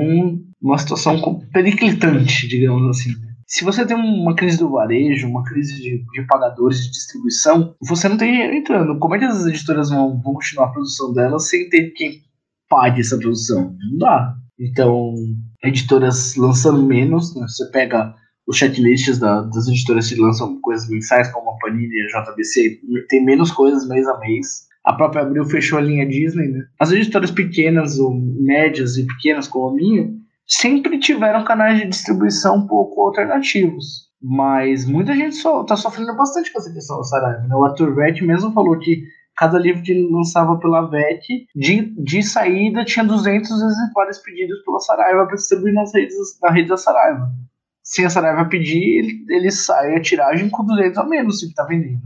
numa 0.61 0.77
situação 0.77 1.41
periclitante, 1.51 2.47
digamos 2.47 2.97
assim. 2.97 3.11
Se 3.47 3.63
você 3.63 3.85
tem 3.85 3.95
uma 3.95 4.35
crise 4.35 4.57
do 4.57 4.69
varejo, 4.69 5.27
uma 5.27 5.43
crise 5.43 5.75
de, 5.75 6.03
de 6.13 6.27
pagadores 6.27 6.83
de 6.83 6.91
distribuição, 6.91 7.75
você 7.81 8.07
não 8.07 8.17
tem 8.17 8.31
dinheiro 8.31 8.55
entrando. 8.55 8.97
Como 8.99 9.15
é 9.15 9.19
que 9.19 9.25
as 9.25 9.45
editoras 9.45 9.89
vão, 9.89 10.21
vão 10.21 10.33
continuar 10.33 10.67
a 10.67 10.71
produção 10.71 11.13
delas 11.13 11.49
sem 11.49 11.69
ter 11.69 11.91
quem 11.91 12.21
pague 12.69 13.01
essa 13.01 13.17
produção? 13.17 13.75
Não 13.91 13.97
dá. 13.97 14.35
Então, 14.59 15.13
editoras 15.63 16.35
lançando 16.35 16.83
menos, 16.83 17.35
né? 17.35 17.45
você 17.47 17.69
pega 17.71 18.15
os 18.45 18.57
checklists 18.57 19.17
da, 19.17 19.41
das 19.41 19.67
editoras 19.67 20.09
que 20.09 20.19
lançam 20.19 20.59
coisas 20.61 20.89
mensais, 20.89 21.31
como 21.31 21.49
a 21.49 21.57
Panini 21.57 21.93
e 21.93 22.15
a 22.15 22.21
JBC, 22.21 22.81
tem 23.09 23.23
menos 23.23 23.51
coisas 23.51 23.87
mês 23.87 24.07
a 24.07 24.19
mês. 24.19 24.67
A 24.85 24.93
própria 24.93 25.21
Abril 25.21 25.45
fechou 25.45 25.79
a 25.79 25.81
linha 25.81 26.05
Disney, 26.05 26.49
né? 26.49 26.65
As 26.77 26.91
editoras 26.91 27.31
pequenas 27.31 27.97
ou 27.99 28.13
médias 28.13 28.97
e 28.97 29.07
pequenas 29.07 29.47
como 29.47 29.69
a 29.69 29.73
minha, 29.73 30.11
sempre 30.57 30.99
tiveram 30.99 31.43
canais 31.43 31.79
de 31.79 31.87
distribuição 31.87 32.57
um 32.57 32.67
pouco 32.67 33.01
alternativos. 33.01 34.11
Mas 34.21 34.85
muita 34.85 35.13
gente 35.13 35.35
so, 35.35 35.65
sofrendo 35.75 36.15
bastante 36.15 36.51
com 36.51 36.59
essa 36.59 36.71
questão 36.71 36.97
da 36.97 37.03
Saraiva. 37.03 37.47
Né? 37.47 37.55
O 37.55 37.65
Arthur 37.65 37.93
Vett 37.93 38.23
mesmo 38.23 38.53
falou 38.53 38.79
que 38.79 39.03
cada 39.35 39.57
livro 39.57 39.81
que 39.81 39.91
ele 39.91 40.09
lançava 40.09 40.57
pela 40.59 40.87
VET, 40.89 41.25
de, 41.55 41.93
de 42.01 42.23
saída, 42.23 42.85
tinha 42.85 43.03
200 43.03 43.49
exemplares 43.51 44.19
pedidos 44.19 44.63
pela 44.63 44.79
Saraiva 44.79 45.25
para 45.25 45.35
distribuir 45.35 45.73
nas 45.73 45.93
redes, 45.93 46.15
na 46.41 46.51
rede 46.51 46.69
da 46.69 46.77
Saraiva. 46.77 47.29
Se 47.83 48.05
a 48.05 48.09
Saraiva 48.09 48.45
pedir, 48.45 48.99
ele, 48.99 49.25
ele 49.29 49.51
sai 49.51 49.95
a 49.95 50.01
tiragem 50.01 50.49
com 50.49 50.63
200 50.63 50.97
a 50.97 51.03
menos 51.03 51.39
se 51.39 51.45
ele 51.45 51.51
está 51.51 51.63
vendendo. 51.65 52.01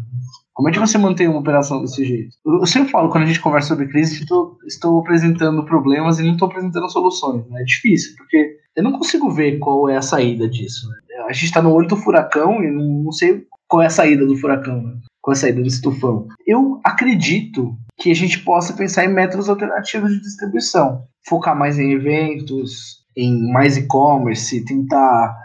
Como 0.57 0.69
é 0.69 0.71
que 0.71 0.79
você 0.79 0.97
mantém 0.97 1.27
uma 1.27 1.39
operação 1.39 1.81
desse 1.81 2.03
jeito? 2.03 2.35
Eu 2.43 2.65
sempre 2.65 2.89
falo, 2.89 3.11
quando 3.11 3.25
a 3.25 3.27
gente 3.27 3.39
conversa 3.39 3.67
sobre 3.67 3.87
crise, 3.89 4.23
estou, 4.23 4.57
estou 4.65 4.99
apresentando 4.99 5.63
problemas 5.63 6.17
e 6.17 6.23
não 6.23 6.33
estou 6.33 6.47
apresentando 6.47 6.89
soluções. 6.89 7.47
Né? 7.47 7.61
É 7.61 7.63
difícil, 7.63 8.15
porque 8.17 8.57
eu 8.75 8.83
não 8.83 8.93
consigo 8.93 9.29
ver 9.29 9.59
qual 9.59 9.87
é 9.87 9.97
a 9.97 10.01
saída 10.01 10.49
disso. 10.49 10.89
Né? 10.89 10.95
A 11.29 11.31
gente 11.31 11.45
está 11.45 11.61
no 11.61 11.71
olho 11.71 11.87
do 11.87 11.95
furacão 11.95 12.63
e 12.63 12.71
não, 12.71 13.03
não, 13.03 13.11
sei 13.11 13.45
qual 13.67 13.83
é 13.83 13.85
a 13.85 13.91
saída 13.91 14.25
do 14.25 14.35
furacão, 14.35 14.81
né? 14.81 14.95
qual 15.21 15.33
é 15.33 15.37
a 15.37 15.39
saída 15.39 15.61
desse 15.61 15.79
tufão. 15.79 16.27
Eu 16.47 16.81
acredito 16.83 17.77
que 17.95 18.09
a 18.09 18.15
gente 18.15 18.39
possa 18.39 18.73
pensar 18.73 19.05
em 19.05 19.13
métodos 19.13 19.49
alternativos 19.49 20.11
de 20.11 20.21
distribuição. 20.21 21.03
Focar 21.27 21.55
mais 21.55 21.77
em 21.77 21.91
eventos, 21.91 23.05
em 23.15 23.51
mais 23.53 23.77
e-commerce, 23.77 24.65
tentar 24.65 25.37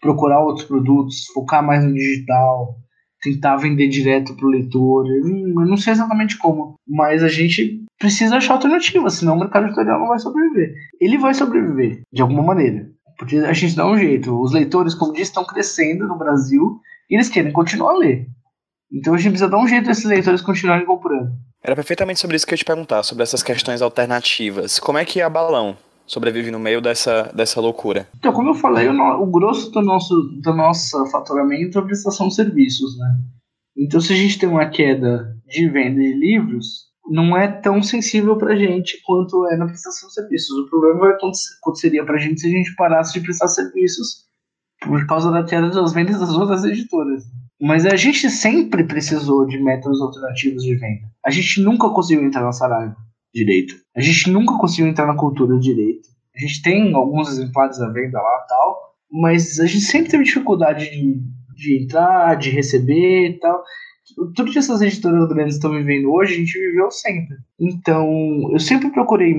procurar 0.00 0.44
outros 0.44 0.68
produtos, 0.68 1.26
focar 1.34 1.60
mais 1.60 1.84
no 1.84 1.92
digital, 1.92 2.76
tentar 3.20 3.56
vender 3.56 3.88
direto 3.88 4.34
pro 4.34 4.48
leitor. 4.48 5.06
Eu 5.06 5.66
não 5.66 5.76
sei 5.76 5.92
exatamente 5.92 6.38
como, 6.38 6.74
mas 6.86 7.22
a 7.22 7.28
gente 7.28 7.84
precisa 7.98 8.36
achar 8.36 8.54
alternativas, 8.54 9.14
senão 9.14 9.36
o 9.36 9.40
mercado 9.40 9.66
editorial 9.66 10.00
não 10.00 10.08
vai 10.08 10.18
sobreviver. 10.18 10.74
Ele 11.00 11.18
vai 11.18 11.34
sobreviver, 11.34 12.00
de 12.12 12.22
alguma 12.22 12.42
maneira. 12.42 12.88
Porque 13.18 13.36
a 13.36 13.52
gente 13.52 13.76
dá 13.76 13.86
um 13.86 13.98
jeito. 13.98 14.40
Os 14.40 14.52
leitores, 14.52 14.94
como 14.94 15.12
disse, 15.12 15.24
estão 15.24 15.44
crescendo 15.44 16.08
no 16.08 16.16
Brasil 16.16 16.80
e 17.10 17.16
eles 17.16 17.28
querem 17.28 17.52
continuar 17.52 17.92
a 17.92 17.98
ler. 17.98 18.26
Então 18.92 19.14
a 19.14 19.18
gente 19.18 19.32
precisa 19.32 19.50
dar 19.50 19.58
um 19.58 19.68
jeito 19.68 19.86
desses 19.86 20.04
leitores 20.04 20.40
continuarem 20.40 20.86
comprando. 20.86 21.30
Era 21.62 21.76
perfeitamente 21.76 22.18
sobre 22.18 22.36
isso 22.36 22.46
que 22.46 22.54
eu 22.54 22.56
ia 22.56 22.60
te 22.60 22.64
perguntar, 22.64 23.02
sobre 23.02 23.22
essas 23.22 23.42
questões 23.42 23.82
alternativas. 23.82 24.80
Como 24.80 24.96
é 24.96 25.04
que 25.04 25.20
é 25.20 25.24
a 25.24 25.28
Balão 25.28 25.76
sobrevive 26.10 26.50
no 26.50 26.58
meio 26.58 26.80
dessa, 26.80 27.30
dessa 27.32 27.60
loucura? 27.60 28.08
Então, 28.18 28.32
como 28.32 28.50
eu 28.50 28.54
falei, 28.54 28.88
o, 28.88 28.92
no, 28.92 29.22
o 29.22 29.26
grosso 29.26 29.70
do 29.70 29.80
nosso, 29.80 30.12
do 30.42 30.52
nosso 30.52 31.06
faturamento 31.06 31.78
é 31.78 31.80
a 31.80 31.84
prestação 31.84 32.26
de 32.26 32.34
serviços, 32.34 32.98
né? 32.98 33.16
Então, 33.76 34.00
se 34.00 34.12
a 34.12 34.16
gente 34.16 34.36
tem 34.36 34.48
uma 34.48 34.68
queda 34.68 35.36
de 35.46 35.68
venda 35.68 36.00
de 36.00 36.12
livros, 36.12 36.90
não 37.08 37.36
é 37.36 37.46
tão 37.46 37.80
sensível 37.80 38.36
para 38.36 38.54
a 38.54 38.56
gente 38.56 39.00
quanto 39.04 39.46
é 39.50 39.56
na 39.56 39.66
prestação 39.66 40.08
de 40.08 40.14
serviços. 40.14 40.58
O 40.58 40.68
problema 40.68 41.16
aconteceria 41.60 42.04
para 42.04 42.16
a 42.16 42.18
gente 42.18 42.40
se 42.40 42.48
a 42.48 42.50
gente 42.50 42.74
parasse 42.74 43.12
de 43.12 43.20
prestar 43.20 43.46
serviços 43.46 44.24
por 44.84 45.06
causa 45.06 45.30
da 45.30 45.44
queda 45.44 45.70
das 45.70 45.92
vendas 45.92 46.18
das 46.18 46.34
outras 46.34 46.64
editoras. 46.64 47.22
Mas 47.60 47.86
a 47.86 47.94
gente 47.94 48.28
sempre 48.28 48.82
precisou 48.82 49.46
de 49.46 49.62
métodos 49.62 50.00
alternativos 50.00 50.64
de 50.64 50.74
venda. 50.74 51.06
A 51.24 51.30
gente 51.30 51.60
nunca 51.60 51.88
conseguiu 51.90 52.24
entrar 52.24 52.42
na 52.42 52.52
Saraiva 52.52 52.96
direito. 53.34 53.74
A 53.96 54.00
gente 54.00 54.30
nunca 54.30 54.58
conseguiu 54.58 54.88
entrar 54.88 55.06
na 55.06 55.16
cultura 55.16 55.58
direito. 55.58 56.08
A 56.34 56.40
gente 56.40 56.62
tem 56.62 56.94
alguns 56.94 57.28
exemplares 57.28 57.80
à 57.80 57.88
venda 57.90 58.20
lá 58.20 58.46
tal, 58.48 58.94
mas 59.10 59.58
a 59.58 59.66
gente 59.66 59.84
sempre 59.84 60.10
teve 60.10 60.24
dificuldade 60.24 60.90
de, 60.90 61.20
de 61.54 61.82
entrar, 61.82 62.36
de 62.36 62.50
receber 62.50 63.30
e 63.30 63.38
tal. 63.38 63.62
Tudo 64.34 64.50
que 64.50 64.58
essas 64.58 64.80
editoras 64.82 65.28
grandes 65.28 65.54
estão 65.56 65.72
vivendo 65.72 66.12
hoje, 66.12 66.34
a 66.34 66.36
gente 66.36 66.58
viveu 66.58 66.90
sempre. 66.90 67.36
Então, 67.58 68.08
eu 68.52 68.58
sempre 68.58 68.90
procurei 68.90 69.34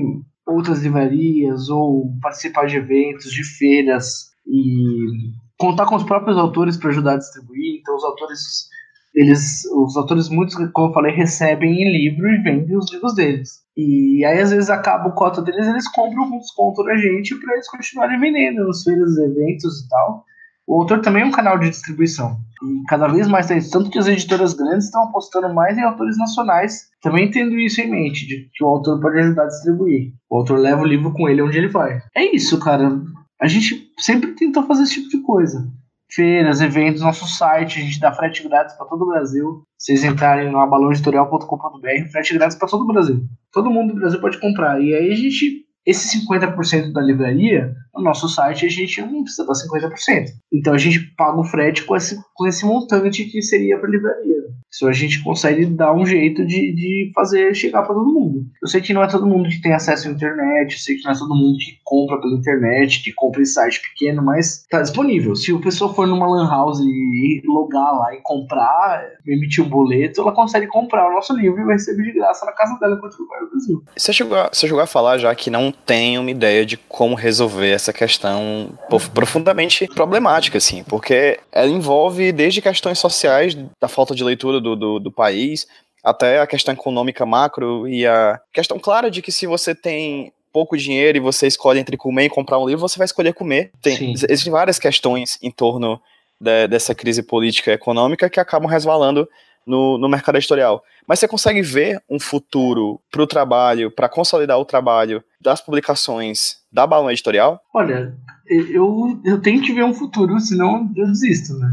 outras 0.46 0.82
livrarias 0.82 1.68
ou 1.68 2.12
participar 2.20 2.66
de 2.66 2.76
eventos, 2.76 3.30
de 3.30 3.44
feiras 3.44 4.32
e 4.46 5.32
contar 5.58 5.86
com 5.86 5.96
os 5.96 6.02
próprios 6.02 6.36
autores 6.36 6.76
para 6.76 6.90
ajudar 6.90 7.14
a 7.14 7.18
distribuir. 7.18 7.80
Então, 7.80 7.94
os 7.96 8.04
autores 8.04 8.68
eles, 9.14 9.64
os 9.66 9.96
autores, 9.96 10.28
muitos, 10.28 10.54
como 10.72 10.88
eu 10.88 10.92
falei, 10.92 11.14
recebem 11.14 11.82
em 11.82 11.92
livro 11.92 12.28
e 12.28 12.42
vendem 12.42 12.76
os 12.76 12.90
livros 12.90 13.14
deles. 13.14 13.62
E 13.76 14.24
aí, 14.24 14.40
às 14.40 14.50
vezes, 14.50 14.70
acaba 14.70 15.08
o 15.08 15.14
cota 15.14 15.42
deles, 15.42 15.66
eles 15.66 15.88
compram 15.88 16.24
um 16.24 16.38
desconto 16.38 16.82
da 16.82 16.96
gente 16.96 17.34
para 17.38 17.54
eles 17.54 17.68
continuarem 17.68 18.20
vendendo 18.20 18.64
nos 18.64 18.82
feiras, 18.82 19.16
eventos 19.18 19.84
e 19.84 19.88
tal. 19.88 20.24
o 20.66 20.80
autor 20.80 21.00
também 21.00 21.22
é 21.22 21.26
um 21.26 21.30
canal 21.30 21.58
de 21.58 21.68
distribuição. 21.68 22.38
E 22.62 22.84
cada 22.88 23.08
vez 23.08 23.26
mais, 23.28 23.48
tanto 23.70 23.90
que 23.90 23.98
as 23.98 24.06
editoras 24.06 24.54
grandes 24.54 24.86
estão 24.86 25.04
apostando 25.04 25.52
mais 25.52 25.76
em 25.76 25.82
autores 25.82 26.16
nacionais, 26.16 26.88
também 27.02 27.30
tendo 27.30 27.58
isso 27.58 27.80
em 27.80 27.90
mente, 27.90 28.26
de 28.26 28.48
que 28.54 28.64
o 28.64 28.68
autor 28.68 29.00
pode 29.00 29.18
ajudar 29.18 29.44
a 29.44 29.48
distribuir. 29.48 30.12
O 30.30 30.38
autor 30.38 30.58
leva 30.58 30.82
o 30.82 30.86
livro 30.86 31.12
com 31.12 31.28
ele 31.28 31.42
onde 31.42 31.58
ele 31.58 31.68
vai. 31.68 32.00
É 32.16 32.34
isso, 32.34 32.58
cara. 32.60 32.98
A 33.40 33.48
gente 33.48 33.90
sempre 33.98 34.32
tentou 34.32 34.62
fazer 34.64 34.84
esse 34.84 34.94
tipo 34.94 35.08
de 35.08 35.18
coisa. 35.22 35.66
Feiras, 36.14 36.60
eventos, 36.60 37.00
nosso 37.00 37.26
site, 37.26 37.78
a 37.78 37.82
gente 37.82 37.98
dá 37.98 38.12
frete 38.12 38.46
grátis 38.46 38.76
para 38.76 38.86
todo 38.86 39.02
o 39.02 39.06
Brasil. 39.06 39.64
Vocês 39.78 40.04
entrarem 40.04 40.50
no 40.50 40.60
abalãoeditorial.com.br, 40.60 42.10
frete 42.10 42.34
grátis 42.34 42.56
para 42.56 42.68
todo 42.68 42.84
o 42.84 42.86
Brasil. 42.86 43.24
Todo 43.50 43.70
mundo 43.70 43.94
do 43.94 44.00
Brasil 44.00 44.20
pode 44.20 44.38
comprar. 44.38 44.80
E 44.80 44.94
aí 44.94 45.10
a 45.10 45.16
gente 45.16 45.64
esse 45.84 46.20
50% 46.26 46.92
da 46.92 47.00
livraria, 47.00 47.74
no 47.94 48.02
nosso 48.02 48.28
site 48.28 48.66
a 48.66 48.68
gente 48.68 49.00
não 49.02 49.22
precisa 49.22 49.46
dar 49.46 49.52
50%. 49.52 50.30
Então 50.52 50.74
a 50.74 50.78
gente 50.78 51.00
paga 51.16 51.38
o 51.38 51.44
frete 51.44 51.84
com 51.84 51.96
esse, 51.96 52.18
com 52.34 52.46
esse 52.46 52.64
montante 52.64 53.24
que 53.24 53.42
seria 53.42 53.78
para 53.78 53.88
a 53.88 53.90
livraria. 53.90 54.42
Isso 54.72 54.88
a 54.88 54.92
gente 54.92 55.22
consegue 55.22 55.66
dar 55.66 55.92
um 55.92 56.06
jeito 56.06 56.46
de, 56.46 56.72
de 56.72 57.12
fazer 57.14 57.54
chegar 57.54 57.82
para 57.82 57.94
todo 57.94 58.12
mundo. 58.12 58.46
Eu 58.62 58.66
sei 58.66 58.80
que 58.80 58.94
não 58.94 59.02
é 59.02 59.06
todo 59.06 59.26
mundo 59.26 59.50
que 59.50 59.60
tem 59.60 59.74
acesso 59.74 60.08
à 60.08 60.10
internet, 60.10 60.72
eu 60.72 60.78
sei 60.78 60.96
que 60.96 61.04
não 61.04 61.12
é 61.12 61.18
todo 61.18 61.34
mundo 61.34 61.58
que 61.58 61.78
compra 61.84 62.18
pela 62.18 62.34
internet, 62.34 63.02
que 63.02 63.12
compra 63.12 63.42
em 63.42 63.44
site 63.44 63.82
pequeno, 63.82 64.22
mas 64.22 64.64
tá 64.70 64.80
disponível. 64.80 65.36
Se 65.36 65.52
o 65.52 65.60
pessoa 65.60 65.92
for 65.92 66.06
numa 66.06 66.26
lan 66.26 66.48
house 66.48 66.80
e 66.80 67.42
logar 67.44 67.92
lá 67.92 68.14
e 68.14 68.20
comprar, 68.22 69.04
emitir 69.26 69.62
um 69.62 69.68
boleto, 69.68 70.22
ela 70.22 70.32
consegue 70.32 70.66
comprar 70.66 71.10
o 71.10 71.12
nosso 71.12 71.36
livro 71.36 71.60
e 71.60 71.64
vai 71.64 71.74
receber 71.74 72.04
de 72.04 72.12
graça 72.12 72.46
na 72.46 72.52
casa 72.52 72.78
dela 72.78 72.96
enquanto 72.96 73.18
lugar 73.18 73.40
do 73.40 73.50
Brasil. 73.50 73.84
Você 73.94 74.12
chegou, 74.12 74.38
a, 74.38 74.48
você 74.50 74.66
chegou 74.66 74.80
a 74.80 74.86
falar 74.86 75.18
já 75.18 75.34
que 75.34 75.50
não 75.50 75.70
tem 75.70 76.18
uma 76.18 76.30
ideia 76.30 76.64
de 76.64 76.78
como 76.78 77.14
resolver 77.14 77.74
essa 77.82 77.92
questão 77.92 78.78
profundamente 79.12 79.86
problemática, 79.88 80.58
assim, 80.58 80.84
porque 80.84 81.38
ela 81.50 81.68
envolve 81.68 82.32
desde 82.32 82.62
questões 82.62 82.98
sociais, 82.98 83.56
da 83.80 83.88
falta 83.88 84.14
de 84.14 84.22
leitura 84.22 84.60
do, 84.60 84.76
do, 84.76 84.98
do 85.00 85.12
país, 85.12 85.66
até 86.02 86.40
a 86.40 86.46
questão 86.46 86.72
econômica 86.72 87.26
macro 87.26 87.86
e 87.88 88.06
a 88.06 88.40
questão 88.52 88.78
clara 88.78 89.10
de 89.10 89.20
que 89.20 89.32
se 89.32 89.46
você 89.46 89.74
tem 89.74 90.32
pouco 90.52 90.76
dinheiro 90.76 91.18
e 91.18 91.20
você 91.20 91.46
escolhe 91.46 91.80
entre 91.80 91.96
comer 91.96 92.26
e 92.26 92.30
comprar 92.30 92.58
um 92.58 92.66
livro, 92.66 92.80
você 92.80 92.98
vai 92.98 93.04
escolher 93.04 93.32
comer. 93.32 93.70
Tem, 93.80 94.12
existem 94.12 94.52
várias 94.52 94.78
questões 94.78 95.38
em 95.42 95.50
torno 95.50 96.00
de, 96.40 96.68
dessa 96.68 96.94
crise 96.94 97.22
política 97.22 97.70
e 97.70 97.74
econômica 97.74 98.28
que 98.28 98.38
acabam 98.38 98.68
resvalando 98.68 99.28
no, 99.66 99.98
no 99.98 100.08
mercado 100.08 100.36
editorial. 100.36 100.82
Mas 101.06 101.18
você 101.18 101.28
consegue 101.28 101.62
ver 101.62 102.02
um 102.08 102.18
futuro 102.18 103.00
para 103.10 103.22
o 103.22 103.26
trabalho, 103.26 103.90
para 103.90 104.08
consolidar 104.08 104.58
o 104.58 104.64
trabalho 104.64 105.22
das 105.40 105.60
publicações 105.60 106.58
da 106.72 106.86
Balão 106.86 107.10
Editorial? 107.10 107.60
Olha, 107.74 108.16
eu, 108.48 109.20
eu 109.24 109.40
tenho 109.40 109.62
que 109.62 109.72
ver 109.72 109.84
um 109.84 109.94
futuro, 109.94 110.38
senão 110.40 110.90
eu 110.96 111.06
desisto, 111.06 111.54
né? 111.54 111.72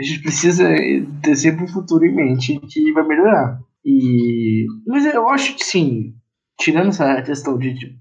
a 0.00 0.02
gente 0.02 0.22
precisa 0.22 0.66
ter 1.22 1.36
sempre 1.36 1.64
um 1.64 1.68
futuro 1.68 2.06
em 2.06 2.14
mente 2.14 2.58
que 2.58 2.90
vai 2.92 3.06
melhorar. 3.06 3.60
E, 3.84 4.66
mas 4.86 5.04
eu 5.04 5.28
acho 5.28 5.54
que 5.54 5.64
sim, 5.64 6.14
tirando 6.58 6.88
essa 6.88 7.20
questão 7.22 7.58
de, 7.58 7.74
de, 7.74 7.96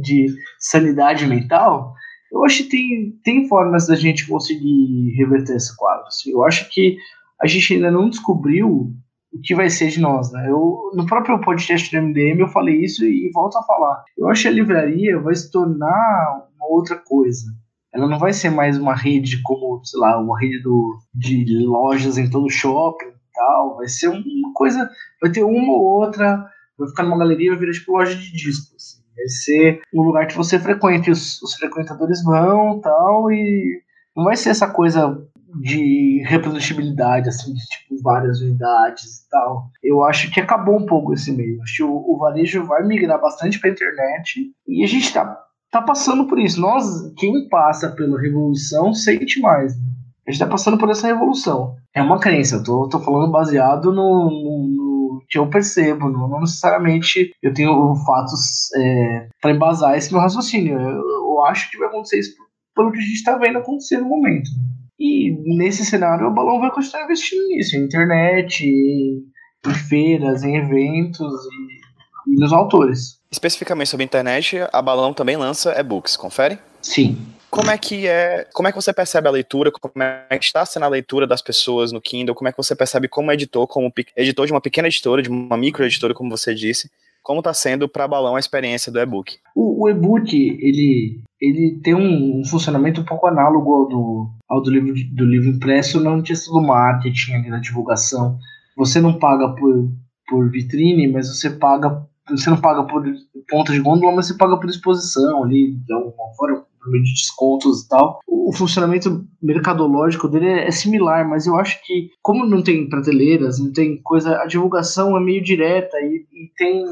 de 0.00 0.26
sanidade 0.60 1.26
mental, 1.26 1.92
eu 2.32 2.44
acho 2.44 2.62
que 2.64 2.70
tem, 2.70 3.18
tem 3.24 3.48
formas 3.48 3.88
da 3.88 3.96
gente 3.96 4.28
conseguir 4.28 5.12
reverter 5.16 5.56
esse 5.56 5.76
quadro. 5.76 6.06
Assim. 6.06 6.30
Eu 6.30 6.44
acho 6.44 6.68
que 6.70 6.96
a 7.40 7.46
gente 7.46 7.74
ainda 7.74 7.90
não 7.90 8.08
descobriu 8.08 8.92
o 9.32 9.40
que 9.42 9.54
vai 9.54 9.68
ser 9.70 9.88
de 9.88 10.00
nós. 10.00 10.32
Né? 10.32 10.48
Eu, 10.48 10.90
no 10.94 11.06
próprio 11.06 11.40
podcast 11.40 11.90
do 11.90 12.02
MDM 12.02 12.40
eu 12.40 12.48
falei 12.48 12.82
isso 12.82 13.04
e 13.04 13.30
volto 13.32 13.58
a 13.58 13.62
falar. 13.62 14.04
Eu 14.16 14.28
acho 14.28 14.42
que 14.42 14.48
a 14.48 14.52
livraria 14.52 15.20
vai 15.20 15.34
se 15.34 15.50
tornar 15.50 16.46
uma 16.56 16.66
outra 16.68 16.96
coisa 16.96 17.46
ela 17.92 18.06
não 18.06 18.18
vai 18.18 18.32
ser 18.32 18.50
mais 18.50 18.78
uma 18.78 18.94
rede 18.94 19.40
como, 19.42 19.80
sei 19.84 19.98
lá, 20.00 20.18
uma 20.20 20.38
rede 20.38 20.62
do, 20.62 20.98
de 21.14 21.44
lojas 21.66 22.18
em 22.18 22.28
todo 22.28 22.46
o 22.46 22.50
shopping 22.50 23.06
e 23.06 23.32
tal. 23.34 23.76
Vai 23.76 23.88
ser 23.88 24.08
uma 24.08 24.52
coisa, 24.54 24.88
vai 25.20 25.30
ter 25.30 25.42
uma 25.42 25.72
ou 25.72 25.82
outra, 25.82 26.44
vai 26.78 26.88
ficar 26.88 27.02
numa 27.02 27.18
galeria, 27.18 27.50
vai 27.50 27.60
virar 27.60 27.72
tipo 27.72 27.92
loja 27.92 28.14
de 28.14 28.32
discos. 28.32 28.74
Assim. 28.76 29.02
Vai 29.16 29.28
ser 29.28 29.80
um 29.92 30.02
lugar 30.02 30.26
que 30.26 30.36
você 30.36 30.58
frequente, 30.58 31.10
os, 31.10 31.42
os 31.42 31.54
frequentadores 31.54 32.22
vão 32.22 32.80
tal, 32.80 33.32
e 33.32 33.82
não 34.14 34.24
vai 34.24 34.36
ser 34.36 34.50
essa 34.50 34.68
coisa 34.68 35.18
de 35.60 36.22
reprodutibilidade, 36.26 37.28
assim, 37.28 37.54
de 37.54 37.64
tipo 37.66 38.02
várias 38.02 38.40
unidades 38.40 39.04
e 39.04 39.30
tal. 39.30 39.70
Eu 39.82 40.04
acho 40.04 40.30
que 40.30 40.40
acabou 40.40 40.76
um 40.76 40.86
pouco 40.86 41.14
esse 41.14 41.32
meio. 41.32 41.60
Acho 41.62 41.76
que 41.76 41.82
o, 41.82 41.94
o 41.94 42.18
varejo 42.18 42.64
vai 42.64 42.86
migrar 42.86 43.20
bastante 43.20 43.58
para 43.58 43.70
a 43.70 43.72
internet 43.72 44.52
e 44.66 44.84
a 44.84 44.86
gente 44.86 45.04
está 45.04 45.44
tá 45.70 45.82
passando 45.82 46.26
por 46.26 46.38
isso. 46.38 46.60
Nós, 46.60 47.12
quem 47.16 47.48
passa 47.48 47.90
pela 47.90 48.20
revolução, 48.20 48.92
sente 48.92 49.40
mais. 49.40 49.74
Né? 49.76 49.86
A 50.26 50.30
gente 50.30 50.40
tá 50.40 50.46
passando 50.46 50.78
por 50.78 50.90
essa 50.90 51.06
revolução. 51.06 51.76
É 51.94 52.02
uma 52.02 52.20
crença, 52.20 52.56
eu 52.56 52.62
tô, 52.62 52.88
tô 52.88 53.00
falando 53.00 53.30
baseado 53.30 53.92
no, 53.92 54.30
no, 54.30 54.68
no 54.68 55.22
que 55.28 55.38
eu 55.38 55.48
percebo, 55.48 56.08
não, 56.08 56.28
não, 56.28 56.40
necessariamente 56.40 57.32
eu 57.42 57.52
tenho 57.52 57.94
fatos 58.06 58.72
é, 58.76 59.28
para 59.40 59.52
embasar 59.52 59.96
esse 59.96 60.12
meu 60.12 60.20
raciocínio. 60.20 60.78
Eu, 60.78 61.00
eu, 61.00 61.44
acho 61.46 61.70
que 61.70 61.78
vai 61.78 61.88
acontecer 61.88 62.18
isso 62.18 62.36
pelo 62.74 62.92
que 62.92 62.98
a 62.98 63.02
gente 63.02 63.24
tá 63.24 63.36
vendo 63.36 63.58
acontecer 63.58 63.98
no 63.98 64.08
momento. 64.08 64.50
E 64.98 65.30
nesse 65.56 65.84
cenário, 65.84 66.26
o 66.26 66.34
Balão 66.34 66.60
vai 66.60 66.70
continuar 66.70 67.04
investindo 67.04 67.46
nisso, 67.48 67.76
em 67.76 67.84
internet, 67.84 68.64
em, 68.64 69.22
em 69.66 69.74
feiras, 69.88 70.42
em 70.42 70.56
eventos 70.56 71.32
e, 71.44 72.32
e 72.32 72.40
nos 72.40 72.52
autores. 72.52 73.20
Especificamente 73.30 73.88
sobre 73.88 74.04
a 74.04 74.06
internet, 74.06 74.56
a 74.72 74.82
Balão 74.82 75.14
também 75.14 75.36
lança 75.36 75.78
e-books, 75.78 76.16
confere? 76.16 76.58
Sim. 76.82 77.16
Como 77.50 77.70
é 77.70 77.78
que 77.78 78.06
é, 78.06 78.46
como 78.52 78.68
é 78.68 78.72
que 78.72 78.76
você 78.76 78.92
percebe 78.92 79.26
a 79.26 79.30
leitura, 79.30 79.70
como 79.70 79.92
é 80.02 80.38
que 80.38 80.44
está 80.44 80.66
sendo 80.66 80.84
a 80.84 80.88
leitura 80.88 81.26
das 81.26 81.40
pessoas 81.40 81.92
no 81.92 82.00
Kindle, 82.00 82.34
como 82.34 82.48
é 82.48 82.52
que 82.52 82.58
você 82.58 82.74
percebe 82.76 83.08
como 83.08 83.32
editor, 83.32 83.66
como 83.66 83.92
editor 84.16 84.46
de 84.46 84.52
uma 84.52 84.60
pequena 84.60 84.88
editora, 84.88 85.22
de 85.22 85.30
uma 85.30 85.56
micro 85.56 85.84
editora, 85.84 86.12
como 86.12 86.28
você 86.28 86.54
disse, 86.54 86.90
como 87.28 87.40
está 87.40 87.52
sendo 87.52 87.86
para 87.86 88.08
Balão 88.08 88.36
a 88.36 88.40
experiência 88.40 88.90
do 88.90 88.98
e-book? 88.98 89.36
O, 89.54 89.84
o 89.84 89.88
e-book, 89.90 90.34
ele, 90.34 91.20
ele 91.38 91.78
tem 91.84 91.94
um, 91.94 92.42
funcionamento 92.42 93.02
um 93.02 93.04
pouco 93.04 93.26
análogo 93.26 93.70
ao 93.74 93.86
do, 93.86 94.30
ao 94.48 94.62
do, 94.62 94.70
livro, 94.70 94.94
do 95.12 95.26
livro 95.26 95.50
impresso, 95.50 96.00
não 96.00 96.22
questão 96.22 96.54
do 96.54 96.66
marketing, 96.66 97.34
ali, 97.34 97.50
da 97.50 97.58
divulgação. 97.58 98.38
Você 98.78 98.98
não 98.98 99.18
paga 99.18 99.46
por, 99.50 99.92
por 100.26 100.50
vitrine, 100.50 101.06
mas 101.06 101.28
você 101.28 101.50
paga 101.50 102.02
você 102.30 102.48
não 102.48 102.60
paga 102.60 102.84
por 102.84 103.04
ponta 103.48 103.72
de 103.72 103.80
gôndola, 103.80 104.16
mas 104.16 104.26
você 104.26 104.34
paga 104.34 104.56
por 104.56 104.68
exposição 104.68 105.44
ali, 105.44 105.78
então, 105.82 106.12
fora 106.36 106.62
por 106.88 106.92
meio 106.92 107.04
de 107.04 107.12
descontos 107.12 107.82
e 107.82 107.88
tal. 107.88 108.20
O 108.26 108.52
funcionamento 108.52 109.26
mercadológico 109.42 110.28
dele 110.28 110.46
é, 110.46 110.68
é 110.68 110.70
similar, 110.70 111.28
mas 111.28 111.46
eu 111.46 111.56
acho 111.56 111.78
que, 111.84 112.10
como 112.22 112.46
não 112.46 112.62
tem 112.62 112.88
prateleiras, 112.88 113.58
não 113.58 113.72
tem 113.72 114.00
coisa, 114.02 114.40
a 114.40 114.46
divulgação 114.46 115.16
é 115.16 115.20
meio 115.20 115.42
direta 115.42 115.96
e, 115.98 116.26
e 116.32 116.50
tem 116.56 116.84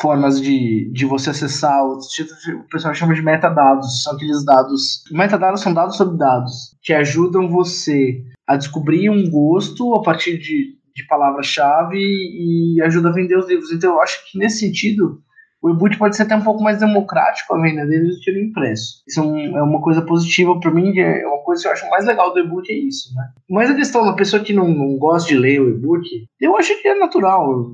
formas 0.00 0.40
de, 0.40 0.90
de 0.92 1.04
você 1.04 1.30
acessar 1.30 1.80
títulos, 2.10 2.42
o 2.64 2.68
pessoal 2.68 2.94
chama 2.94 3.14
de 3.14 3.22
metadados, 3.22 4.02
são 4.02 4.14
aqueles 4.14 4.44
dados. 4.44 5.04
Metadados 5.12 5.60
são 5.60 5.72
dados 5.72 5.96
sobre 5.96 6.16
dados 6.16 6.76
que 6.82 6.92
ajudam 6.92 7.48
você 7.48 8.24
a 8.46 8.56
descobrir 8.56 9.10
um 9.10 9.28
gosto 9.30 9.94
a 9.94 10.02
partir 10.02 10.38
de 10.38 10.76
de 10.96 11.06
palavra-chave 11.06 11.98
e 11.98 12.80
ajuda 12.80 13.10
a 13.10 13.12
vender 13.12 13.36
os 13.36 13.46
livros. 13.46 13.70
Então 13.70 13.92
eu 13.92 14.00
acho 14.00 14.18
que 14.24 14.38
nesse 14.38 14.60
sentido 14.60 15.20
o 15.66 15.70
e-book 15.70 15.98
pode 15.98 16.16
ser 16.16 16.22
até 16.22 16.36
um 16.36 16.44
pouco 16.44 16.62
mais 16.62 16.78
democrático 16.78 17.52
a 17.52 17.60
venda 17.60 17.84
deles 17.84 18.14
do 18.14 18.20
que 18.20 18.30
impresso. 18.30 19.02
Isso 19.06 19.20
é, 19.20 19.22
um, 19.24 19.58
é 19.58 19.62
uma 19.62 19.80
coisa 19.80 20.00
positiva 20.00 20.58
para 20.60 20.70
mim, 20.70 20.96
é 20.96 21.26
uma 21.26 21.42
coisa 21.42 21.62
que 21.62 21.68
eu 21.68 21.72
acho 21.72 21.90
mais 21.90 22.06
legal 22.06 22.32
do 22.32 22.38
e-book 22.38 22.70
é 22.70 22.76
isso, 22.76 23.12
né? 23.16 23.28
Mas 23.50 23.68
a 23.68 23.74
questão 23.74 24.04
da 24.04 24.12
pessoa 24.12 24.42
que 24.42 24.52
não, 24.52 24.68
não 24.68 24.96
gosta 24.96 25.28
de 25.28 25.36
ler 25.36 25.60
o 25.60 25.68
e-book, 25.68 26.06
eu 26.40 26.56
acho 26.56 26.80
que 26.80 26.86
é 26.86 26.94
natural. 26.94 27.72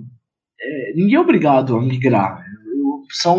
É, 0.59 0.93
ninguém 0.97 1.17
é 1.17 1.21
obrigado 1.21 1.77
a 1.77 1.83
migrar 1.83 2.43
são 3.13 3.37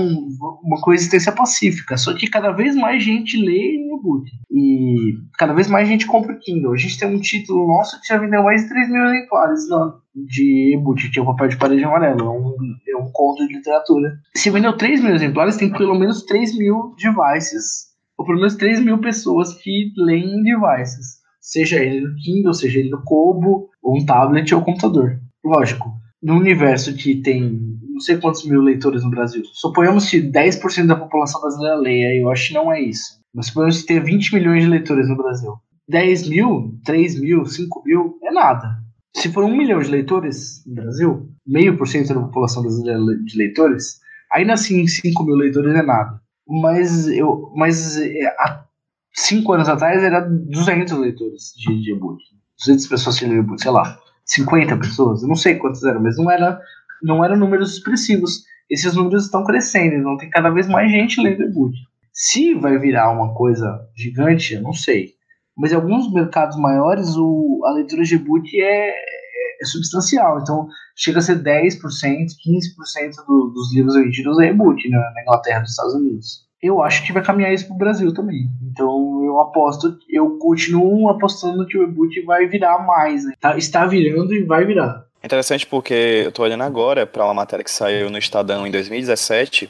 uma 0.64 0.80
coexistência 0.82 1.32
pacífica, 1.32 1.98
só 1.98 2.14
que 2.14 2.30
cada 2.30 2.52
vez 2.52 2.76
mais 2.76 3.04
gente 3.04 3.38
lê 3.38 3.78
e-book. 4.04 4.30
E 4.52 5.18
cada 5.38 5.54
vez 5.54 5.68
mais 5.68 5.88
gente 5.88 6.06
compra 6.06 6.34
o 6.34 6.40
Kindle. 6.40 6.74
A 6.74 6.78
gente 6.78 7.00
tem 7.00 7.08
um 7.08 7.20
título 7.20 7.68
nosso 7.68 8.00
que 8.02 8.08
já 8.08 8.18
vendeu 8.18 8.44
mais 8.44 8.64
de 8.64 8.70
3 8.70 8.90
mil 8.90 9.06
exemplares 9.06 9.70
não, 9.70 9.96
de 10.14 10.76
e-book, 10.76 11.10
que 11.10 11.20
é 11.20 11.22
o 11.22 11.26
papel 11.26 11.48
de 11.48 11.58
parede 11.58 11.84
amarelo. 11.84 12.22
É 12.22 12.30
um, 12.30 12.56
é 12.90 12.98
um 12.98 13.12
conto 13.12 13.48
de 13.48 13.54
literatura. 13.54 14.14
Se 14.36 14.50
vendeu 14.50 14.78
3 14.78 15.02
mil 15.02 15.16
exemplares, 15.16 15.58
tem 15.58 15.72
pelo 15.72 15.98
menos 15.98 16.24
3 16.24 16.58
mil 16.58 16.96
devices, 16.98 17.94
ou 18.18 18.26
pelo 18.26 18.40
menos 18.40 18.56
3 18.56 18.80
mil 18.82 19.00
pessoas 19.00 19.54
que 19.56 19.92
leem 19.98 20.44
devices. 20.44 21.24
Seja 21.42 21.84
ele 21.84 22.02
no 22.02 22.16
Kindle, 22.16 22.54
seja 22.54 22.80
ele 22.80 22.90
no 22.90 23.04
Kobo, 23.04 23.70
ou 23.82 23.98
um 23.98 24.06
tablet 24.06 24.54
ou 24.54 24.62
computador. 24.62 25.20
Lógico, 25.44 25.92
no 26.22 26.38
universo 26.38 26.96
que 26.96 27.22
tem 27.22 27.78
não 27.94 28.00
sei 28.00 28.18
quantos 28.18 28.44
mil 28.46 28.62
leitores 28.62 29.04
no 29.04 29.10
Brasil. 29.10 29.44
Suponhamos 29.54 30.10
que 30.10 30.20
10% 30.22 30.88
da 30.88 30.96
população 30.96 31.40
brasileira 31.42 31.76
leia, 31.78 32.20
eu 32.20 32.30
acho 32.30 32.48
que 32.48 32.54
não 32.54 32.72
é 32.72 32.82
isso. 32.82 33.20
Mas 33.34 33.48
suponhamos 33.48 33.82
que 33.82 33.88
tenha 33.88 34.04
20 34.04 34.34
milhões 34.34 34.64
de 34.64 34.70
leitores 34.70 35.08
no 35.08 35.16
Brasil. 35.16 35.54
10 35.88 36.28
mil, 36.30 36.80
3 36.84 37.20
mil, 37.20 37.46
5 37.46 37.84
mil 37.86 38.18
é 38.24 38.32
nada. 38.32 38.80
Se 39.16 39.32
for 39.32 39.44
um 39.44 39.56
milhão 39.56 39.80
de 39.80 39.92
leitores 39.92 40.64
no 40.66 40.76
Brasil, 40.76 41.30
meio 41.46 41.78
por 41.78 41.88
cento 41.88 42.14
da 42.14 42.22
população 42.22 42.64
brasileira 42.64 43.00
de 43.24 43.38
leitores, 43.38 44.00
ainda 44.32 44.54
assim 44.54 44.88
5 44.88 45.24
mil 45.24 45.36
leitores 45.36 45.76
é 45.76 45.84
nada. 45.84 46.20
Mas, 46.48 47.08
eu, 47.08 47.52
mas 47.56 47.98
é, 47.98 48.26
a, 48.40 48.66
cinco 49.14 49.54
anos 49.54 49.70
atrás 49.70 50.04
era 50.04 50.22
200 50.22 50.98
leitores 50.98 51.54
de, 51.56 51.92
e-book. 51.92 52.22
200 52.60 52.88
pessoas 52.88 53.20
que 53.20 53.26
leram 53.26 53.44
e-book, 53.44 53.62
sei 53.62 53.72
lá, 53.72 54.00
50 54.26 54.78
pessoas, 54.78 55.22
não 55.24 55.36
sei 55.36 55.56
quantas 55.56 55.84
eram, 55.84 56.02
mas 56.02 56.18
não 56.18 56.32
era 56.32 56.60
não 57.04 57.24
eram 57.24 57.36
números 57.36 57.74
expressivos. 57.74 58.44
Esses 58.70 58.96
números 58.96 59.26
estão 59.26 59.44
crescendo, 59.44 59.96
então 59.96 60.18
tem 60.18 60.30
cada 60.30 60.50
vez 60.50 60.68
mais 60.68 60.90
gente 60.90 61.22
lendo 61.22 61.44
e-book. 61.44 61.76
Se 62.12 62.54
vai 62.56 62.78
virar 62.78 63.12
uma 63.12 63.34
coisa 63.34 63.80
gigante, 63.96 64.54
eu 64.54 64.62
não 64.62 64.74
sei. 64.74 65.14
Mas 65.56 65.72
em 65.72 65.76
alguns 65.76 66.12
mercados 66.12 66.58
maiores, 66.58 67.16
o, 67.16 67.62
a 67.66 67.72
leitura 67.74 68.04
de 68.04 68.16
e-book 68.16 68.50
é, 68.60 68.90
é 68.90 69.66
substancial. 69.66 70.40
Então, 70.40 70.68
chega 70.96 71.20
a 71.20 71.22
ser 71.22 71.44
10%, 71.44 71.80
15% 71.80 73.26
do, 73.28 73.52
dos 73.54 73.74
livros 73.76 73.96
vendidos 73.96 74.40
é 74.40 74.50
e-book 74.50 74.88
né, 74.90 74.98
na 74.98 75.22
Inglaterra, 75.22 75.60
nos 75.62 75.72
Estados 75.72 75.94
Unidos. 75.96 76.44
Eu 76.62 76.82
acho 76.82 77.06
que 77.06 77.12
vai 77.12 77.24
caminhar 77.24 77.54
isso 77.54 77.68
para 77.68 77.76
o 77.76 77.78
Brasil 77.78 78.14
também. 78.14 78.50
Então, 78.72 79.22
eu 79.26 79.40
aposto, 79.42 79.98
eu 80.10 80.38
continuo 80.38 81.10
apostando 81.10 81.68
que 81.68 81.78
o 81.78 81.84
e-book 81.84 82.22
vai 82.22 82.48
virar 82.48 82.86
mais. 82.86 83.26
Né? 83.26 83.34
Tá, 83.40 83.58
está 83.58 83.86
virando 83.86 84.34
e 84.34 84.44
vai 84.44 84.66
virar. 84.66 85.06
Interessante 85.24 85.66
porque 85.66 85.94
eu 86.24 86.30
estou 86.30 86.44
olhando 86.44 86.64
agora 86.64 87.06
para 87.06 87.24
uma 87.24 87.34
matéria 87.34 87.64
que 87.64 87.72
saiu 87.72 88.10
no 88.10 88.18
Estadão 88.18 88.68
em 88.68 88.72
2017, 88.72 89.70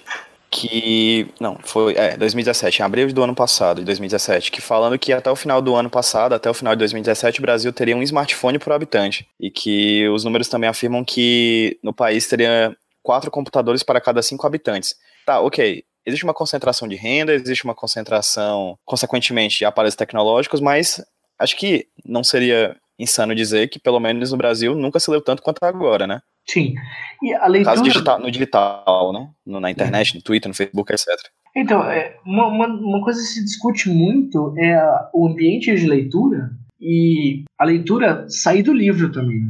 que. 0.50 1.28
Não, 1.40 1.58
foi. 1.64 1.94
É, 1.96 2.18
2017, 2.18 2.80
em 2.80 2.86
abril 2.86 3.14
do 3.14 3.24
ano 3.24 3.36
passado, 3.36 3.80
de 3.80 3.86
2017, 3.86 4.52
que 4.52 4.62
falando 4.62 4.98
que 4.98 5.14
até 5.14 5.30
o 5.30 5.36
final 5.36 5.62
do 5.62 5.76
ano 5.76 5.90
passado, 5.90 6.34
até 6.34 6.50
o 6.50 6.54
final 6.54 6.74
de 6.76 6.80
2017, 6.80 7.40
o 7.40 7.42
Brasil 7.42 7.72
teria 7.72 7.96
um 7.96 8.02
smartphone 8.02 8.58
por 8.58 8.74
habitante. 8.74 9.28
E 9.40 9.52
que 9.52 10.08
os 10.10 10.24
números 10.24 10.48
também 10.48 10.70
afirmam 10.70 11.04
que 11.04 11.78
no 11.84 11.94
país 11.94 12.28
teria 12.28 12.76
quatro 13.04 13.30
computadores 13.30 13.84
para 13.84 14.02
cada 14.02 14.22
cinco 14.24 14.48
habitantes. 14.48 14.96
Tá, 15.26 15.40
ok. 15.40 15.84
Existe 16.06 16.24
uma 16.24 16.34
concentração 16.34 16.88
de 16.88 16.96
renda, 16.96 17.34
existe 17.34 17.64
uma 17.64 17.76
concentração, 17.76 18.78
consequentemente, 18.84 19.60
de 19.60 19.66
aparelhos 19.66 19.96
tecnológicos, 19.96 20.60
mas 20.60 21.02
acho 21.40 21.56
que 21.56 21.88
não 22.06 22.24
seria 22.24 22.76
insano 23.04 23.36
dizer 23.36 23.70
que, 23.70 23.80
pelo 23.80 24.00
menos 24.00 24.32
no 24.32 24.38
Brasil, 24.38 24.76
nunca 24.76 25.00
se 25.00 25.12
leu 25.12 25.22
tanto 25.22 25.44
quanto 25.44 25.64
agora, 25.64 26.08
né? 26.08 26.22
Sim. 26.48 26.74
E 27.22 27.34
a 27.34 27.48
leitura... 27.48 27.76
Caso 27.76 27.84
digital, 27.84 28.20
no 28.20 28.32
digital, 28.32 29.14
né? 29.14 29.30
No, 29.46 29.60
na 29.60 29.70
internet, 29.70 30.16
no 30.16 30.22
Twitter, 30.22 30.50
no 30.50 30.56
Facebook, 30.56 30.92
etc. 30.92 31.08
Então, 31.56 31.84
é, 31.84 32.18
uma, 32.26 32.48
uma, 32.48 32.68
uma 32.68 33.04
coisa 33.04 33.20
que 33.20 33.28
se 33.28 33.44
discute 33.44 33.90
muito 33.90 34.54
é 34.58 34.82
o 35.14 35.28
ambiente 35.28 35.74
de 35.74 35.86
leitura 35.86 36.52
e 36.82 37.44
a 37.58 37.64
leitura 37.64 38.26
sair 38.28 38.64
do 38.64 38.74
livro 38.74 39.12
também. 39.12 39.42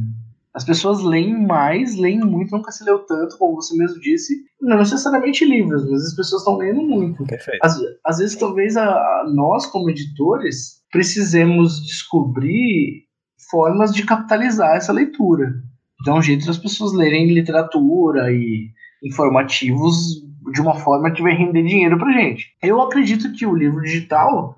As 0.54 0.64
pessoas 0.64 1.02
leem 1.02 1.36
mais, 1.46 1.96
leem 1.96 2.20
muito, 2.20 2.56
nunca 2.56 2.70
se 2.70 2.84
leu 2.84 3.00
tanto, 3.00 3.36
como 3.38 3.56
você 3.56 3.76
mesmo 3.76 4.00
disse. 4.00 4.44
Não 4.60 4.78
necessariamente 4.78 5.44
livros, 5.44 5.90
mas 5.90 6.04
as 6.04 6.14
pessoas 6.14 6.42
estão 6.42 6.56
lendo 6.56 6.80
muito. 6.80 7.24
Perfeito. 7.24 7.58
Às, 7.60 7.76
às 8.06 8.18
vezes, 8.18 8.36
talvez 8.36 8.76
a, 8.76 8.86
a, 8.88 9.24
nós, 9.34 9.66
como 9.66 9.90
editores, 9.90 10.80
precisemos 10.92 11.84
descobrir 11.84 13.02
formas 13.50 13.92
de 13.92 14.04
capitalizar 14.04 14.76
essa 14.76 14.92
leitura. 14.92 15.54
Então, 16.00 16.18
um 16.18 16.22
jeito 16.22 16.46
das 16.46 16.58
pessoas 16.58 16.92
lerem 16.92 17.32
literatura 17.32 18.30
e 18.32 18.70
informativos 19.02 20.22
de 20.52 20.60
uma 20.60 20.74
forma 20.74 21.10
que 21.10 21.22
vai 21.22 21.32
render 21.32 21.62
dinheiro 21.62 21.98
pra 21.98 22.12
gente. 22.12 22.48
Eu 22.62 22.80
acredito 22.82 23.32
que 23.32 23.46
o 23.46 23.54
livro 23.54 23.80
digital 23.80 24.56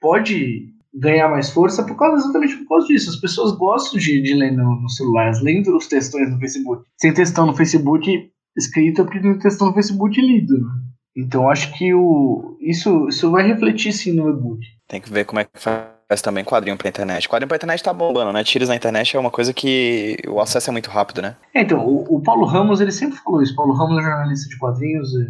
pode 0.00 0.68
ganhar 0.94 1.28
mais 1.28 1.50
força 1.50 1.84
por 1.84 1.96
causa 1.96 2.24
exatamente 2.24 2.56
por 2.56 2.68
causa 2.68 2.86
disso. 2.88 3.10
As 3.10 3.16
pessoas 3.16 3.56
gostam 3.56 3.98
de, 3.98 4.20
de 4.20 4.34
ler 4.34 4.52
no, 4.52 4.80
no 4.80 4.88
celular, 4.88 5.32
lendo 5.42 5.76
os 5.76 5.86
textões 5.86 6.30
no 6.30 6.38
Facebook. 6.38 6.84
Sem 6.96 7.14
textão 7.14 7.46
no 7.46 7.54
Facebook 7.54 8.30
escrito, 8.56 9.04
porque 9.04 9.20
tem 9.20 9.38
textão 9.38 9.68
no 9.68 9.74
Facebook 9.74 10.20
lido. 10.20 10.58
Né? 10.58 10.70
Então 11.16 11.48
acho 11.48 11.76
que 11.76 11.94
o, 11.94 12.56
isso, 12.60 13.08
isso 13.08 13.30
vai 13.30 13.46
refletir 13.46 13.92
sim 13.92 14.12
no 14.12 14.28
e-book. 14.28 14.60
Tem 14.88 15.00
que 15.00 15.12
ver 15.12 15.24
como 15.24 15.40
é 15.40 15.44
que 15.44 15.50
faz 15.54 15.97
mas 16.08 16.22
também 16.22 16.42
quadrinho 16.42 16.76
pra 16.76 16.88
internet. 16.88 17.28
Quadrinho 17.28 17.48
pra 17.48 17.56
internet 17.56 17.82
tá 17.82 17.92
bombando, 17.92 18.32
né? 18.32 18.42
Tiras 18.42 18.68
na 18.68 18.76
internet 18.76 19.14
é 19.14 19.20
uma 19.20 19.30
coisa 19.30 19.52
que 19.52 20.16
o 20.26 20.40
acesso 20.40 20.70
é 20.70 20.72
muito 20.72 20.88
rápido, 20.88 21.20
né? 21.20 21.36
É, 21.54 21.60
então, 21.60 21.84
o, 21.86 22.16
o, 22.16 22.22
Paulo 22.22 22.46
Ramos, 22.46 22.80
ele 22.80 22.92
sempre 22.92 23.18
falou 23.18 23.42
isso. 23.42 23.54
Paulo 23.54 23.74
Ramos 23.74 23.98
é 23.98 24.02
jornalista 24.02 24.48
de 24.48 24.58
quadrinhos, 24.58 25.14
é, 25.14 25.26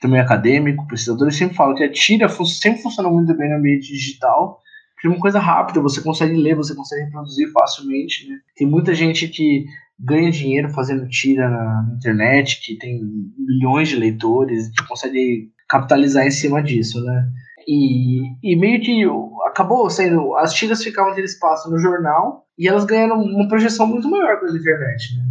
também 0.00 0.20
acadêmico, 0.20 0.86
pesquisador, 0.86 1.28
ele 1.28 1.34
sempre 1.34 1.56
fala 1.56 1.74
que 1.74 1.82
a 1.82 1.90
tira 1.90 2.28
sempre 2.28 2.82
funciona 2.82 3.08
muito 3.08 3.34
bem 3.34 3.48
no 3.48 3.56
ambiente 3.56 3.90
digital, 3.90 4.60
porque 4.94 5.06
é 5.06 5.10
uma 5.10 5.18
coisa 5.18 5.38
rápida, 5.38 5.80
você 5.80 6.02
consegue 6.02 6.34
ler, 6.34 6.54
você 6.54 6.74
consegue 6.74 7.04
reproduzir 7.04 7.50
facilmente, 7.50 8.28
né? 8.28 8.36
Tem 8.54 8.66
muita 8.66 8.94
gente 8.94 9.28
que 9.28 9.64
ganha 9.98 10.30
dinheiro 10.30 10.68
fazendo 10.68 11.08
tira 11.08 11.48
na 11.48 11.94
internet, 11.96 12.60
que 12.62 12.76
tem 12.76 13.00
milhões 13.38 13.88
de 13.88 13.96
leitores, 13.96 14.68
que 14.68 14.86
consegue 14.86 15.50
capitalizar 15.66 16.26
em 16.26 16.30
cima 16.30 16.62
disso, 16.62 17.02
né? 17.02 17.26
E, 17.66 18.20
e 18.42 18.56
meio 18.56 18.80
que 18.80 19.04
acabou 19.46 19.88
sendo. 19.88 20.34
As 20.36 20.52
tiras 20.52 20.82
ficavam 20.82 21.10
naquele 21.10 21.26
espaço 21.26 21.70
no 21.70 21.78
jornal 21.78 22.44
e 22.58 22.68
elas 22.68 22.84
ganharam 22.84 23.20
uma 23.22 23.48
projeção 23.48 23.86
muito 23.86 24.08
maior 24.08 24.40
pela 24.40 24.56
internet. 24.56 25.16
Né? 25.16 25.24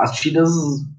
As 0.00 0.12
tiras, 0.12 0.50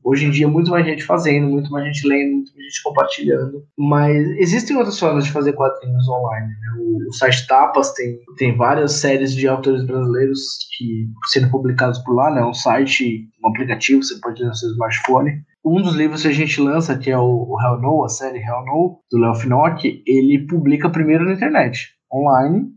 hoje 0.03 0.25
em 0.25 0.31
dia, 0.31 0.47
muito 0.47 0.71
mais 0.71 0.85
gente 0.85 1.03
fazendo, 1.03 1.47
muito 1.47 1.69
mais 1.69 1.85
gente 1.85 2.07
lendo, 2.07 2.35
muito 2.35 2.53
mais 2.53 2.65
gente 2.67 2.83
compartilhando. 2.83 3.63
Mas 3.77 4.27
existem 4.37 4.77
outras 4.77 4.97
formas 4.97 5.25
de 5.25 5.31
fazer 5.31 5.53
quadrinhos 5.53 6.07
online. 6.07 6.47
Né? 6.47 6.79
O, 6.79 7.09
o 7.09 7.13
site 7.13 7.45
Tapas 7.47 7.93
tem, 7.93 8.17
tem 8.37 8.55
várias 8.55 8.93
séries 8.93 9.35
de 9.35 9.47
autores 9.47 9.85
brasileiros 9.85 10.39
que 10.77 11.07
sendo 11.27 11.51
publicados 11.51 11.99
por 11.99 12.15
lá, 12.15 12.33
né? 12.33 12.43
Um 12.43 12.53
site, 12.53 13.27
um 13.43 13.49
aplicativo, 13.49 14.01
você 14.01 14.17
pode 14.21 14.39
ter 14.39 14.45
no 14.45 14.55
seu 14.55 14.69
smartphone 14.71 15.43
um 15.63 15.81
dos 15.81 15.95
livros 15.95 16.23
que 16.23 16.27
a 16.27 16.33
gente 16.33 16.59
lança, 16.59 16.97
que 16.97 17.09
é 17.09 17.17
o, 17.17 17.55
Hell 17.61 17.79
No, 17.79 18.03
a 18.03 18.09
série 18.09 18.39
Hell 18.39 18.65
No, 18.65 18.99
do 19.11 19.19
Léo 19.19 19.35
Finocchi, 19.35 20.03
ele 20.07 20.45
publica 20.47 20.89
primeiro 20.89 21.25
na 21.25 21.33
internet, 21.33 21.89
online, 22.11 22.69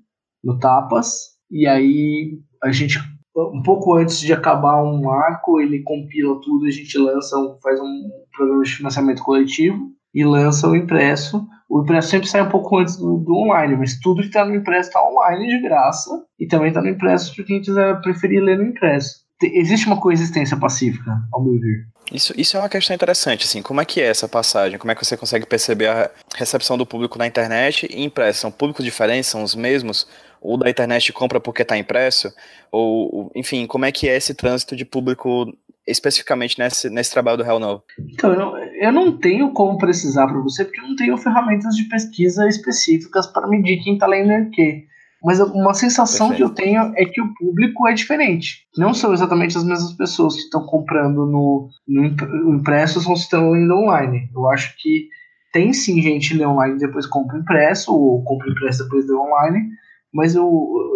no 0.43 0.59
Tapas, 0.59 1.35
e 1.51 1.67
aí 1.67 2.39
a 2.63 2.71
gente, 2.71 2.99
um 3.37 3.63
pouco 3.63 3.97
antes 3.97 4.21
de 4.21 4.33
acabar 4.33 4.83
um 4.83 5.11
arco, 5.11 5.61
ele 5.61 5.83
compila 5.83 6.41
tudo, 6.43 6.67
a 6.67 6.71
gente 6.71 6.99
lança, 6.99 7.37
faz 7.63 7.81
um 7.81 8.11
programa 8.37 8.63
de 8.63 8.77
financiamento 8.77 9.23
coletivo 9.23 9.91
e 10.15 10.25
lança 10.25 10.69
o 10.69 10.77
impresso. 10.77 11.47
O 11.69 11.83
impresso 11.83 12.11
sempre 12.11 12.29
sai 12.29 12.43
um 12.43 12.51
pouco 12.51 12.79
antes 12.79 12.97
do, 12.97 13.19
do 13.19 13.35
online, 13.35 13.77
mas 13.77 13.99
tudo 13.99 14.21
que 14.21 14.29
está 14.29 14.45
no 14.45 14.55
impresso 14.55 14.91
está 14.91 15.03
online 15.03 15.49
de 15.49 15.63
graça, 15.63 16.11
e 16.39 16.47
também 16.47 16.69
está 16.69 16.83
no 16.83 16.89
impresso 16.89 17.35
para 17.35 17.45
quem 17.45 17.63
quiser 17.63 18.01
preferir 18.03 18.43
ler 18.43 18.59
no 18.59 18.65
impresso. 18.65 19.24
Existe 19.43 19.87
uma 19.87 20.01
coexistência 20.01 20.57
pacífica, 20.57 21.11
ao 21.33 21.43
meu 21.43 21.59
ver. 21.59 21.87
Isso, 22.13 22.33
isso 22.37 22.57
é 22.57 22.61
uma 22.61 22.69
questão 22.69 22.95
interessante, 22.95 23.45
assim, 23.45 23.63
como 23.63 23.81
é 23.81 23.85
que 23.85 24.01
é 24.01 24.07
essa 24.07 24.29
passagem? 24.29 24.79
Como 24.79 24.93
é 24.93 24.95
que 24.95 25.05
você 25.05 25.17
consegue 25.17 25.47
perceber 25.47 25.89
a 25.89 26.11
recepção 26.37 26.77
do 26.77 26.87
público 26.87 27.19
na 27.19 27.27
internet 27.27 27.89
e 27.91 28.05
impresso? 28.05 28.41
São 28.41 28.51
públicos 28.51 28.85
diferentes, 28.85 29.29
são 29.31 29.43
os 29.43 29.55
mesmos? 29.55 30.07
Ou 30.41 30.59
da 30.59 30.69
internet 30.69 31.13
compra 31.13 31.41
porque 31.41 31.63
está 31.63 31.77
impresso? 31.77 32.33
Ou, 32.71 33.33
enfim, 33.35 33.67
como 33.67 33.87
é 33.87 33.93
que 33.93 34.09
é 34.09 34.17
esse 34.17 34.35
trânsito 34.35 34.77
de 34.77 34.85
público 34.85 35.47
especificamente 35.87 36.59
nesse, 36.59 36.89
nesse 36.91 37.11
trabalho 37.11 37.39
do 37.39 37.45
Hell 37.45 37.59
No? 37.59 37.83
Então, 38.13 38.33
eu, 38.33 38.57
eu 38.81 38.93
não 38.93 39.17
tenho 39.17 39.53
como 39.53 39.79
precisar 39.79 40.27
para 40.27 40.41
você, 40.41 40.65
porque 40.65 40.81
eu 40.81 40.89
não 40.89 40.97
tenho 40.97 41.17
ferramentas 41.17 41.75
de 41.75 41.85
pesquisa 41.85 42.47
específicas 42.47 43.27
para 43.27 43.49
medir 43.49 43.83
quem 43.83 43.95
está 43.95 44.07
lendo 44.07 44.49
o 44.49 44.51
quê. 44.51 44.85
Mas 45.25 45.41
uma 45.41 45.73
sensação 45.73 46.29
Perfeito. 46.29 46.55
que 46.55 46.61
eu 46.61 46.65
tenho 46.65 46.93
é 46.97 47.05
que 47.07 47.21
o 47.21 47.33
público 47.35 47.89
é 47.89 47.95
diferente. 47.95 48.67
Não 48.77 48.93
são 48.93 49.15
exatamente 49.15 49.57
as 49.57 49.65
mesmas 49.65 49.95
pessoas 49.95 50.35
que 50.35 50.43
estão 50.43 50.67
comprando 50.67 51.25
no, 51.25 51.71
no 51.89 52.55
impresso 52.55 53.03
ou 53.09 53.15
estão 53.15 53.53
lendo 53.53 53.75
online. 53.75 54.29
Eu 54.35 54.47
acho 54.51 54.77
que 54.77 55.09
tem 55.51 55.73
sim 55.73 56.03
gente 56.03 56.37
lê 56.37 56.45
online 56.45 56.77
e 56.77 56.81
depois 56.81 57.07
compra 57.07 57.39
impresso, 57.39 57.95
ou 57.95 58.23
compra 58.23 58.51
impresso 58.51 58.83
e 58.83 58.85
depois 58.85 59.07
lê 59.09 59.15
online. 59.15 59.71
Mas 60.13 60.35
eu, 60.35 60.47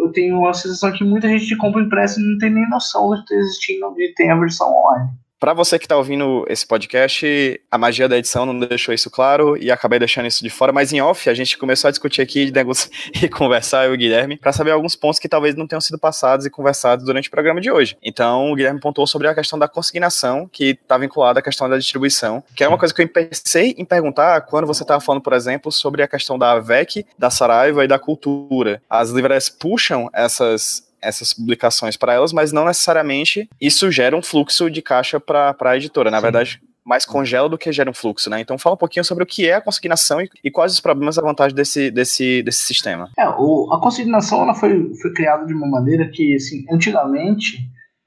eu 0.04 0.12
tenho 0.12 0.46
a 0.46 0.52
sensação 0.52 0.92
que 0.92 1.04
muita 1.04 1.26
gente 1.26 1.56
compra 1.56 1.80
impresso 1.80 2.20
e 2.20 2.22
não 2.22 2.36
tem 2.36 2.52
nem 2.52 2.68
noção 2.68 3.14
de 3.14 3.24
ter 3.24 3.36
existindo 3.36 3.94
de 3.94 4.12
ter 4.14 4.28
a 4.28 4.38
versão 4.38 4.70
online. 4.70 5.08
Para 5.38 5.54
você 5.54 5.78
que 5.78 5.84
está 5.84 5.96
ouvindo 5.96 6.44
esse 6.48 6.66
podcast, 6.66 7.60
a 7.70 7.78
magia 7.78 8.08
da 8.08 8.18
edição 8.18 8.44
não 8.44 8.58
deixou 8.58 8.92
isso 8.92 9.08
claro 9.08 9.56
e 9.56 9.70
acabei 9.70 9.98
deixando 9.98 10.26
isso 10.26 10.42
de 10.42 10.50
fora, 10.50 10.72
mas 10.72 10.92
em 10.92 11.00
off 11.00 11.30
a 11.30 11.34
gente 11.34 11.56
começou 11.56 11.86
a 11.86 11.90
discutir 11.92 12.20
aqui 12.20 12.50
e 13.22 13.28
conversar, 13.28 13.84
eu 13.84 13.92
e 13.92 13.94
o 13.94 13.98
Guilherme, 13.98 14.36
para 14.36 14.52
saber 14.52 14.72
alguns 14.72 14.96
pontos 14.96 15.20
que 15.20 15.28
talvez 15.28 15.54
não 15.54 15.66
tenham 15.66 15.80
sido 15.80 15.96
passados 15.96 16.44
e 16.44 16.50
conversados 16.50 17.04
durante 17.04 17.28
o 17.28 17.30
programa 17.30 17.60
de 17.60 17.70
hoje. 17.70 17.96
Então, 18.02 18.50
o 18.50 18.56
Guilherme 18.56 18.80
pontuou 18.80 19.06
sobre 19.06 19.28
a 19.28 19.34
questão 19.34 19.56
da 19.56 19.68
consignação, 19.68 20.48
que 20.50 20.70
está 20.70 20.98
vinculada 20.98 21.38
à 21.38 21.42
questão 21.42 21.68
da 21.68 21.78
distribuição, 21.78 22.42
que 22.56 22.64
é 22.64 22.68
uma 22.68 22.78
coisa 22.78 22.92
que 22.92 23.00
eu 23.00 23.08
pensei 23.08 23.76
em 23.78 23.84
perguntar 23.84 24.40
quando 24.40 24.66
você 24.66 24.82
estava 24.82 25.00
falando, 25.00 25.22
por 25.22 25.34
exemplo, 25.34 25.70
sobre 25.70 26.02
a 26.02 26.08
questão 26.08 26.36
da 26.36 26.50
AVEC, 26.52 27.06
da 27.16 27.30
Saraiva 27.30 27.84
e 27.84 27.88
da 27.88 27.98
cultura. 27.98 28.82
As 28.90 29.10
livrarias 29.10 29.48
puxam 29.48 30.10
essas 30.12 30.87
essas 31.00 31.32
publicações 31.32 31.96
para 31.96 32.14
elas, 32.14 32.32
mas 32.32 32.52
não 32.52 32.64
necessariamente 32.64 33.48
isso 33.60 33.90
gera 33.90 34.16
um 34.16 34.22
fluxo 34.22 34.70
de 34.70 34.82
caixa 34.82 35.18
para 35.18 35.54
a 35.60 35.76
editora. 35.76 36.10
Na 36.10 36.18
Sim. 36.18 36.22
verdade, 36.22 36.60
mais 36.88 37.04
congela 37.04 37.50
do 37.50 37.58
que 37.58 37.70
gera 37.70 37.90
um 37.90 37.94
fluxo, 37.94 38.30
né? 38.30 38.40
Então 38.40 38.56
fala 38.56 38.74
um 38.74 38.78
pouquinho 38.78 39.04
sobre 39.04 39.22
o 39.22 39.26
que 39.26 39.46
é 39.46 39.54
a 39.54 39.60
consignação 39.60 40.22
e, 40.22 40.30
e 40.42 40.50
quais 40.50 40.72
os 40.72 40.80
problemas 40.80 41.18
e 41.18 41.20
vantagens 41.20 41.52
desse, 41.52 41.90
desse, 41.90 42.42
desse 42.42 42.62
sistema. 42.62 43.10
É, 43.18 43.28
o, 43.28 43.70
a 43.72 43.80
consignação 43.80 44.42
ela 44.42 44.54
foi, 44.54 44.94
foi 44.94 45.12
criada 45.12 45.44
de 45.44 45.52
uma 45.52 45.68
maneira 45.68 46.08
que, 46.10 46.34
assim, 46.34 46.64
antigamente 46.72 47.58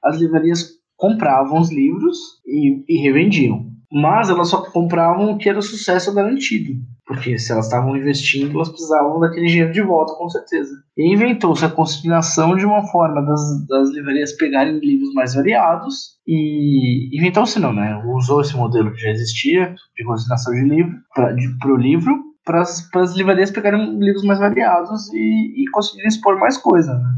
as 0.02 0.16
livrarias 0.16 0.70
compravam 0.96 1.60
os 1.60 1.70
livros 1.70 2.18
e, 2.44 2.84
e 2.88 3.00
revendiam. 3.00 3.70
Mas 3.90 4.30
elas 4.30 4.48
só 4.48 4.62
compravam 4.70 5.30
o 5.30 5.38
que 5.38 5.48
era 5.48 5.62
sucesso 5.62 6.12
garantido. 6.12 6.72
Porque 7.06 7.36
se 7.36 7.50
elas 7.50 7.66
estavam 7.66 7.96
investindo, 7.96 8.54
elas 8.54 8.68
precisavam 8.68 9.18
daquele 9.18 9.46
dinheiro 9.46 9.72
de 9.72 9.82
volta, 9.82 10.14
com 10.14 10.28
certeza. 10.28 10.70
E 10.96 11.12
inventou-se 11.12 11.64
a 11.64 11.70
consignação 11.70 12.56
de 12.56 12.64
uma 12.64 12.86
forma 12.86 13.20
das, 13.22 13.66
das 13.66 13.90
livrarias 13.90 14.32
pegarem 14.32 14.78
livros 14.78 15.12
mais 15.12 15.34
variados. 15.34 16.16
E 16.26 17.16
inventou-se 17.16 17.58
não, 17.58 17.72
né? 17.72 18.00
Usou 18.06 18.40
esse 18.40 18.56
modelo 18.56 18.92
que 18.92 19.00
já 19.00 19.10
existia 19.10 19.74
de 19.96 20.04
consignação 20.04 20.54
de 20.54 20.62
livro 20.62 20.96
para 21.14 21.72
o 21.72 21.76
livro 21.76 22.32
para 22.44 22.60
as 22.60 23.14
livrarias 23.14 23.50
pegarem 23.50 23.98
livros 23.98 24.24
mais 24.24 24.38
variados 24.38 25.12
e, 25.12 25.62
e 25.62 25.70
conseguirem 25.70 26.08
expor 26.08 26.38
mais 26.38 26.56
coisa, 26.56 26.92
né? 26.94 27.08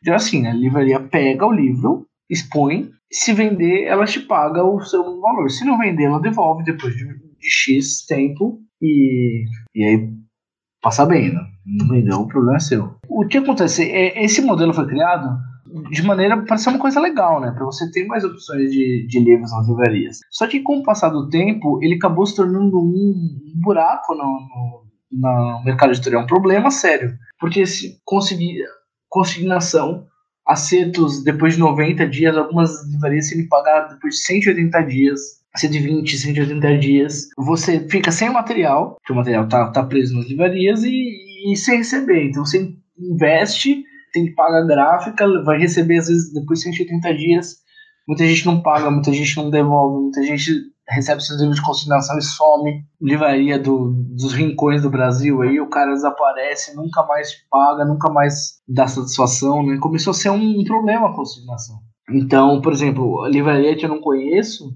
Então 0.00 0.14
assim, 0.14 0.46
a 0.46 0.52
livraria 0.52 0.98
pega 0.98 1.46
o 1.46 1.52
livro, 1.52 2.06
expõe, 2.28 2.90
se 3.10 3.32
vender, 3.32 3.84
ela 3.84 4.06
te 4.06 4.20
paga 4.20 4.64
o 4.64 4.80
seu 4.80 5.20
valor. 5.20 5.50
Se 5.50 5.64
não 5.64 5.78
vender, 5.78 6.04
ela 6.04 6.20
devolve 6.20 6.64
depois 6.64 6.94
de, 6.94 7.04
de 7.04 7.50
X 7.50 8.06
tempo 8.06 8.58
e, 8.82 9.44
e 9.74 9.84
aí 9.84 10.10
passa 10.82 11.06
bem, 11.06 11.32
né? 11.32 11.40
Não 11.64 11.88
vendeu, 11.88 12.18
o 12.18 12.28
problema 12.28 12.56
é 12.56 12.60
seu. 12.60 12.96
O 13.08 13.26
que 13.26 13.38
acontece? 13.38 13.88
É, 13.90 14.24
esse 14.24 14.42
modelo 14.42 14.74
foi 14.74 14.86
criado 14.86 15.38
de 15.90 16.02
maneira 16.02 16.42
para 16.42 16.58
ser 16.58 16.70
uma 16.70 16.78
coisa 16.78 17.00
legal, 17.00 17.40
né? 17.40 17.52
Para 17.52 17.64
você 17.64 17.90
ter 17.90 18.04
mais 18.06 18.24
opções 18.24 18.70
de, 18.70 19.06
de 19.06 19.20
livros 19.20 19.52
nas 19.52 19.68
livrarias. 19.68 20.18
Só 20.30 20.46
que 20.46 20.60
com 20.60 20.78
o 20.78 20.82
passar 20.82 21.10
do 21.10 21.30
tempo, 21.30 21.78
ele 21.82 21.94
acabou 21.94 22.26
se 22.26 22.34
tornando 22.34 22.78
um, 22.78 23.40
buraco 23.62 24.14
no, 24.14 24.24
no, 24.24 24.84
no 25.12 25.64
mercado 25.64 25.92
editorial, 25.92 26.24
um 26.24 26.26
problema 26.26 26.70
sério. 26.70 27.16
Porque 27.38 27.64
se 27.64 28.00
conseguir 28.04 28.64
consignação, 29.08 30.06
acertos 30.46 31.22
depois 31.22 31.54
de 31.54 31.60
90 31.60 32.06
dias, 32.08 32.36
algumas 32.36 32.84
livrarias 32.90 33.28
se 33.28 33.36
lhe 33.36 33.48
pagar 33.48 33.88
depois 33.88 34.16
de 34.16 34.20
180 34.22 34.82
dias 34.82 35.41
120, 35.56 36.16
180 36.16 36.78
dias, 36.78 37.28
você 37.36 37.80
fica 37.88 38.10
sem 38.10 38.28
o 38.28 38.32
material, 38.32 38.96
que 39.04 39.12
o 39.12 39.16
material 39.16 39.46
tá, 39.48 39.70
tá 39.70 39.84
preso 39.84 40.16
nas 40.16 40.26
livrarias, 40.26 40.82
e, 40.82 41.52
e 41.52 41.56
sem 41.56 41.78
receber. 41.78 42.28
Então 42.28 42.44
você 42.44 42.74
investe, 42.98 43.82
tem 44.12 44.26
que 44.26 44.34
pagar 44.34 44.62
a 44.62 44.66
gráfica, 44.66 45.26
vai 45.44 45.58
receber 45.58 45.98
às 45.98 46.08
vezes 46.08 46.32
depois 46.32 46.60
de 46.60 46.64
180 46.64 47.14
dias. 47.14 47.56
Muita 48.08 48.26
gente 48.26 48.46
não 48.46 48.62
paga, 48.62 48.90
muita 48.90 49.12
gente 49.12 49.36
não 49.36 49.50
devolve, 49.50 50.02
muita 50.02 50.22
gente 50.22 50.72
recebe 50.88 51.22
seus 51.22 51.40
livros 51.40 51.56
de 51.56 51.64
consignação 51.64 52.18
e 52.18 52.22
some. 52.22 52.84
Livraria 53.00 53.58
do, 53.58 53.92
dos 54.16 54.32
rincões 54.32 54.82
do 54.82 54.90
Brasil 54.90 55.40
aí, 55.42 55.60
o 55.60 55.68
cara 55.68 55.92
desaparece, 55.92 56.74
nunca 56.74 57.04
mais 57.06 57.32
paga, 57.50 57.84
nunca 57.84 58.10
mais 58.10 58.60
dá 58.68 58.86
satisfação, 58.86 59.64
né? 59.64 59.78
Começou 59.78 60.10
a 60.10 60.14
ser 60.14 60.30
um, 60.30 60.60
um 60.60 60.64
problema 60.64 61.08
a 61.08 61.14
consignação. 61.14 61.76
Então, 62.10 62.60
por 62.60 62.72
exemplo, 62.72 63.22
a 63.22 63.28
livraria 63.28 63.76
que 63.76 63.84
eu 63.84 63.88
não 63.88 64.00
conheço, 64.00 64.72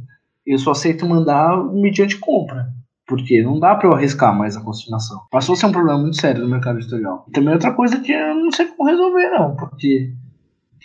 eu 0.47 0.59
só 0.59 0.71
aceito 0.71 1.07
mandar 1.07 1.57
mediante 1.73 2.19
compra. 2.19 2.69
Porque 3.07 3.43
não 3.43 3.61
dá 3.61 3.75
para 3.75 3.89
eu 3.89 3.95
arriscar 3.95 4.37
mais 4.37 4.57
a 4.57 4.61
consignação. 4.61 5.21
Passou 5.31 5.53
a 5.53 5.57
ser 5.57 5.67
um 5.67 5.73
problema 5.73 5.99
muito 6.01 6.21
sério 6.21 6.43
no 6.43 6.49
mercado 6.49 6.79
editorial. 6.79 7.25
Também 7.33 7.55
outra 7.55 7.73
coisa 7.73 8.01
que 8.01 8.13
eu 8.13 8.35
não 8.35 8.51
sei 8.51 8.67
como 8.67 8.89
resolver, 8.89 9.31
não. 9.31 9.55
Porque 9.55 10.13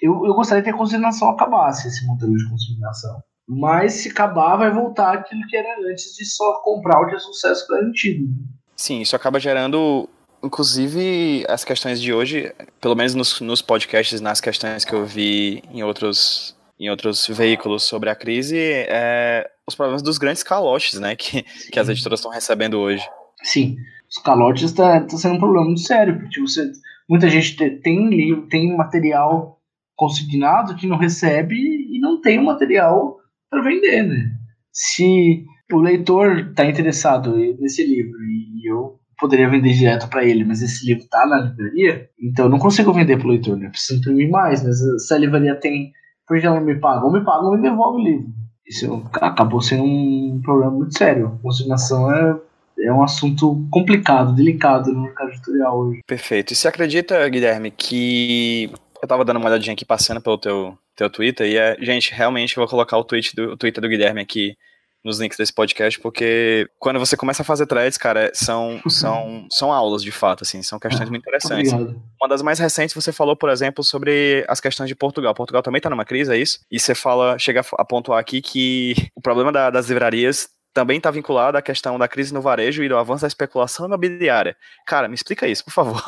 eu, 0.02 0.26
eu 0.26 0.34
gostaria 0.34 0.64
que 0.64 0.70
a 0.70 0.78
consignação 0.78 1.30
acabasse, 1.30 1.88
esse 1.88 2.06
modelo 2.06 2.36
de 2.36 2.48
consignação. 2.48 3.22
Mas 3.48 3.94
se 3.94 4.10
acabar, 4.10 4.56
vai 4.56 4.72
voltar 4.72 5.14
aquilo 5.14 5.46
que 5.48 5.58
era 5.58 5.76
antes 5.92 6.16
de 6.16 6.26
só 6.26 6.62
comprar 6.64 7.02
o 7.02 7.08
que 7.08 7.16
é 7.16 7.20
sucesso 7.20 7.68
garantido. 7.68 8.28
Sim, 8.76 9.02
isso 9.02 9.16
acaba 9.16 9.40
gerando 9.40 10.08
inclusive 10.44 11.46
as 11.48 11.64
questões 11.64 12.02
de 12.02 12.14
hoje, 12.14 12.54
pelo 12.80 12.96
menos 12.96 13.14
nos, 13.14 13.42
nos 13.42 13.62
podcasts, 13.62 14.20
nas 14.22 14.42
questões 14.42 14.84
que 14.84 14.94
eu 14.94 15.06
vi 15.06 15.64
em 15.72 15.84
outros 15.84 16.56
em 16.82 16.90
outros 16.90 17.28
veículos 17.28 17.84
sobre 17.84 18.10
a 18.10 18.16
crise 18.16 18.58
é 18.58 19.48
os 19.68 19.76
problemas 19.76 20.02
dos 20.02 20.18
grandes 20.18 20.42
calotes, 20.42 21.00
né, 21.00 21.16
que, 21.16 21.44
que 21.72 21.80
as 21.80 21.88
editoras 21.88 22.20
estão 22.20 22.32
recebendo 22.32 22.80
hoje. 22.80 23.08
Sim, 23.44 23.78
os 24.10 24.18
calotes 24.22 24.64
está 24.64 25.00
tá 25.02 25.16
sendo 25.16 25.36
um 25.36 25.40
problema 25.40 25.66
muito 25.66 25.82
sério, 25.82 26.20
porque 26.20 26.42
você, 26.42 26.72
muita 27.08 27.30
gente 27.30 27.56
tem 27.82 28.10
livro, 28.10 28.48
tem 28.48 28.76
material 28.76 29.60
consignado 29.96 30.76
que 30.76 30.88
não 30.88 30.98
recebe 30.98 31.56
e 31.56 32.00
não 32.00 32.20
tem 32.20 32.40
o 32.40 32.46
material 32.46 33.18
para 33.48 33.62
vender, 33.62 34.02
né? 34.02 34.32
Se 34.74 35.46
o 35.72 35.78
leitor 35.78 36.50
está 36.50 36.66
interessado 36.66 37.38
nesse 37.60 37.86
livro 37.86 38.18
e 38.24 38.68
eu 38.68 39.00
poderia 39.20 39.48
vender 39.48 39.74
direto 39.74 40.10
para 40.10 40.26
ele, 40.26 40.44
mas 40.44 40.64
esse 40.64 40.84
livro 40.88 41.04
está 41.04 41.28
na 41.28 41.42
livraria, 41.42 42.10
então 42.20 42.46
eu 42.46 42.50
não 42.50 42.58
consigo 42.58 42.92
vender 42.92 43.18
para 43.18 43.28
o 43.28 43.30
leitor, 43.30 43.56
né? 43.56 43.70
Preciso 43.70 44.00
imprimir 44.00 44.32
mais, 44.32 44.64
mas 44.64 44.80
se 45.06 45.14
a 45.14 45.18
livraria 45.18 45.56
tem 45.56 45.92
porque 46.32 46.48
ela 46.48 46.62
me 46.62 46.76
paga, 46.76 47.06
ou 47.06 47.12
me 47.12 47.20
paga 47.20 47.44
ou 47.44 47.58
me 47.58 47.62
devolve 47.62 48.02
o 48.02 48.04
livro. 48.06 48.28
Isso 48.66 49.04
acabou 49.16 49.62
sendo 49.62 49.84
um 49.84 50.40
problema 50.42 50.72
muito 50.72 50.98
sério. 50.98 51.38
Consignação 51.44 52.10
é, 52.10 52.40
é 52.80 52.94
um 52.94 53.04
assunto 53.04 53.68
complicado, 53.70 54.34
delicado 54.34 54.94
no 54.94 55.04
mercado 55.04 55.32
editorial 55.32 55.78
hoje. 55.78 56.00
Perfeito. 56.08 56.54
E 56.54 56.56
você 56.56 56.70
acredita, 56.70 57.28
Guilherme, 57.28 57.70
que 57.70 58.72
eu 59.02 59.08
tava 59.10 59.26
dando 59.26 59.38
uma 59.38 59.50
olhadinha 59.50 59.74
aqui, 59.74 59.84
passando 59.84 60.22
pelo 60.22 60.38
teu, 60.38 60.78
teu 60.96 61.10
Twitter, 61.10 61.48
e 61.48 61.58
é, 61.58 61.76
gente, 61.82 62.14
realmente 62.14 62.56
vou 62.56 62.66
colocar 62.66 62.98
o, 62.98 63.04
tweet 63.04 63.36
do, 63.36 63.52
o 63.52 63.58
Twitter 63.58 63.82
do 63.82 63.90
Guilherme 63.90 64.22
aqui 64.22 64.56
nos 65.04 65.20
links 65.20 65.38
desse 65.38 65.54
podcast, 65.54 66.00
porque 66.00 66.70
quando 66.80 67.00
você 67.00 67.18
começa 67.18 67.42
a 67.42 67.46
fazer 67.46 67.66
threads, 67.66 67.98
cara, 67.98 68.32
são, 68.34 68.82
são, 68.88 69.48
são 69.52 69.72
aulas 69.72 70.04
de 70.04 70.12
fato, 70.12 70.44
assim, 70.44 70.62
são 70.62 70.80
questões 70.80 71.10
muito 71.10 71.22
interessantes. 71.22 71.74
Obrigado. 71.74 72.02
Uma 72.22 72.30
das 72.30 72.42
mais 72.42 72.60
recentes, 72.60 72.94
você 72.94 73.12
falou, 73.12 73.36
por 73.36 73.50
exemplo, 73.50 73.84
sobre 73.84 74.46
as 74.48 74.60
questões 74.60 74.88
de 74.88 74.96
Portugal. 74.96 75.34
Portugal 75.34 75.64
também 75.64 75.80
está 75.80 75.90
numa 75.90 76.06
crise, 76.06 76.34
é 76.34 76.38
isso? 76.38 76.60
E 76.72 76.80
você 76.80 76.94
fala, 76.94 77.38
chega 77.40 77.62
a 77.78 77.86
pontuar 77.86 78.20
aqui 78.20 78.42
que 78.42 78.96
o 79.16 79.22
problema 79.22 79.52
da, 79.52 79.70
das 79.70 79.88
livrarias 79.88 80.50
também 80.74 80.98
está 80.98 81.12
vinculado 81.12 81.58
à 81.58 81.62
questão 81.62 82.00
da 82.00 82.08
crise 82.08 82.34
no 82.34 82.42
varejo 82.42 82.84
e 82.84 82.90
do 82.90 82.98
avanço 82.98 83.22
da 83.22 83.28
especulação 83.28 83.88
imobiliária. 83.88 84.56
Cara, 84.88 85.08
me 85.08 85.16
explica 85.16 85.48
isso, 85.48 85.66
por 85.66 85.72
favor. 85.72 86.02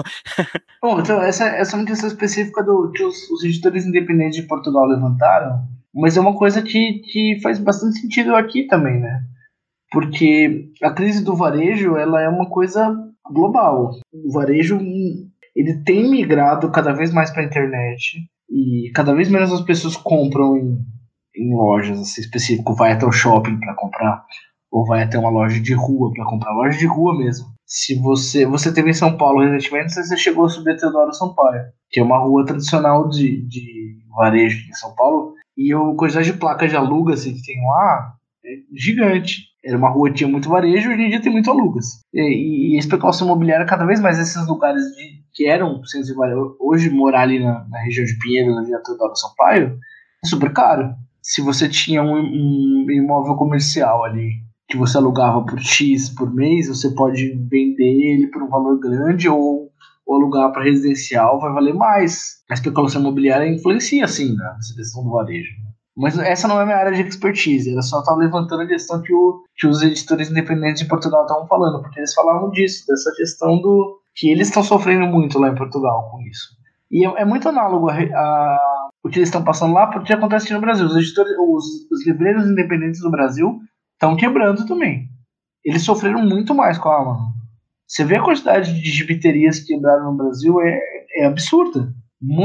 Bom, 0.81 0.99
então, 0.99 1.21
essa, 1.21 1.45
essa 1.47 1.75
é 1.75 1.79
uma 1.79 1.85
questão 1.85 2.07
específica 2.07 2.63
do, 2.63 2.91
que 2.91 3.03
os, 3.03 3.29
os 3.29 3.43
editores 3.43 3.85
independentes 3.85 4.41
de 4.41 4.47
Portugal 4.47 4.85
levantaram, 4.85 5.67
mas 5.93 6.17
é 6.17 6.21
uma 6.21 6.35
coisa 6.35 6.61
que, 6.61 6.99
que 6.99 7.39
faz 7.41 7.59
bastante 7.59 7.99
sentido 7.99 8.35
aqui 8.35 8.65
também, 8.67 8.99
né? 8.99 9.23
Porque 9.91 10.71
a 10.81 10.91
crise 10.91 11.23
do 11.23 11.35
varejo, 11.35 11.95
ela 11.95 12.21
é 12.21 12.27
uma 12.27 12.49
coisa 12.49 12.95
global. 13.31 13.91
O 14.11 14.31
varejo, 14.31 14.79
ele 15.55 15.83
tem 15.85 16.09
migrado 16.09 16.71
cada 16.71 16.91
vez 16.91 17.13
mais 17.13 17.29
para 17.29 17.43
a 17.43 17.45
internet 17.45 18.17
e 18.49 18.91
cada 18.95 19.13
vez 19.13 19.29
menos 19.29 19.51
as 19.51 19.61
pessoas 19.61 19.95
compram 19.95 20.57
em, 20.57 20.79
em 21.37 21.55
lojas 21.55 21.99
assim, 21.99 22.21
específico, 22.21 22.73
vai 22.73 22.91
até 22.91 23.05
o 23.05 23.11
shopping 23.11 23.59
para 23.59 23.75
comprar 23.75 24.25
ou 24.71 24.85
vai 24.85 25.03
até 25.03 25.19
uma 25.19 25.29
loja 25.29 25.59
de 25.61 25.73
rua 25.73 26.11
para 26.11 26.25
comprar, 26.25 26.51
loja 26.51 26.77
de 26.77 26.87
rua 26.87 27.15
mesmo. 27.15 27.45
Se 27.65 27.95
você 27.95 28.45
você 28.45 28.73
teve 28.73 28.89
em 28.89 28.93
São 28.93 29.15
Paulo 29.15 29.41
recentemente, 29.41 29.93
você 29.93 30.17
chegou 30.17 30.45
a 30.45 30.49
subir 30.49 30.71
a 30.71 30.77
Teodoro 30.77 31.13
Sampaio, 31.13 31.65
que 31.89 31.99
é 31.99 32.03
uma 32.03 32.17
rua 32.17 32.43
tradicional 32.45 33.07
de, 33.07 33.47
de 33.47 33.99
varejo 34.15 34.67
em 34.67 34.73
São 34.73 34.95
Paulo, 34.95 35.35
e 35.57 35.73
a 35.73 35.77
quantidade 35.95 36.31
de 36.31 36.37
placas 36.37 36.69
de 36.69 36.75
alugas 36.75 37.23
que 37.23 37.41
tem 37.43 37.61
lá 37.65 38.13
é 38.45 38.49
gigante. 38.73 39.53
Era 39.63 39.77
uma 39.77 39.89
rua 39.89 40.09
que 40.09 40.15
tinha 40.15 40.29
muito 40.29 40.49
varejo, 40.49 40.89
hoje 40.89 41.01
em 41.01 41.09
dia 41.09 41.21
tem 41.21 41.31
muito 41.31 41.49
alugas. 41.49 41.85
E, 42.13 42.73
e 42.73 42.75
a 42.75 42.79
especulação 42.79 43.27
imobiliária, 43.27 43.65
cada 43.65 43.85
vez 43.85 44.01
mais 44.01 44.19
esses 44.19 44.45
lugares 44.47 44.83
de, 44.95 45.23
que 45.33 45.47
eram 45.47 45.83
centros 45.85 46.09
de 46.09 46.15
varejo, 46.15 46.57
hoje 46.59 46.89
morar 46.89 47.21
ali 47.21 47.39
na, 47.39 47.65
na 47.69 47.79
região 47.79 48.05
de 48.05 48.17
Pinheiro, 48.19 48.53
na 48.53 48.63
Vila 48.63 48.83
Teodoro 48.83 49.15
Sampaio, 49.15 49.77
é 50.23 50.27
super 50.27 50.51
caro. 50.51 50.93
Se 51.21 51.41
você 51.41 51.69
tinha 51.69 52.03
um, 52.03 52.17
um 52.17 52.91
imóvel 52.91 53.35
comercial 53.35 54.03
ali 54.03 54.43
que 54.67 54.77
você 54.77 54.97
alugava 54.97 55.45
por 55.45 55.59
X 55.59 56.09
por 56.09 56.33
mês, 56.33 56.67
você 56.67 56.89
pode 56.89 57.29
vender 57.49 57.83
ele 57.83 58.27
por 58.27 58.43
um 58.43 58.49
valor 58.49 58.79
grande 58.79 59.29
ou, 59.29 59.71
ou 60.05 60.15
alugar 60.15 60.51
para 60.51 60.63
residencial 60.63 61.39
vai 61.39 61.51
valer 61.53 61.73
mais. 61.73 62.43
A 62.49 62.53
especulação 62.53 63.01
imobiliária 63.01 63.47
influencia, 63.47 64.07
sim, 64.07 64.35
nessa 64.35 64.75
questão 64.75 65.03
do 65.03 65.11
varejo. 65.11 65.51
Mas 65.95 66.17
essa 66.17 66.47
não 66.47 66.59
é 66.59 66.65
minha 66.65 66.77
área 66.77 66.91
de 66.91 67.07
expertise, 67.07 67.71
era 67.71 67.81
só 67.81 67.99
estar 67.99 68.15
levantando 68.15 68.63
a 68.63 68.67
questão 68.67 69.01
que, 69.01 69.13
o, 69.13 69.43
que 69.55 69.67
os 69.67 69.83
editores 69.83 70.31
independentes 70.31 70.81
de 70.81 70.89
Portugal 70.89 71.21
estavam 71.21 71.47
falando, 71.47 71.81
porque 71.81 71.99
eles 71.99 72.13
falavam 72.13 72.49
disso, 72.49 72.83
dessa 72.87 73.11
questão 73.15 73.61
do 73.61 73.99
que 74.15 74.29
eles 74.29 74.47
estão 74.47 74.63
sofrendo 74.63 75.05
muito 75.05 75.39
lá 75.39 75.49
em 75.49 75.55
Portugal 75.55 76.09
com 76.09 76.21
isso. 76.21 76.49
E 76.91 77.05
é, 77.05 77.21
é 77.21 77.25
muito 77.25 77.47
análogo 77.47 77.89
a, 77.89 77.95
a, 77.95 78.89
o 79.03 79.09
que 79.09 79.19
eles 79.19 79.29
estão 79.29 79.43
passando 79.43 79.73
lá 79.73 79.87
porque 79.87 80.13
acontece 80.13 80.45
aqui 80.45 80.53
no 80.53 80.61
Brasil. 80.61 80.85
Os 80.85 80.95
editores, 80.95 81.33
os, 81.39 81.91
os 81.91 82.07
livreiros 82.07 82.45
independentes 82.45 83.01
do 83.01 83.11
Brasil 83.11 83.59
estão 83.93 84.15
quebrando 84.15 84.65
também. 84.65 85.07
Eles 85.63 85.83
sofreram 85.83 86.21
muito 86.23 86.53
mais 86.55 86.77
com 86.77 86.89
a 86.89 87.01
Amazon. 87.01 87.31
Você 87.93 88.03
vê 88.03 88.17
a 88.17 88.23
quantidade 88.23 88.73
de 88.73 88.89
gibiterias 88.89 89.59
que 89.59 89.67
quebraram 89.67 90.05
no 90.05 90.17
Brasil, 90.17 90.59
é, 90.61 90.79
é 91.17 91.25
absurda. 91.27 91.93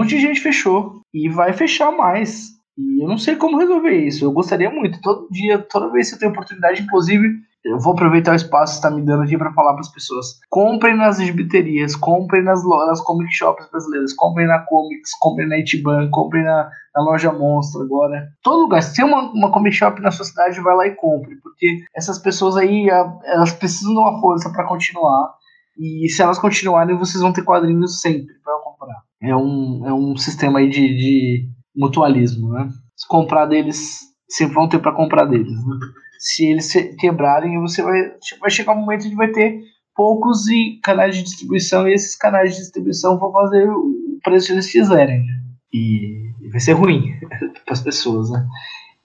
De 0.07 0.21
gente 0.21 0.41
fechou 0.41 1.01
e 1.15 1.31
vai 1.31 1.55
fechar 1.55 1.91
mais. 1.91 2.49
E 2.77 3.03
eu 3.03 3.09
não 3.09 3.17
sei 3.17 3.35
como 3.35 3.59
resolver 3.59 3.95
isso. 3.95 4.27
Eu 4.27 4.31
gostaria 4.31 4.69
muito. 4.69 5.01
Todo 5.01 5.27
dia, 5.31 5.59
toda 5.59 5.91
vez 5.91 6.11
que 6.11 6.17
eu 6.17 6.19
tenho 6.19 6.33
oportunidade, 6.33 6.83
inclusive, 6.83 7.27
eu 7.65 7.79
vou 7.79 7.95
aproveitar 7.95 8.33
o 8.33 8.37
espaço 8.37 8.75
que 8.75 8.79
está 8.79 8.91
me 8.91 9.03
dando 9.03 9.23
aqui 9.23 9.39
para 9.39 9.53
falar 9.53 9.73
para 9.73 9.81
as 9.81 9.93
pessoas. 9.93 10.39
Comprem 10.51 10.97
nas 10.97 11.19
gibiterias, 11.19 11.97
comprem 11.97 12.43
nas, 12.43 12.63
nas 12.65 13.01
comic 13.01 13.33
shops 13.33 13.69
brasileiras, 13.71 14.13
comprem 14.13 14.47
na 14.47 14.59
Comics, 14.61 15.11
comprem 15.19 15.49
na 15.49 15.59
Itiban, 15.59 16.11
comprem 16.11 16.45
na, 16.45 16.71
na 16.95 17.03
loja 17.03 17.33
Monstro 17.33 17.83
agora. 17.83 18.29
Todo 18.43 18.63
lugar. 18.63 18.83
Se 18.83 18.95
tem 18.95 19.05
uma, 19.05 19.33
uma 19.33 19.51
comic 19.51 19.75
shop 19.75 20.01
na 20.03 20.11
sua 20.11 20.27
cidade, 20.27 20.61
vai 20.61 20.77
lá 20.77 20.87
e 20.87 20.95
compre, 20.95 21.37
porque 21.37 21.85
essas 21.97 22.19
pessoas 22.19 22.57
aí, 22.57 22.89
elas 23.25 23.53
precisam 23.53 23.93
de 23.93 23.99
uma 23.99 24.21
força 24.21 24.51
para 24.51 24.67
continuar. 24.67 25.38
E 25.79 26.09
se 26.09 26.21
elas 26.23 26.39
continuarem, 26.39 26.97
vocês 26.97 27.23
vão 27.23 27.33
ter 27.33 27.43
quadrinhos 27.43 28.01
sempre 28.01 28.35
para 28.43 28.59
comprar. 28.61 29.03
É 29.23 29.37
um, 29.37 29.87
é 29.87 29.93
um 29.93 30.17
sistema 30.17 30.59
aí 30.59 30.69
de, 30.69 30.81
de 30.97 31.49
mutualismo, 31.77 32.53
né? 32.53 32.69
Se 32.97 33.07
comprar 33.07 33.47
deles, 33.47 34.01
sempre 34.29 34.55
vão 34.55 34.69
ter 34.69 34.81
para 34.81 34.93
comprar 34.93 35.25
deles, 35.25 35.65
né? 35.65 35.77
se 36.19 36.47
eles 36.47 36.73
quebrarem, 36.99 37.61
você 37.61 37.83
vai, 37.83 38.13
vai 38.41 38.51
chegar 38.51 38.73
um 38.73 38.81
momento 38.81 39.09
que 39.09 39.15
vai 39.15 39.29
ter 39.29 39.63
poucos 39.95 40.45
canais 40.83 41.17
de 41.17 41.23
distribuição 41.23 41.89
e 41.89 41.95
esses 41.95 42.17
canais 42.17 42.53
de 42.53 42.59
distribuição 42.59 43.19
vão 43.19 43.33
fazer 43.33 43.71
o 43.71 44.19
preço 44.23 44.49
que 44.49 44.53
eles 44.53 44.71
quiserem. 44.71 45.21
Né? 45.21 45.43
E 45.73 46.33
vai 46.51 46.61
ser 46.61 46.73
ruim 46.73 47.15
para 47.65 47.73
as 47.73 47.81
pessoas, 47.81 48.31
né? 48.31 48.47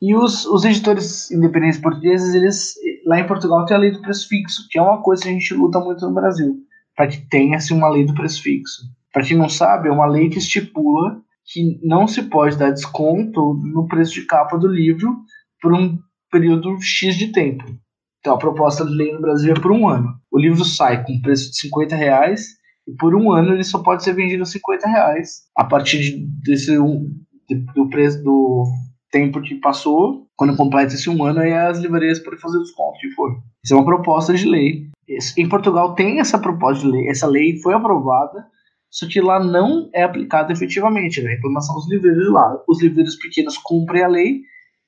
E 0.01 0.13
os, 0.15 0.45
os 0.45 0.65
editores 0.65 1.32
independentes 1.32 1.80
portugueses, 1.80 2.34
eles 2.36 2.74
lá 3.05 3.19
em 3.19 3.28
Portugal 3.28 3.65
tem 3.65 3.78
a 3.78 3.80
lei 3.80 3.91
do 3.91 4.01
preço 4.01 4.28
fixo, 4.28 4.67
que 4.69 4.78
é 4.78 4.82
uma 4.82 5.01
coisa 5.01 5.24
que 5.24 5.30
a 5.30 5.32
gente 5.32 5.53
luta 5.53 5.80
muito 5.80 6.05
no 6.05 6.13
Brasil, 6.13 6.57
para 6.95 7.07
que 7.07 7.27
tenha-se 7.29 7.73
uma 7.73 7.89
lei 7.89 8.05
do 8.05 8.13
preço 8.13 8.41
fixo. 8.41 8.83
Para 9.11 9.23
quem 9.23 9.37
não 9.37 9.49
sabe, 9.49 9.89
é 9.89 9.91
uma 9.91 10.07
lei 10.07 10.29
que 10.29 10.39
estipula 10.39 11.21
que 11.45 11.79
não 11.83 12.07
se 12.07 12.23
pode 12.23 12.57
dar 12.57 12.71
desconto 12.71 13.53
no 13.63 13.87
preço 13.87 14.13
de 14.13 14.25
capa 14.25 14.57
do 14.57 14.67
livro 14.67 15.13
por 15.61 15.73
um 15.73 15.97
período 16.31 16.77
X 16.81 17.15
de 17.15 17.31
tempo. 17.31 17.63
Então 18.19 18.35
a 18.35 18.39
proposta 18.39 18.85
de 18.85 18.93
lei 18.93 19.11
no 19.11 19.21
Brasil 19.21 19.53
é 19.53 19.59
por 19.59 19.71
um 19.71 19.87
ano. 19.87 20.13
O 20.31 20.39
livro 20.39 20.63
sai 20.63 21.03
com 21.03 21.19
preço 21.21 21.51
de 21.51 21.57
50 21.59 21.95
reais 21.95 22.45
e 22.87 22.93
por 22.93 23.13
um 23.13 23.31
ano 23.31 23.53
ele 23.53 23.63
só 23.63 23.79
pode 23.79 24.03
ser 24.03 24.13
vendido 24.13 24.43
a 24.43 24.45
50 24.45 24.87
reais. 24.87 25.41
A 25.57 25.65
partir 25.65 26.25
desse 26.41 26.77
do 27.75 27.89
preço 27.89 28.23
do 28.23 28.65
tempo 29.14 29.39
que 29.41 29.55
passou, 29.55 30.26
quando 30.36 30.57
completa 30.57 30.95
esse 30.95 31.07
um 31.07 31.24
ano, 31.24 31.39
aí 31.39 31.53
as 31.53 31.78
livrarias 31.78 32.18
podem 32.18 32.39
fazer 32.39 32.57
os 32.57 32.64
desconto 32.64 32.97
que 32.99 33.11
for. 33.11 33.32
Isso 33.64 33.76
é 33.76 33.78
uma 33.78 33.86
proposta 33.86 34.34
de 34.34 34.49
lei. 34.49 34.88
Em 35.38 35.47
Portugal 35.47 35.93
tem 35.93 36.20
essa 36.20 36.39
proposta 36.39 36.84
de 36.84 36.91
lei, 36.91 37.07
essa 37.07 37.28
lei 37.28 37.57
foi 37.61 37.76
aprovada, 37.76 38.43
só 38.89 39.07
que 39.07 39.22
lá 39.22 39.39
não 39.39 39.88
é 39.93 40.01
aplicada 40.01 40.51
efetivamente. 40.51 41.22
Né? 41.22 41.30
A 41.30 41.36
reclamação 41.36 41.76
dos 41.76 41.89
livreiros 41.89 42.32
lá. 42.32 42.59
Os 42.68 42.82
livreiros 42.82 43.16
pequenos 43.16 43.57
cumprem 43.57 44.03
a 44.03 44.07
lei 44.07 44.41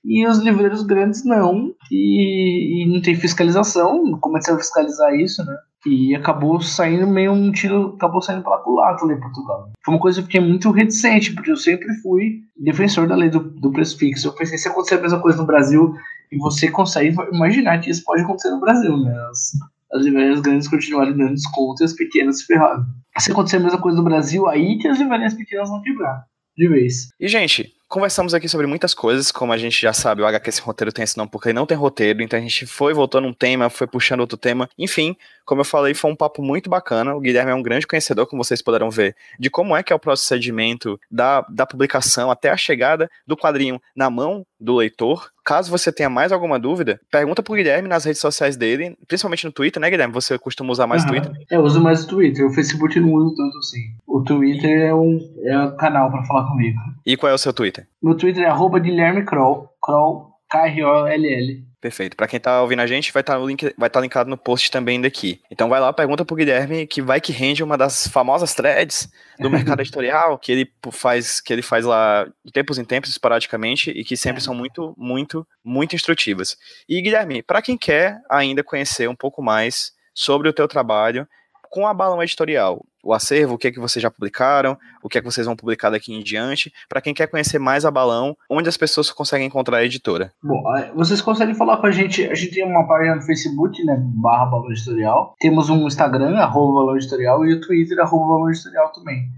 e 0.08 0.28
os 0.28 0.38
livreiros 0.38 0.84
grandes 0.84 1.26
não, 1.26 1.74
e, 1.92 2.84
e 2.84 2.94
não 2.94 3.02
tem 3.02 3.16
fiscalização, 3.16 4.18
como 4.20 4.38
é 4.38 4.40
que 4.40 4.46
você 4.46 4.52
vai 4.52 4.62
fiscalizar 4.62 5.16
isso, 5.16 5.44
né? 5.44 5.56
E 5.88 6.16
acabou 6.16 6.62
saindo 6.62 7.08
meio 7.08 7.32
um 7.32 7.52
tiro, 7.52 7.96
acabou 7.96 8.22
saindo 8.22 8.44
pela 8.44 8.60
culata 8.60 9.04
ali 9.04 9.16
em 9.16 9.20
Portugal. 9.20 9.72
Foi 9.84 9.94
uma 9.94 10.02
coisa 10.02 10.18
que 10.18 10.22
eu 10.22 10.26
fiquei 10.26 10.42
muito 10.42 10.72
reticente, 10.72 11.34
porque 11.34 11.52
eu 11.52 11.58
sempre 11.58 11.88
fui 12.02 12.42
defensor 12.56 13.08
da 13.08 13.16
lei 13.16 13.30
do, 13.30 13.40
do 13.40 13.72
preço 13.72 13.98
fixo. 13.98 14.28
Eu 14.28 14.34
pensei, 14.34 14.58
se 14.58 14.68
acontecer 14.68 14.96
a 14.96 15.02
mesma 15.02 15.22
coisa 15.22 15.38
no 15.38 15.46
Brasil, 15.46 15.94
e 16.32 16.38
você 16.38 16.70
consegue 16.70 17.16
imaginar 17.32 17.80
que 17.80 17.90
isso 17.90 18.04
pode 18.04 18.22
acontecer 18.22 18.50
no 18.50 18.60
Brasil, 18.60 18.98
né? 18.98 19.12
As, 19.30 19.52
as 19.94 20.04
livrarias 20.04 20.40
grandes 20.42 20.68
continuarem 20.68 21.16
dando 21.16 21.34
desconto 21.34 21.84
e 21.84 21.86
as 21.86 21.94
pequenas 21.94 22.40
se 22.40 22.46
ferraram. 22.46 22.86
Se 23.18 23.32
acontecer 23.32 23.58
a 23.58 23.62
mesma 23.62 23.80
coisa 23.80 23.98
no 23.98 24.04
Brasil, 24.04 24.48
aí 24.48 24.78
que 24.78 24.88
as 24.88 25.00
livrarias 25.00 25.34
pequenas 25.34 25.70
vão 25.70 25.82
quebrar 25.82 26.26
de 26.58 26.68
vez. 26.68 27.10
E, 27.20 27.28
gente, 27.28 27.74
conversamos 27.96 28.34
aqui 28.34 28.50
sobre 28.50 28.68
muitas 28.68 28.94
coisas, 28.94 29.32
como 29.32 29.54
a 29.54 29.58
gente 29.58 29.82
já 29.82 29.94
sabe, 29.94 30.22
o 30.22 30.26
HQ 30.26 30.50
esse 30.50 30.62
roteiro 30.62 30.92
tem 30.92 31.04
esse 31.04 31.16
nome 31.16 31.30
porque 31.32 31.54
não 31.54 31.66
tem 31.66 31.78
roteiro, 31.78 32.22
então 32.22 32.38
a 32.38 32.42
gente 32.42 32.66
foi 32.66 32.94
voltando 32.94 33.26
um 33.26 33.32
tema, 33.32 33.70
foi 33.70 33.88
puxando 33.88 34.20
outro 34.20 34.38
tema, 34.38 34.70
enfim, 34.78 35.16
como 35.46 35.62
eu 35.62 35.66
falei, 35.66 35.94
foi 35.94 36.12
um 36.12 36.16
papo 36.16 36.42
muito 36.42 36.70
bacana, 36.70 37.16
o 37.16 37.22
Guilherme 37.22 37.52
é 37.52 37.56
um 37.56 37.64
grande 37.64 37.88
conhecedor, 37.88 38.28
como 38.28 38.44
vocês 38.44 38.62
puderam 38.62 38.90
ver, 38.90 39.16
de 39.40 39.50
como 39.50 39.74
é 39.74 39.82
que 39.82 39.94
é 39.94 39.96
o 39.96 40.00
procedimento 40.00 41.00
da, 41.10 41.40
da 41.48 41.66
publicação 41.66 42.30
até 42.30 42.50
a 42.50 42.58
chegada 42.58 43.10
do 43.26 43.38
quadrinho 43.38 43.82
na 43.96 44.10
mão 44.10 44.46
do 44.66 44.76
leitor, 44.76 45.32
Caso 45.46 45.70
você 45.70 45.92
tenha 45.92 46.10
mais 46.10 46.32
alguma 46.32 46.58
dúvida, 46.58 47.00
pergunta 47.12 47.44
pro 47.44 47.54
Guilherme 47.54 47.88
nas 47.88 48.04
redes 48.04 48.20
sociais 48.20 48.58
dele, 48.58 48.98
principalmente 49.08 49.46
no 49.46 49.52
Twitter, 49.52 49.80
né, 49.80 49.92
Guilherme? 49.92 50.12
Você 50.12 50.40
costuma 50.40 50.72
usar 50.72 50.88
mais 50.88 51.04
o 51.04 51.08
Twitter? 51.08 51.32
Eu 51.52 51.62
uso 51.62 51.80
mais 51.80 52.04
o 52.04 52.08
Twitter. 52.08 52.48
O 52.48 52.50
Facebook 52.50 53.00
não 53.00 53.14
uso 53.14 53.36
tanto 53.36 53.56
assim. 53.60 53.82
O 54.08 54.24
Twitter 54.24 54.88
é 54.88 54.96
um, 54.96 55.20
é 55.44 55.60
um 55.60 55.78
canal 55.78 56.10
para 56.10 56.24
falar 56.24 56.48
comigo. 56.48 56.80
E 57.06 57.16
qual 57.16 57.32
é 57.32 57.36
o 57.36 57.38
seu 57.38 57.54
Twitter? 57.54 57.88
Meu 58.02 58.18
Twitter 58.18 58.42
é 58.42 58.48
arroba 58.48 58.80
Guilherme 58.80 59.24
Kroll. 59.24 59.70
Kroll, 59.80 60.32
K-R-O-L-L. 60.50 61.64
Perfeito. 61.86 62.18
Para 62.18 62.28
quem 62.28 62.40
tá 62.40 62.64
ouvindo 62.64 62.80
a 62.80 62.88
gente, 62.88 63.14
vai 63.14 63.22
estar 63.22 63.34
tá 63.34 63.40
o 63.40 63.48
link, 63.48 63.62
vai 63.78 63.86
estar 63.86 64.00
tá 64.00 64.02
linkado 64.02 64.28
no 64.28 64.36
post 64.36 64.72
também 64.72 65.00
daqui. 65.00 65.40
Então 65.52 65.70
vai 65.70 65.80
lá, 65.80 65.94
pergunta 65.94 66.26
pro 66.26 66.36
Guilherme 66.36 66.88
que 66.88 67.00
vai 67.00 67.22
que 67.22 67.32
rende 67.32 67.64
uma 67.64 67.78
das 67.78 68.08
famosas 68.08 68.56
threads 68.56 69.08
do 69.38 69.52
mercado 69.52 69.82
editorial 69.86 70.40
que 70.40 70.52
ele 70.52 70.72
faz, 70.92 71.40
que 71.40 71.54
ele 71.54 71.62
faz 71.62 71.86
lá 71.86 72.28
de 72.44 72.52
tempos 72.52 72.80
em 72.80 72.84
tempos, 72.84 73.12
esporadicamente, 73.12 73.92
e 73.92 74.04
que 74.04 74.18
sempre 74.18 74.42
é. 74.42 74.44
são 74.44 74.56
muito, 74.56 74.96
muito, 74.98 75.48
muito 75.64 75.94
instrutivas. 75.94 76.58
E 76.90 77.00
Guilherme, 77.00 77.44
para 77.44 77.62
quem 77.62 77.78
quer 77.78 78.20
ainda 78.32 78.64
conhecer 78.64 79.08
um 79.08 79.16
pouco 79.16 79.44
mais 79.44 79.92
sobre 80.12 80.50
o 80.50 80.54
teu 80.54 80.68
trabalho 80.68 81.28
com 81.70 81.86
a 81.86 81.94
Balão 81.94 82.24
Editorial, 82.24 82.84
o 83.06 83.14
acervo, 83.14 83.54
o 83.54 83.58
que 83.58 83.68
é 83.68 83.72
que 83.72 83.80
vocês 83.80 84.02
já 84.02 84.10
publicaram, 84.10 84.76
o 85.04 85.08
que 85.08 85.20
é 85.20 85.22
que 85.22 85.32
vocês 85.32 85.46
vão 85.46 85.56
publicar 85.56 85.92
daqui 85.92 86.12
em 86.12 86.24
diante, 86.24 86.74
para 86.90 87.00
quem 87.00 87.14
quer 87.14 87.28
conhecer 87.28 87.60
mais 87.60 87.86
a 87.86 87.92
Balão, 87.92 88.36
onde 88.50 88.68
as 88.68 88.76
pessoas 88.76 89.12
conseguem 89.12 89.46
encontrar 89.46 89.78
a 89.78 89.86
editora. 89.86 90.32
Bom, 90.44 90.64
vocês 90.96 91.22
conseguem 91.22 91.54
falar 91.54 91.78
com 91.78 91.86
a 91.86 91.92
gente, 91.92 92.26
a 92.26 92.34
gente 92.34 92.56
tem 92.56 92.66
uma 92.66 92.88
página 92.88 93.16
no 93.16 93.22
Facebook, 93.22 93.84
né, 93.84 93.96
barra 94.00 94.48
Balão 94.48 94.72
Editorial, 94.72 95.36
temos 95.40 95.70
um 95.70 95.86
Instagram, 95.86 96.36
arroba 96.38 96.80
Balão 96.80 96.96
Editorial, 96.96 97.46
e 97.46 97.54
o 97.54 97.62
Twitter, 97.62 98.00
arroba 98.00 98.26
Balão 98.26 98.50
Editorial 98.50 98.92
também. 98.92 99.30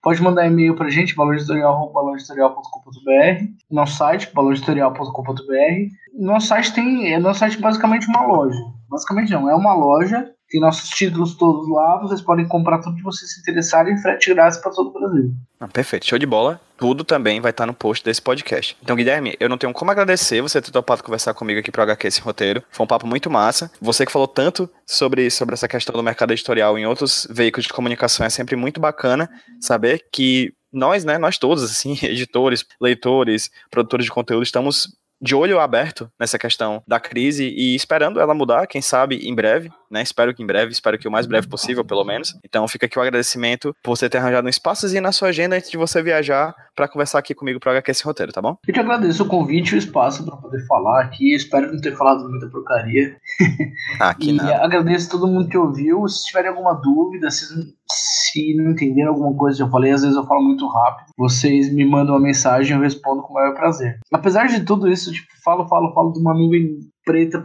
Pode 0.00 0.22
mandar 0.22 0.46
e-mail 0.46 0.76
pra 0.76 0.88
gente, 0.88 1.16
balãoeditorial.com.br, 1.16 3.44
nosso 3.68 3.96
site, 3.96 4.30
balãoeditorial.com.br. 4.32 5.90
Nosso 6.16 6.46
site 6.46 6.72
tem, 6.72 7.12
é 7.12 7.18
nosso 7.18 7.40
site 7.40 7.60
basicamente 7.60 8.06
uma 8.06 8.24
loja. 8.24 8.56
Basicamente 8.88 9.32
não, 9.32 9.50
é 9.50 9.54
uma 9.56 9.74
loja 9.74 10.30
tem 10.48 10.60
nossos 10.60 10.88
títulos 10.90 11.34
todos 11.34 11.68
lá, 11.68 11.98
vocês 12.00 12.20
podem 12.20 12.46
comprar 12.46 12.80
tudo 12.80 12.96
que 12.96 13.02
vocês 13.02 13.32
se 13.32 13.40
interessarem, 13.40 13.96
frete 13.98 14.32
grátis 14.32 14.58
para 14.58 14.70
todo 14.70 14.90
o 14.90 14.92
Brasil. 14.92 15.32
Ah, 15.58 15.66
perfeito, 15.66 16.06
show 16.06 16.18
de 16.18 16.26
bola. 16.26 16.60
Tudo 16.76 17.04
também 17.04 17.40
vai 17.40 17.50
estar 17.50 17.66
no 17.66 17.72
post 17.72 18.04
desse 18.04 18.20
podcast. 18.20 18.76
Então, 18.82 18.94
Guilherme, 18.94 19.34
eu 19.40 19.48
não 19.48 19.56
tenho 19.56 19.72
como 19.72 19.90
agradecer 19.90 20.42
você 20.42 20.60
ter 20.60 20.70
topado 20.70 21.02
conversar 21.02 21.32
comigo 21.32 21.58
aqui 21.58 21.72
pro 21.72 21.82
HQ 21.82 22.06
esse 22.06 22.20
roteiro. 22.20 22.62
Foi 22.70 22.84
um 22.84 22.86
papo 22.86 23.06
muito 23.06 23.30
massa. 23.30 23.70
Você 23.80 24.04
que 24.04 24.12
falou 24.12 24.28
tanto 24.28 24.68
sobre, 24.86 25.30
sobre 25.30 25.54
essa 25.54 25.66
questão 25.66 25.94
do 25.94 26.02
mercado 26.02 26.32
editorial 26.32 26.78
em 26.78 26.86
outros 26.86 27.26
veículos 27.30 27.66
de 27.66 27.72
comunicação 27.72 28.26
é 28.26 28.30
sempre 28.30 28.54
muito 28.56 28.78
bacana 28.78 29.28
saber 29.58 30.04
que 30.12 30.52
nós, 30.70 31.04
né, 31.04 31.16
nós 31.16 31.38
todos, 31.38 31.64
assim, 31.64 31.98
editores, 32.04 32.64
leitores, 32.80 33.50
produtores 33.70 34.04
de 34.04 34.12
conteúdo, 34.12 34.42
estamos 34.42 34.88
de 35.20 35.34
olho 35.34 35.58
aberto 35.58 36.10
nessa 36.18 36.38
questão 36.38 36.82
da 36.86 37.00
crise 37.00 37.44
e 37.44 37.74
esperando 37.74 38.20
ela 38.20 38.34
mudar, 38.34 38.66
quem 38.66 38.82
sabe 38.82 39.26
em 39.26 39.34
breve, 39.34 39.70
né? 39.90 40.02
Espero 40.02 40.34
que 40.34 40.42
em 40.42 40.46
breve, 40.46 40.72
espero 40.72 40.98
que 40.98 41.08
o 41.08 41.10
mais 41.10 41.26
breve 41.26 41.48
possível, 41.48 41.84
pelo 41.84 42.04
menos. 42.04 42.34
Então 42.44 42.66
fica 42.68 42.86
aqui 42.86 42.98
o 42.98 43.02
agradecimento 43.02 43.74
por 43.82 43.96
você 43.96 44.08
ter 44.08 44.18
arranjado 44.18 44.46
um 44.46 44.50
espaçozinho 44.50 45.02
na 45.02 45.12
sua 45.12 45.28
agenda 45.28 45.56
antes 45.56 45.70
de 45.70 45.76
você 45.76 46.02
viajar 46.02 46.54
para 46.74 46.88
conversar 46.88 47.18
aqui 47.18 47.34
comigo 47.34 47.58
para 47.58 47.72
HQ 47.72 47.90
esse 47.90 48.04
roteiro, 48.04 48.32
tá 48.32 48.42
bom? 48.42 48.56
Eu 48.66 48.74
te 48.74 48.80
agradeço 48.80 49.22
o 49.22 49.26
convite 49.26 49.72
e 49.72 49.74
o 49.76 49.78
espaço 49.78 50.24
para 50.24 50.36
poder 50.36 50.66
falar 50.66 51.02
aqui. 51.02 51.34
Espero 51.34 51.72
não 51.72 51.80
ter 51.80 51.96
falado 51.96 52.28
muita 52.28 52.48
porcaria. 52.48 53.16
Ah, 54.00 54.14
que 54.14 54.32
e 54.32 54.40
agradeço 54.40 55.08
a 55.08 55.10
todo 55.12 55.26
mundo 55.26 55.48
que 55.48 55.56
ouviu. 55.56 56.06
Se 56.08 56.26
tiverem 56.26 56.50
alguma 56.50 56.74
dúvida, 56.74 57.30
se, 57.30 57.44
se 57.90 58.54
não 58.54 58.72
entenderam 58.72 59.12
alguma 59.12 59.34
coisa 59.34 59.56
que 59.56 59.62
eu 59.62 59.70
falei, 59.70 59.92
às 59.92 60.02
vezes 60.02 60.16
eu 60.16 60.26
falo 60.26 60.42
muito 60.42 60.66
rápido. 60.68 61.06
Vocês 61.16 61.72
me 61.72 61.84
mandam 61.84 62.14
uma 62.14 62.20
mensagem 62.20 62.72
e 62.72 62.78
eu 62.78 62.82
respondo 62.82 63.22
com 63.22 63.30
o 63.30 63.34
maior 63.34 63.54
prazer. 63.54 63.98
Apesar 64.12 64.46
de 64.46 64.64
tudo 64.64 64.88
isso, 64.88 65.12
tipo, 65.12 65.28
falo, 65.44 65.66
falo, 65.68 65.94
falo 65.94 66.12
de 66.12 66.20
uma 66.20 66.34
nuvem 66.34 66.78
preta 67.04 67.40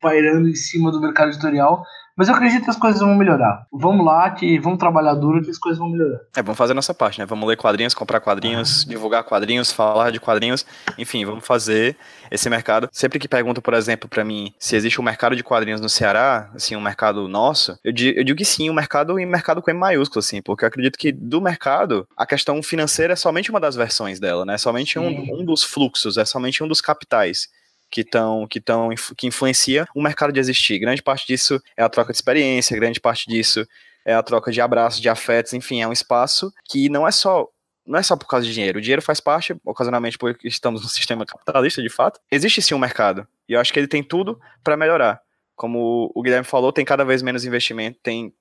pairando 0.00 0.48
em 0.48 0.54
cima 0.54 0.90
do 0.90 1.00
mercado 1.00 1.28
editorial. 1.28 1.84
Mas 2.20 2.28
eu 2.28 2.34
acredito 2.34 2.64
que 2.64 2.70
as 2.70 2.76
coisas 2.76 3.00
vão 3.00 3.14
melhorar. 3.14 3.66
Vamos 3.72 4.04
lá, 4.04 4.30
que 4.30 4.58
vamos 4.58 4.78
trabalhar 4.78 5.14
duro 5.14 5.42
que 5.42 5.50
as 5.50 5.56
coisas 5.56 5.78
vão 5.78 5.88
melhorar. 5.88 6.18
É, 6.36 6.42
vamos 6.42 6.58
fazer 6.58 6.72
a 6.72 6.74
nossa 6.74 6.92
parte, 6.92 7.18
né? 7.18 7.24
Vamos 7.24 7.48
ler 7.48 7.56
quadrinhos, 7.56 7.94
comprar 7.94 8.20
quadrinhos, 8.20 8.84
divulgar 8.84 9.24
quadrinhos, 9.24 9.72
falar 9.72 10.10
de 10.10 10.20
quadrinhos. 10.20 10.66
Enfim, 10.98 11.24
vamos 11.24 11.46
fazer 11.46 11.96
esse 12.30 12.50
mercado. 12.50 12.90
Sempre 12.92 13.18
que 13.18 13.26
perguntam, 13.26 13.62
por 13.62 13.72
exemplo, 13.72 14.06
para 14.06 14.22
mim, 14.22 14.52
se 14.58 14.76
existe 14.76 15.00
um 15.00 15.04
mercado 15.04 15.34
de 15.34 15.42
quadrinhos 15.42 15.80
no 15.80 15.88
Ceará, 15.88 16.50
assim, 16.54 16.76
um 16.76 16.80
mercado 16.82 17.26
nosso, 17.26 17.78
eu 17.82 17.90
digo, 17.90 18.18
eu 18.18 18.24
digo 18.24 18.36
que 18.36 18.44
sim, 18.44 18.68
um 18.68 18.74
mercado 18.74 19.18
e 19.18 19.24
mercado 19.24 19.62
com 19.62 19.70
M 19.70 19.80
maiúsculo, 19.80 20.18
assim, 20.18 20.42
porque 20.42 20.62
eu 20.64 20.68
acredito 20.68 20.98
que 20.98 21.12
do 21.12 21.40
mercado, 21.40 22.06
a 22.14 22.26
questão 22.26 22.62
financeira 22.62 23.14
é 23.14 23.16
somente 23.16 23.50
uma 23.50 23.60
das 23.60 23.76
versões 23.76 24.20
dela, 24.20 24.44
né? 24.44 24.56
É 24.56 24.58
somente 24.58 24.98
um, 24.98 25.40
um 25.40 25.42
dos 25.42 25.64
fluxos, 25.64 26.18
é 26.18 26.26
somente 26.26 26.62
um 26.62 26.68
dos 26.68 26.82
capitais 26.82 27.48
que 27.90 28.02
estão 28.02 28.46
que 28.46 28.58
estão 28.58 28.90
que 29.16 29.26
influencia 29.26 29.86
o 29.94 30.02
mercado 30.02 30.32
de 30.32 30.40
existir. 30.40 30.78
Grande 30.78 31.02
parte 31.02 31.26
disso 31.26 31.60
é 31.76 31.82
a 31.82 31.88
troca 31.88 32.12
de 32.12 32.16
experiência, 32.18 32.76
grande 32.76 33.00
parte 33.00 33.26
disso 33.28 33.66
é 34.04 34.14
a 34.14 34.22
troca 34.22 34.50
de 34.50 34.60
abraços, 34.60 35.00
de 35.00 35.08
afetos, 35.08 35.52
enfim, 35.52 35.82
é 35.82 35.88
um 35.88 35.92
espaço 35.92 36.52
que 36.68 36.88
não 36.88 37.06
é 37.06 37.10
só 37.10 37.46
não 37.86 37.98
é 37.98 38.02
só 38.02 38.16
por 38.16 38.26
causa 38.28 38.46
de 38.46 38.52
dinheiro. 38.52 38.78
O 38.78 38.82
dinheiro 38.82 39.02
faz 39.02 39.20
parte, 39.20 39.56
ocasionalmente, 39.64 40.16
porque 40.16 40.46
estamos 40.46 40.82
no 40.82 40.88
sistema 40.88 41.26
capitalista, 41.26 41.82
de 41.82 41.88
fato. 41.88 42.20
Existe 42.30 42.62
sim 42.62 42.74
um 42.74 42.78
mercado. 42.78 43.26
E 43.48 43.54
eu 43.54 43.60
acho 43.60 43.72
que 43.72 43.80
ele 43.80 43.88
tem 43.88 44.02
tudo 44.02 44.38
para 44.62 44.76
melhorar. 44.76 45.20
como 45.56 46.10
o 46.14 46.22
Guilherme 46.22 46.46
falou, 46.46 46.72
tem 46.72 46.86
cada 46.86 47.04
vez 47.04 47.20
menos 47.20 47.44
investimento, 47.44 47.98
tem 48.02 48.32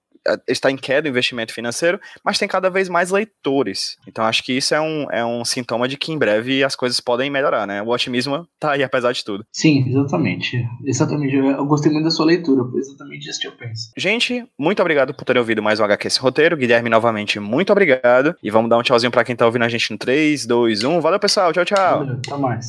está 0.47 0.72
em 0.72 0.78
queda 0.78 1.07
o 1.07 1.11
investimento 1.11 1.53
financeiro, 1.53 1.99
mas 2.24 2.38
tem 2.38 2.47
cada 2.47 2.70
vez 2.70 2.89
mais 2.89 3.11
leitores. 3.11 3.97
Então 4.07 4.26
acho 4.26 4.43
que 4.43 4.53
isso 4.53 4.74
é 4.74 4.82
um, 4.82 5.07
é 5.11 5.26
um 5.26 5.43
sintoma 5.43 5.88
de 5.88 5.97
que 5.97 6.11
em 6.11 6.17
breve 6.17 6.63
as 6.63 6.76
coisas 6.76 6.99
podem 6.99 7.30
melhorar, 7.30 7.65
né? 7.65 7.82
O 7.82 7.89
otimismo 7.89 8.47
tá 8.59 8.72
aí 8.72 8.84
apesar 8.84 9.11
de 9.11 9.24
tudo. 9.24 9.45
Sim, 9.51 9.88
exatamente. 9.88 10.63
Exatamente. 10.86 11.36
Eu 11.36 11.65
gostei 11.65 11.91
muito 11.91 12.05
da 12.05 12.11
sua 12.11 12.26
leitura, 12.26 12.63
foi 12.70 12.80
exatamente 12.80 13.30
isso 13.30 13.39
que 13.39 13.47
eu 13.47 13.51
penso. 13.53 13.91
Gente, 13.97 14.45
muito 14.57 14.82
obrigado 14.82 15.13
por 15.13 15.26
terem 15.26 15.39
ouvido 15.39 15.61
mais 15.61 15.80
um 15.80 15.84
HQ 15.84 16.07
esse 16.07 16.20
roteiro. 16.20 16.57
Guilherme, 16.57 16.89
novamente, 16.89 17.39
muito 17.39 17.72
obrigado. 17.72 18.36
E 18.43 18.49
vamos 18.49 18.70
dar 18.70 18.78
um 18.78 18.84
tchauzinho 18.84 19.11
para 19.11 19.24
quem 19.24 19.36
tá 19.36 19.45
ouvindo 19.45 19.63
a 19.63 19.70
gente 19.70 19.91
no 19.91 19.97
3, 19.97 20.45
2, 20.45 20.84
1. 20.84 21.01
Valeu, 21.01 21.20
pessoal. 21.20 21.53
Tchau, 21.53 21.65
tchau. 21.65 21.99
Valeu, 21.99 22.17
até 22.17 22.38
mais. 22.38 22.67